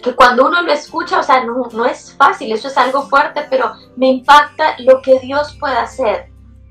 que 0.03 0.15
cuando 0.15 0.47
uno 0.47 0.63
lo 0.63 0.73
escucha, 0.73 1.21
o 1.21 1.23
sea, 1.23 1.45
no, 1.45 1.69
no 1.73 1.87
es 1.87 2.15
fácil, 2.17 2.53
eso 2.53 2.69
es 2.69 2.77
algo 2.77 3.03
fuerte, 3.03 3.47
pero 3.49 3.73
me 3.97 4.09
impacta 4.09 4.77
lo 4.79 5.03
que 5.03 5.19
Dios 5.21 5.57
puede 5.59 5.77
hacer. 5.77 6.31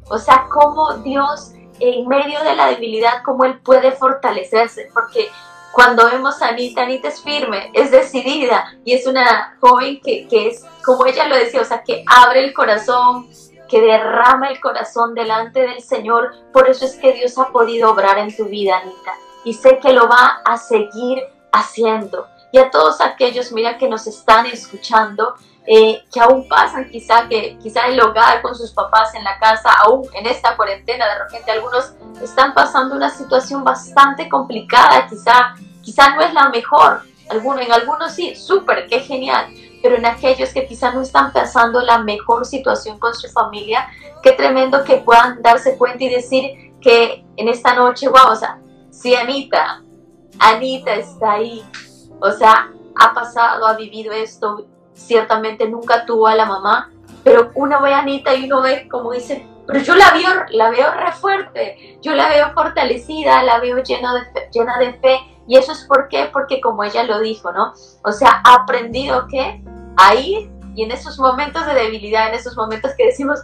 O 0.10 0.18
sea, 0.18 0.48
cómo 0.50 0.96
Dios 0.98 1.54
en 1.80 2.08
medio 2.08 2.44
de 2.44 2.56
la 2.56 2.68
debilidad, 2.68 3.24
cómo 3.24 3.46
Él 3.46 3.60
puede 3.60 3.92
fortalecerse, 3.92 4.90
porque 4.94 5.30
cuando 5.72 6.06
vemos 6.06 6.42
a 6.42 6.50
Anita, 6.50 6.84
Anita 6.84 7.08
es 7.08 7.22
firme, 7.22 7.72
es 7.74 7.92
decidida 7.92 8.78
y 8.84 8.94
es 8.94 9.08
una 9.08 9.58
joven 9.60 10.00
que, 10.04 10.28
que 10.28 10.50
es, 10.50 10.66
como 10.86 11.06
ella 11.06 11.28
lo 11.28 11.36
decía, 11.36 11.62
o 11.62 11.66
sea, 11.66 11.84
que 11.84 12.04
abre 12.06 12.44
el 12.44 12.54
corazón, 12.54 13.30
que 13.72 13.82
derrama 13.82 14.50
el 14.50 14.60
corazón 14.60 15.16
delante 15.16 15.62
del 15.62 15.82
Señor. 15.82 16.34
Por 16.52 16.70
eso 16.70 16.84
es 16.84 16.96
que 16.96 17.14
Dios 17.14 17.38
ha 17.38 17.48
podido 17.48 17.90
obrar 17.90 18.18
en 18.18 18.36
tu 18.36 18.46
vida, 18.46 18.78
Anita. 18.78 19.14
Y 19.46 19.54
sé 19.54 19.80
que 19.80 19.94
lo 19.94 20.10
va 20.10 20.42
a 20.44 20.58
seguir 20.58 21.24
haciendo. 21.54 22.28
Y 22.52 22.58
a 22.58 22.70
todos 22.70 23.00
aquellos, 23.00 23.54
mira, 23.54 23.78
que 23.78 23.88
nos 23.88 24.08
están 24.08 24.46
escuchando, 24.46 25.36
eh, 25.66 26.04
que 26.12 26.20
aún 26.20 26.50
pasan 26.50 26.90
quizá, 26.90 27.30
que 27.30 27.58
quizá 27.60 27.88
el 27.88 28.02
hogar 28.02 28.42
con 28.42 28.56
sus 28.56 28.72
papás 28.72 29.16
en 29.16 29.24
la 29.24 29.40
casa, 29.40 29.72
aún 29.86 30.06
en 30.16 30.26
esta 30.26 30.58
cuarentena, 30.58 31.08
de 31.08 31.24
repente 31.24 31.52
algunos 31.52 31.94
están 32.22 32.54
pasando 32.54 32.94
una 32.94 33.10
situación 33.10 33.64
bastante 33.64 34.28
complicada, 34.28 35.08
quizá, 35.08 35.56
quizá 35.82 36.14
no 36.14 36.22
es 36.22 36.34
la 36.34 36.50
mejor, 36.50 37.04
alguno, 37.30 37.62
en 37.62 37.72
algunos 37.72 38.12
sí, 38.12 38.36
súper, 38.36 38.88
qué 38.88 39.00
genial, 39.00 39.48
pero 39.82 39.96
en 39.96 40.06
aquellos 40.06 40.54
que 40.54 40.66
quizá 40.66 40.92
no 40.92 41.02
están 41.02 41.32
pasando 41.32 41.82
la 41.82 42.00
mejor 42.00 42.46
situación 42.46 43.00
con 43.00 43.14
su 43.14 43.28
familia, 43.30 43.88
qué 44.22 44.34
tremendo 44.34 44.84
que 44.84 44.98
puedan 44.98 45.42
darse 45.42 45.78
cuenta 45.78 46.04
y 46.04 46.10
decir 46.10 46.74
que 46.80 47.26
en 47.38 47.48
esta 47.48 47.74
noche, 47.74 48.08
wow, 48.08 48.32
o 48.32 48.36
sea, 48.36 48.60
sí, 48.90 49.16
Anita, 49.16 49.84
Anita 50.40 50.94
está 50.96 51.34
ahí, 51.34 51.64
o 52.20 52.32
sea, 52.32 52.72
ha 52.96 53.14
pasado, 53.14 53.68
ha 53.68 53.76
vivido 53.76 54.12
esto, 54.12 54.68
ciertamente 54.94 55.68
nunca 55.68 56.06
tuvo 56.06 56.28
a 56.28 56.36
la 56.36 56.46
mamá, 56.46 56.92
pero 57.24 57.52
uno 57.56 57.82
ve 57.82 57.94
a 57.94 58.00
Anita 58.00 58.34
y 58.36 58.46
uno 58.46 58.62
ve, 58.62 58.88
como 58.90 59.12
dice, 59.12 59.48
pero 59.68 59.80
yo 59.80 59.96
la 59.96 60.12
veo, 60.12 60.30
la 60.50 60.70
veo 60.70 60.92
re 60.92 61.12
fuerte, 61.14 62.00
yo 62.02 62.14
la 62.14 62.30
veo 62.30 62.52
fortalecida, 62.54 63.44
la 63.44 63.60
veo 63.60 63.82
llena 63.84 64.14
de 64.16 64.50
llena 64.52 64.78
de 64.80 64.94
fe, 64.94 65.20
y 65.48 65.58
eso 65.58 65.72
es 65.72 65.86
por 65.86 66.08
qué, 66.08 66.30
porque 66.32 66.62
como 66.62 66.84
ella 66.84 67.04
lo 67.04 67.20
dijo, 67.20 67.52
¿no? 67.52 67.74
O 68.04 68.12
sea, 68.12 68.42
ha 68.44 68.56
aprendido 68.56 69.28
que 69.28 69.64
ahí 69.98 70.52
y 70.76 70.84
en 70.84 70.92
esos 70.92 71.20
momentos 71.20 71.66
de 71.66 71.74
debilidad, 71.74 72.30
en 72.30 72.36
esos 72.36 72.56
momentos 72.56 72.92
que 72.98 73.08
decimos, 73.08 73.40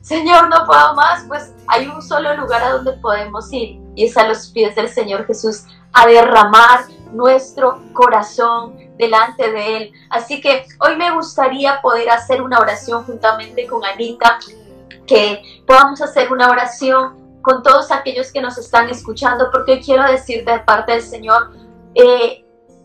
Señor, 0.00 0.48
no 0.48 0.64
puedo 0.66 0.94
más, 0.94 1.24
pues 1.28 1.52
hay 1.68 1.86
un 1.86 2.02
solo 2.02 2.36
lugar 2.36 2.62
a 2.62 2.72
donde 2.72 2.92
podemos 2.94 3.52
ir 3.52 3.80
y 3.94 4.06
es 4.06 4.16
a 4.16 4.26
los 4.26 4.48
pies 4.48 4.74
del 4.74 4.88
Señor 4.88 5.26
Jesús, 5.26 5.64
a 5.92 6.06
derramar 6.06 6.86
nuestro 7.12 7.82
corazón 7.92 8.76
delante 8.96 9.52
de 9.52 9.76
Él. 9.76 9.92
Así 10.10 10.40
que 10.40 10.66
hoy 10.80 10.96
me 10.96 11.12
gustaría 11.12 11.80
poder 11.80 12.10
hacer 12.10 12.42
una 12.42 12.58
oración 12.58 13.04
juntamente 13.04 13.66
con 13.66 13.84
Anita 13.84 14.38
que 15.06 15.62
podamos 15.66 16.00
hacer 16.00 16.32
una 16.32 16.50
oración 16.50 17.40
con 17.42 17.62
todos 17.62 17.90
aquellos 17.90 18.32
que 18.32 18.40
nos 18.40 18.56
están 18.56 18.88
escuchando, 18.88 19.50
porque 19.50 19.80
quiero 19.80 20.04
decir 20.04 20.44
de 20.44 20.60
parte 20.60 20.92
del 20.92 21.02
Señor, 21.02 21.52
eh, 21.94 22.41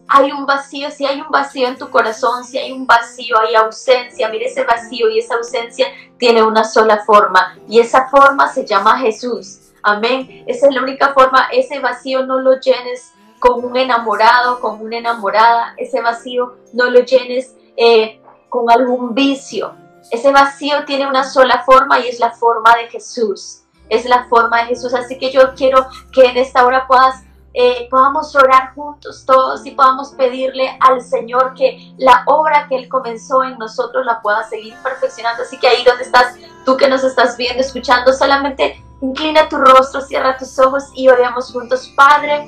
hay 0.09 0.31
un 0.31 0.45
vacío, 0.45 0.89
si 0.91 1.05
hay 1.05 1.21
un 1.21 1.29
vacío 1.29 1.67
en 1.67 1.77
tu 1.77 1.89
corazón, 1.89 2.43
si 2.43 2.57
hay 2.57 2.71
un 2.71 2.85
vacío, 2.85 3.37
hay 3.39 3.55
ausencia, 3.55 4.29
mire 4.29 4.45
ese 4.45 4.63
vacío 4.63 5.09
y 5.09 5.19
esa 5.19 5.35
ausencia 5.35 5.87
tiene 6.17 6.43
una 6.43 6.63
sola 6.63 7.03
forma 7.05 7.57
y 7.67 7.79
esa 7.79 8.07
forma 8.07 8.47
se 8.51 8.65
llama 8.65 8.99
Jesús. 8.99 9.59
Amén. 9.83 10.43
Esa 10.47 10.67
es 10.67 10.73
la 10.73 10.81
única 10.81 11.13
forma, 11.13 11.47
ese 11.51 11.79
vacío 11.79 12.25
no 12.25 12.39
lo 12.39 12.59
llenes 12.59 13.13
con 13.39 13.63
un 13.63 13.77
enamorado, 13.77 14.59
con 14.59 14.81
una 14.81 14.97
enamorada, 14.97 15.73
ese 15.77 16.01
vacío 16.01 16.57
no 16.73 16.89
lo 16.89 17.01
llenes 17.01 17.55
eh, 17.75 18.21
con 18.49 18.69
algún 18.71 19.13
vicio. 19.13 19.75
Ese 20.09 20.31
vacío 20.31 20.85
tiene 20.85 21.07
una 21.07 21.23
sola 21.23 21.63
forma 21.65 21.99
y 21.99 22.07
es 22.07 22.19
la 22.19 22.31
forma 22.31 22.75
de 22.75 22.87
Jesús. 22.87 23.63
Es 23.89 24.05
la 24.05 24.25
forma 24.27 24.61
de 24.61 24.67
Jesús. 24.67 24.93
Así 24.93 25.17
que 25.17 25.31
yo 25.31 25.53
quiero 25.53 25.87
que 26.11 26.25
en 26.25 26.37
esta 26.37 26.65
hora 26.65 26.87
puedas 26.87 27.23
eh, 27.59 27.87
podamos 27.89 28.35
orar 28.35 28.75
juntos 28.75 29.25
todos 29.25 29.65
y 29.65 29.71
podamos 29.71 30.11
pedirle 30.11 30.77
al 30.79 31.01
Señor 31.01 31.55
que 31.55 31.91
la 31.97 32.21
obra 32.27 32.67
que 32.69 32.75
Él 32.75 32.87
comenzó 32.87 33.43
en 33.43 33.57
nosotros 33.57 34.05
la 34.05 34.21
pueda 34.21 34.43
seguir 34.43 34.75
perfeccionando. 34.83 35.41
Así 35.41 35.57
que 35.57 35.67
ahí 35.67 35.83
donde 35.83 36.03
estás, 36.03 36.35
tú 36.65 36.77
que 36.77 36.87
nos 36.87 37.03
estás 37.03 37.35
viendo, 37.35 37.59
escuchando, 37.59 38.13
solamente 38.13 38.79
inclina 39.01 39.49
tu 39.49 39.57
rostro, 39.57 40.01
cierra 40.01 40.37
tus 40.37 40.59
ojos 40.59 40.83
y 40.93 41.07
oremos 41.07 41.51
juntos. 41.51 41.91
Padre, 41.95 42.47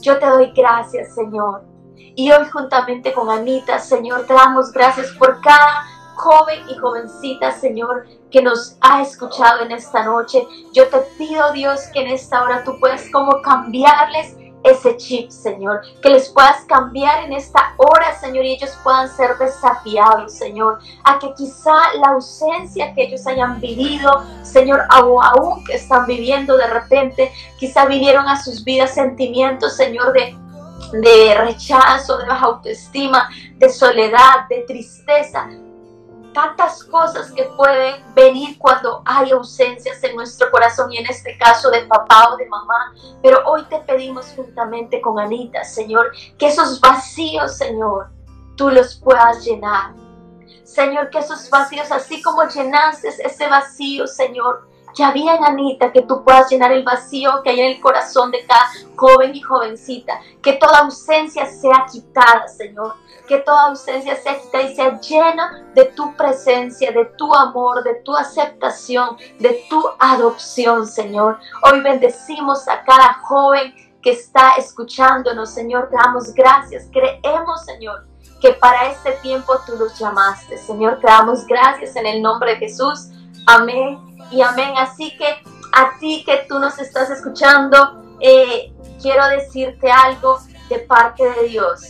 yo 0.00 0.18
te 0.18 0.26
doy 0.26 0.50
gracias, 0.50 1.14
Señor. 1.14 1.62
Y 1.94 2.32
hoy 2.32 2.44
juntamente 2.50 3.12
con 3.12 3.30
Anita, 3.30 3.78
Señor, 3.78 4.26
te 4.26 4.34
damos 4.34 4.72
gracias 4.72 5.12
por 5.12 5.40
cada 5.42 5.84
joven 6.16 6.58
y 6.68 6.76
jovencita, 6.76 7.52
Señor, 7.52 8.04
que 8.32 8.42
nos 8.42 8.76
ha 8.80 9.00
escuchado 9.00 9.62
en 9.62 9.70
esta 9.70 10.04
noche. 10.04 10.44
Yo 10.72 10.88
te 10.88 10.98
pido, 11.16 11.52
Dios, 11.52 11.82
que 11.92 12.00
en 12.00 12.08
esta 12.08 12.42
hora 12.42 12.64
tú 12.64 12.80
puedas 12.80 13.08
como 13.12 13.40
cambiarles 13.42 14.39
ese 14.62 14.96
chip, 14.96 15.30
Señor, 15.30 15.80
que 16.02 16.10
les 16.10 16.28
puedas 16.28 16.64
cambiar 16.64 17.24
en 17.24 17.32
esta 17.32 17.74
hora, 17.76 18.18
Señor, 18.20 18.44
y 18.44 18.54
ellos 18.54 18.76
puedan 18.82 19.08
ser 19.08 19.36
desafiados, 19.38 20.32
Señor, 20.32 20.80
a 21.04 21.18
que 21.18 21.32
quizá 21.34 21.94
la 21.94 22.10
ausencia 22.12 22.94
que 22.94 23.04
ellos 23.04 23.26
hayan 23.26 23.60
vivido, 23.60 24.24
Señor, 24.42 24.82
o 25.02 25.22
aún 25.22 25.64
que 25.64 25.74
están 25.74 26.06
viviendo 26.06 26.56
de 26.56 26.66
repente, 26.66 27.32
quizá 27.58 27.86
vinieron 27.86 28.28
a 28.28 28.42
sus 28.42 28.64
vidas 28.64 28.94
sentimientos, 28.94 29.76
Señor, 29.76 30.12
de 30.12 30.36
de 30.92 31.34
rechazo, 31.34 32.18
de 32.18 32.26
baja 32.26 32.46
autoestima, 32.46 33.28
de 33.56 33.68
soledad, 33.68 34.48
de 34.48 34.64
tristeza, 34.66 35.48
tantas 36.32 36.84
cosas 36.84 37.30
que 37.32 37.44
pueden 37.56 38.02
venir 38.14 38.58
cuando 38.58 39.02
hay 39.04 39.30
ausencias 39.30 40.02
en 40.02 40.16
nuestro 40.16 40.50
corazón 40.50 40.92
y 40.92 40.98
en 40.98 41.06
este 41.06 41.36
caso 41.38 41.70
de 41.70 41.82
papá 41.82 42.30
o 42.32 42.36
de 42.36 42.46
mamá. 42.46 42.94
Pero 43.22 43.42
hoy 43.46 43.64
te 43.64 43.78
pedimos 43.80 44.32
juntamente 44.36 45.00
con 45.00 45.18
Anita, 45.18 45.64
Señor, 45.64 46.12
que 46.38 46.48
esos 46.48 46.80
vacíos, 46.80 47.56
Señor, 47.56 48.10
tú 48.56 48.70
los 48.70 48.96
puedas 48.96 49.44
llenar. 49.44 49.94
Señor, 50.64 51.10
que 51.10 51.18
esos 51.18 51.50
vacíos, 51.50 51.90
así 51.90 52.22
como 52.22 52.44
llenaste 52.44 53.08
ese 53.08 53.48
vacío, 53.48 54.06
Señor, 54.06 54.69
que 54.94 55.04
había 55.04 55.36
en 55.36 55.44
Anita, 55.44 55.92
que 55.92 56.02
tú 56.02 56.22
puedas 56.24 56.50
llenar 56.50 56.72
el 56.72 56.82
vacío 56.82 57.42
que 57.42 57.50
hay 57.50 57.60
en 57.60 57.66
el 57.72 57.80
corazón 57.80 58.30
de 58.30 58.44
cada 58.46 58.66
joven 58.96 59.34
y 59.34 59.40
jovencita, 59.40 60.20
que 60.42 60.54
toda 60.54 60.80
ausencia 60.80 61.46
sea 61.46 61.86
quitada, 61.90 62.48
Señor, 62.48 62.94
que 63.26 63.38
toda 63.38 63.68
ausencia 63.68 64.16
sea 64.16 64.40
quitada 64.40 64.64
y 64.64 64.74
sea 64.74 65.00
llena 65.00 65.64
de 65.74 65.86
tu 65.86 66.14
presencia, 66.16 66.90
de 66.92 67.04
tu 67.16 67.34
amor, 67.34 67.82
de 67.84 67.94
tu 67.96 68.16
aceptación, 68.16 69.16
de 69.38 69.64
tu 69.68 69.82
adopción, 69.98 70.86
Señor. 70.86 71.38
Hoy 71.62 71.80
bendecimos 71.80 72.66
a 72.68 72.82
cada 72.84 73.14
joven 73.22 73.74
que 74.02 74.12
está 74.12 74.54
escuchándonos, 74.56 75.50
Señor, 75.50 75.88
te 75.90 75.96
damos 75.96 76.32
gracias, 76.34 76.88
creemos, 76.90 77.64
Señor, 77.64 78.06
que 78.40 78.52
para 78.54 78.88
este 78.88 79.12
tiempo 79.22 79.52
tú 79.66 79.76
los 79.76 79.98
llamaste, 79.98 80.56
Señor, 80.56 80.98
te 81.00 81.06
damos 81.06 81.46
gracias 81.46 81.94
en 81.96 82.06
el 82.06 82.22
nombre 82.22 82.52
de 82.52 82.56
Jesús. 82.56 83.10
Amén 83.46 84.09
y 84.30 84.40
amén. 84.42 84.74
Así 84.76 85.16
que 85.16 85.42
a 85.72 85.98
ti 85.98 86.22
que 86.24 86.46
tú 86.48 86.58
nos 86.58 86.78
estás 86.78 87.10
escuchando, 87.10 88.02
eh, 88.20 88.72
quiero 89.00 89.26
decirte 89.28 89.90
algo 89.90 90.38
de 90.68 90.78
parte 90.80 91.28
de 91.30 91.48
Dios. 91.48 91.80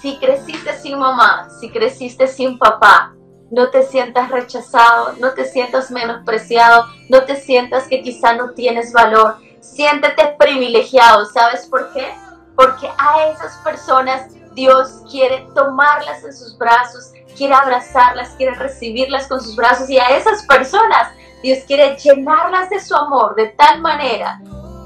Si 0.00 0.18
creciste 0.18 0.78
sin 0.78 0.98
mamá, 0.98 1.48
si 1.60 1.70
creciste 1.70 2.26
sin 2.26 2.58
papá, 2.58 3.14
no 3.50 3.70
te 3.70 3.82
sientas 3.82 4.30
rechazado, 4.30 5.14
no 5.18 5.34
te 5.34 5.44
sientas 5.44 5.90
menospreciado, 5.90 6.86
no 7.08 7.24
te 7.24 7.36
sientas 7.36 7.88
que 7.88 8.02
quizá 8.02 8.34
no 8.34 8.52
tienes 8.52 8.92
valor. 8.92 9.36
Siéntete 9.60 10.36
privilegiado, 10.38 11.26
¿sabes 11.26 11.66
por 11.66 11.92
qué? 11.92 12.14
Porque 12.56 12.88
a 12.96 13.26
esas 13.28 13.56
personas 13.58 14.32
Dios 14.54 15.02
quiere 15.10 15.46
tomarlas 15.54 16.24
en 16.24 16.34
sus 16.34 16.56
brazos, 16.56 17.12
quiere 17.40 17.54
abrazarlas, 17.54 18.34
quiere 18.36 18.54
recibirlas 18.54 19.26
con 19.26 19.40
sus 19.40 19.56
brazos 19.56 19.88
y 19.88 19.98
a 19.98 20.10
esas 20.10 20.44
personas 20.44 21.08
Dios 21.42 21.60
quiere 21.66 21.96
llenarlas 21.96 22.68
de 22.68 22.78
su 22.78 22.94
amor 22.94 23.34
de 23.34 23.46
tal 23.46 23.80
manera 23.80 24.38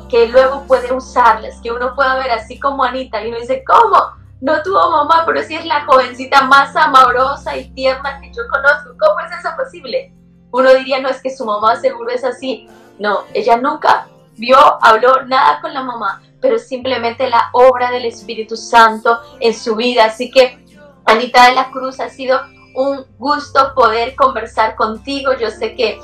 que 0.09 0.29
luego 0.29 0.63
puede 0.69 0.93
usarlas, 0.93 1.61
que 1.65 1.73
uno 1.73 1.97
pueda 1.97 2.15
ver 2.15 2.31
así 2.31 2.61
como 2.61 2.85
Anita 2.85 3.25
y 3.25 3.31
uno 3.31 3.41
dice, 3.41 3.65
¿cómo? 3.67 3.97
No 4.41 4.63
tuvo 4.63 4.89
mamá, 4.89 5.25
pero 5.27 5.43
sí 5.43 5.57
es 5.57 5.65
la 5.65 5.85
jovencita 5.85 6.45
más 6.45 6.77
amorosa 6.77 7.57
y 7.57 7.71
tierna 7.71 8.21
que 8.21 8.29
yo 8.29 8.43
conozco. 8.49 8.91
¿Cómo 9.01 9.19
es 9.19 9.33
eso 9.37 9.49
posible? 9.57 10.15
Uno 10.53 10.73
diría, 10.75 11.01
no, 11.01 11.09
es 11.09 11.21
que 11.21 11.35
su 11.35 11.45
mamá 11.45 11.75
seguro 11.75 12.11
es 12.11 12.23
así. 12.23 12.69
No, 13.01 13.25
ella 13.33 13.57
nunca 13.57 14.07
vio, 14.37 14.59
habló 14.81 15.25
nada 15.25 15.61
con 15.61 15.75
la 15.75 15.83
mamá, 15.83 16.23
pero 16.41 16.61
simplemente 16.61 17.29
la 17.29 17.49
obra 17.53 17.91
del 17.91 18.05
Espíritu 18.05 18.57
Santo 18.57 19.19
en 19.41 19.53
su 19.53 19.75
vida. 19.75 20.05
Así 20.05 20.31
que 20.31 20.64
Anita 21.07 21.47
de 21.49 21.55
la 21.55 21.71
Cruz 21.71 22.01
ha 22.01 22.09
sido 22.09 22.41
un 22.75 23.05
gusto 23.19 23.73
poder 23.75 24.15
conversar 24.17 24.75
contigo. 24.75 25.33
Yo 25.35 25.51
sé 25.51 25.75
que 25.75 26.01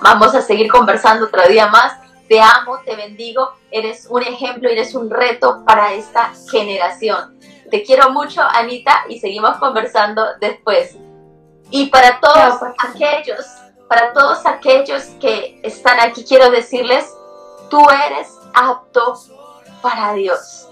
vamos 0.00 0.34
a 0.34 0.42
seguir 0.42 0.70
conversando 0.70 1.26
otro 1.26 1.46
día 1.48 1.66
más. 1.68 1.98
Te 2.28 2.40
amo, 2.40 2.78
te 2.84 2.96
bendigo. 2.96 3.52
Eres 3.70 4.06
un 4.08 4.22
ejemplo, 4.22 4.68
eres 4.68 4.94
un 4.94 5.10
reto 5.10 5.64
para 5.66 5.92
esta 5.92 6.32
generación. 6.50 7.38
Te 7.70 7.82
quiero 7.82 8.10
mucho, 8.10 8.42
Anita, 8.42 9.04
y 9.08 9.18
seguimos 9.18 9.56
conversando 9.56 10.24
después. 10.40 10.96
Y 11.70 11.86
para 11.86 12.20
todos 12.20 12.60
aquellos, 12.78 13.46
para 13.88 14.12
todos 14.12 14.44
aquellos 14.46 15.04
que 15.20 15.60
están 15.62 15.98
aquí, 16.00 16.24
quiero 16.24 16.50
decirles, 16.50 17.10
tú 17.70 17.80
eres 18.06 18.28
apto 18.54 19.18
para 19.80 20.12
Dios. 20.12 20.68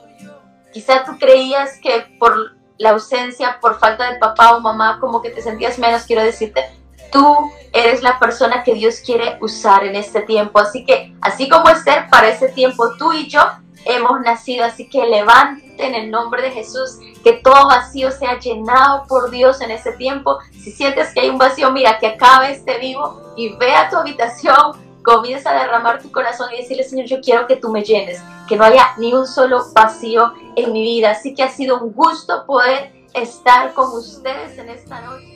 Quizá 0.72 1.04
tú 1.04 1.18
creías 1.18 1.78
que 1.78 2.16
por 2.18 2.59
la 2.80 2.90
ausencia, 2.90 3.58
por 3.60 3.78
falta 3.78 4.10
de 4.10 4.18
papá 4.18 4.56
o 4.56 4.60
mamá, 4.60 4.98
como 5.00 5.20
que 5.20 5.28
te 5.28 5.42
sentías 5.42 5.78
menos, 5.78 6.04
quiero 6.04 6.22
decirte, 6.22 6.64
tú 7.12 7.52
eres 7.74 8.02
la 8.02 8.18
persona 8.18 8.62
que 8.64 8.72
Dios 8.72 9.00
quiere 9.04 9.36
usar 9.42 9.84
en 9.84 9.96
este 9.96 10.22
tiempo. 10.22 10.58
Así 10.58 10.86
que, 10.86 11.14
así 11.20 11.46
como 11.46 11.68
Esther, 11.68 12.08
para 12.08 12.30
ese 12.30 12.48
tiempo 12.48 12.96
tú 12.96 13.12
y 13.12 13.28
yo 13.28 13.42
hemos 13.84 14.22
nacido. 14.22 14.64
Así 14.64 14.88
que 14.88 15.04
levante 15.06 15.84
en 15.84 15.94
el 15.94 16.10
nombre 16.10 16.40
de 16.40 16.52
Jesús, 16.52 16.98
que 17.22 17.34
todo 17.34 17.68
vacío 17.68 18.10
sea 18.10 18.38
llenado 18.38 19.04
por 19.06 19.30
Dios 19.30 19.60
en 19.60 19.72
este 19.72 19.92
tiempo. 19.92 20.38
Si 20.52 20.72
sientes 20.72 21.12
que 21.12 21.20
hay 21.20 21.28
un 21.28 21.36
vacío, 21.36 21.70
mira, 21.72 21.98
que 21.98 22.06
acabe 22.06 22.50
este 22.50 22.78
vivo 22.78 23.34
y 23.36 23.54
ve 23.56 23.74
a 23.74 23.90
tu 23.90 23.96
habitación 23.96 24.89
comienza 25.10 25.50
a 25.50 25.62
derramar 25.64 26.00
tu 26.00 26.10
corazón 26.12 26.48
y 26.54 26.58
decirle, 26.58 26.84
Señor, 26.84 27.06
yo 27.06 27.20
quiero 27.20 27.46
que 27.48 27.56
tú 27.56 27.68
me 27.70 27.82
llenes, 27.82 28.22
que 28.48 28.56
no 28.56 28.64
haya 28.64 28.94
ni 28.96 29.12
un 29.12 29.26
solo 29.26 29.64
vacío 29.74 30.32
en 30.54 30.72
mi 30.72 30.82
vida. 30.82 31.10
Así 31.10 31.34
que 31.34 31.42
ha 31.42 31.50
sido 31.50 31.82
un 31.82 31.92
gusto 31.92 32.44
poder 32.46 32.92
estar 33.12 33.74
con 33.74 33.90
ustedes 33.92 34.56
en 34.58 34.68
esta 34.68 35.00
noche. 35.00 35.29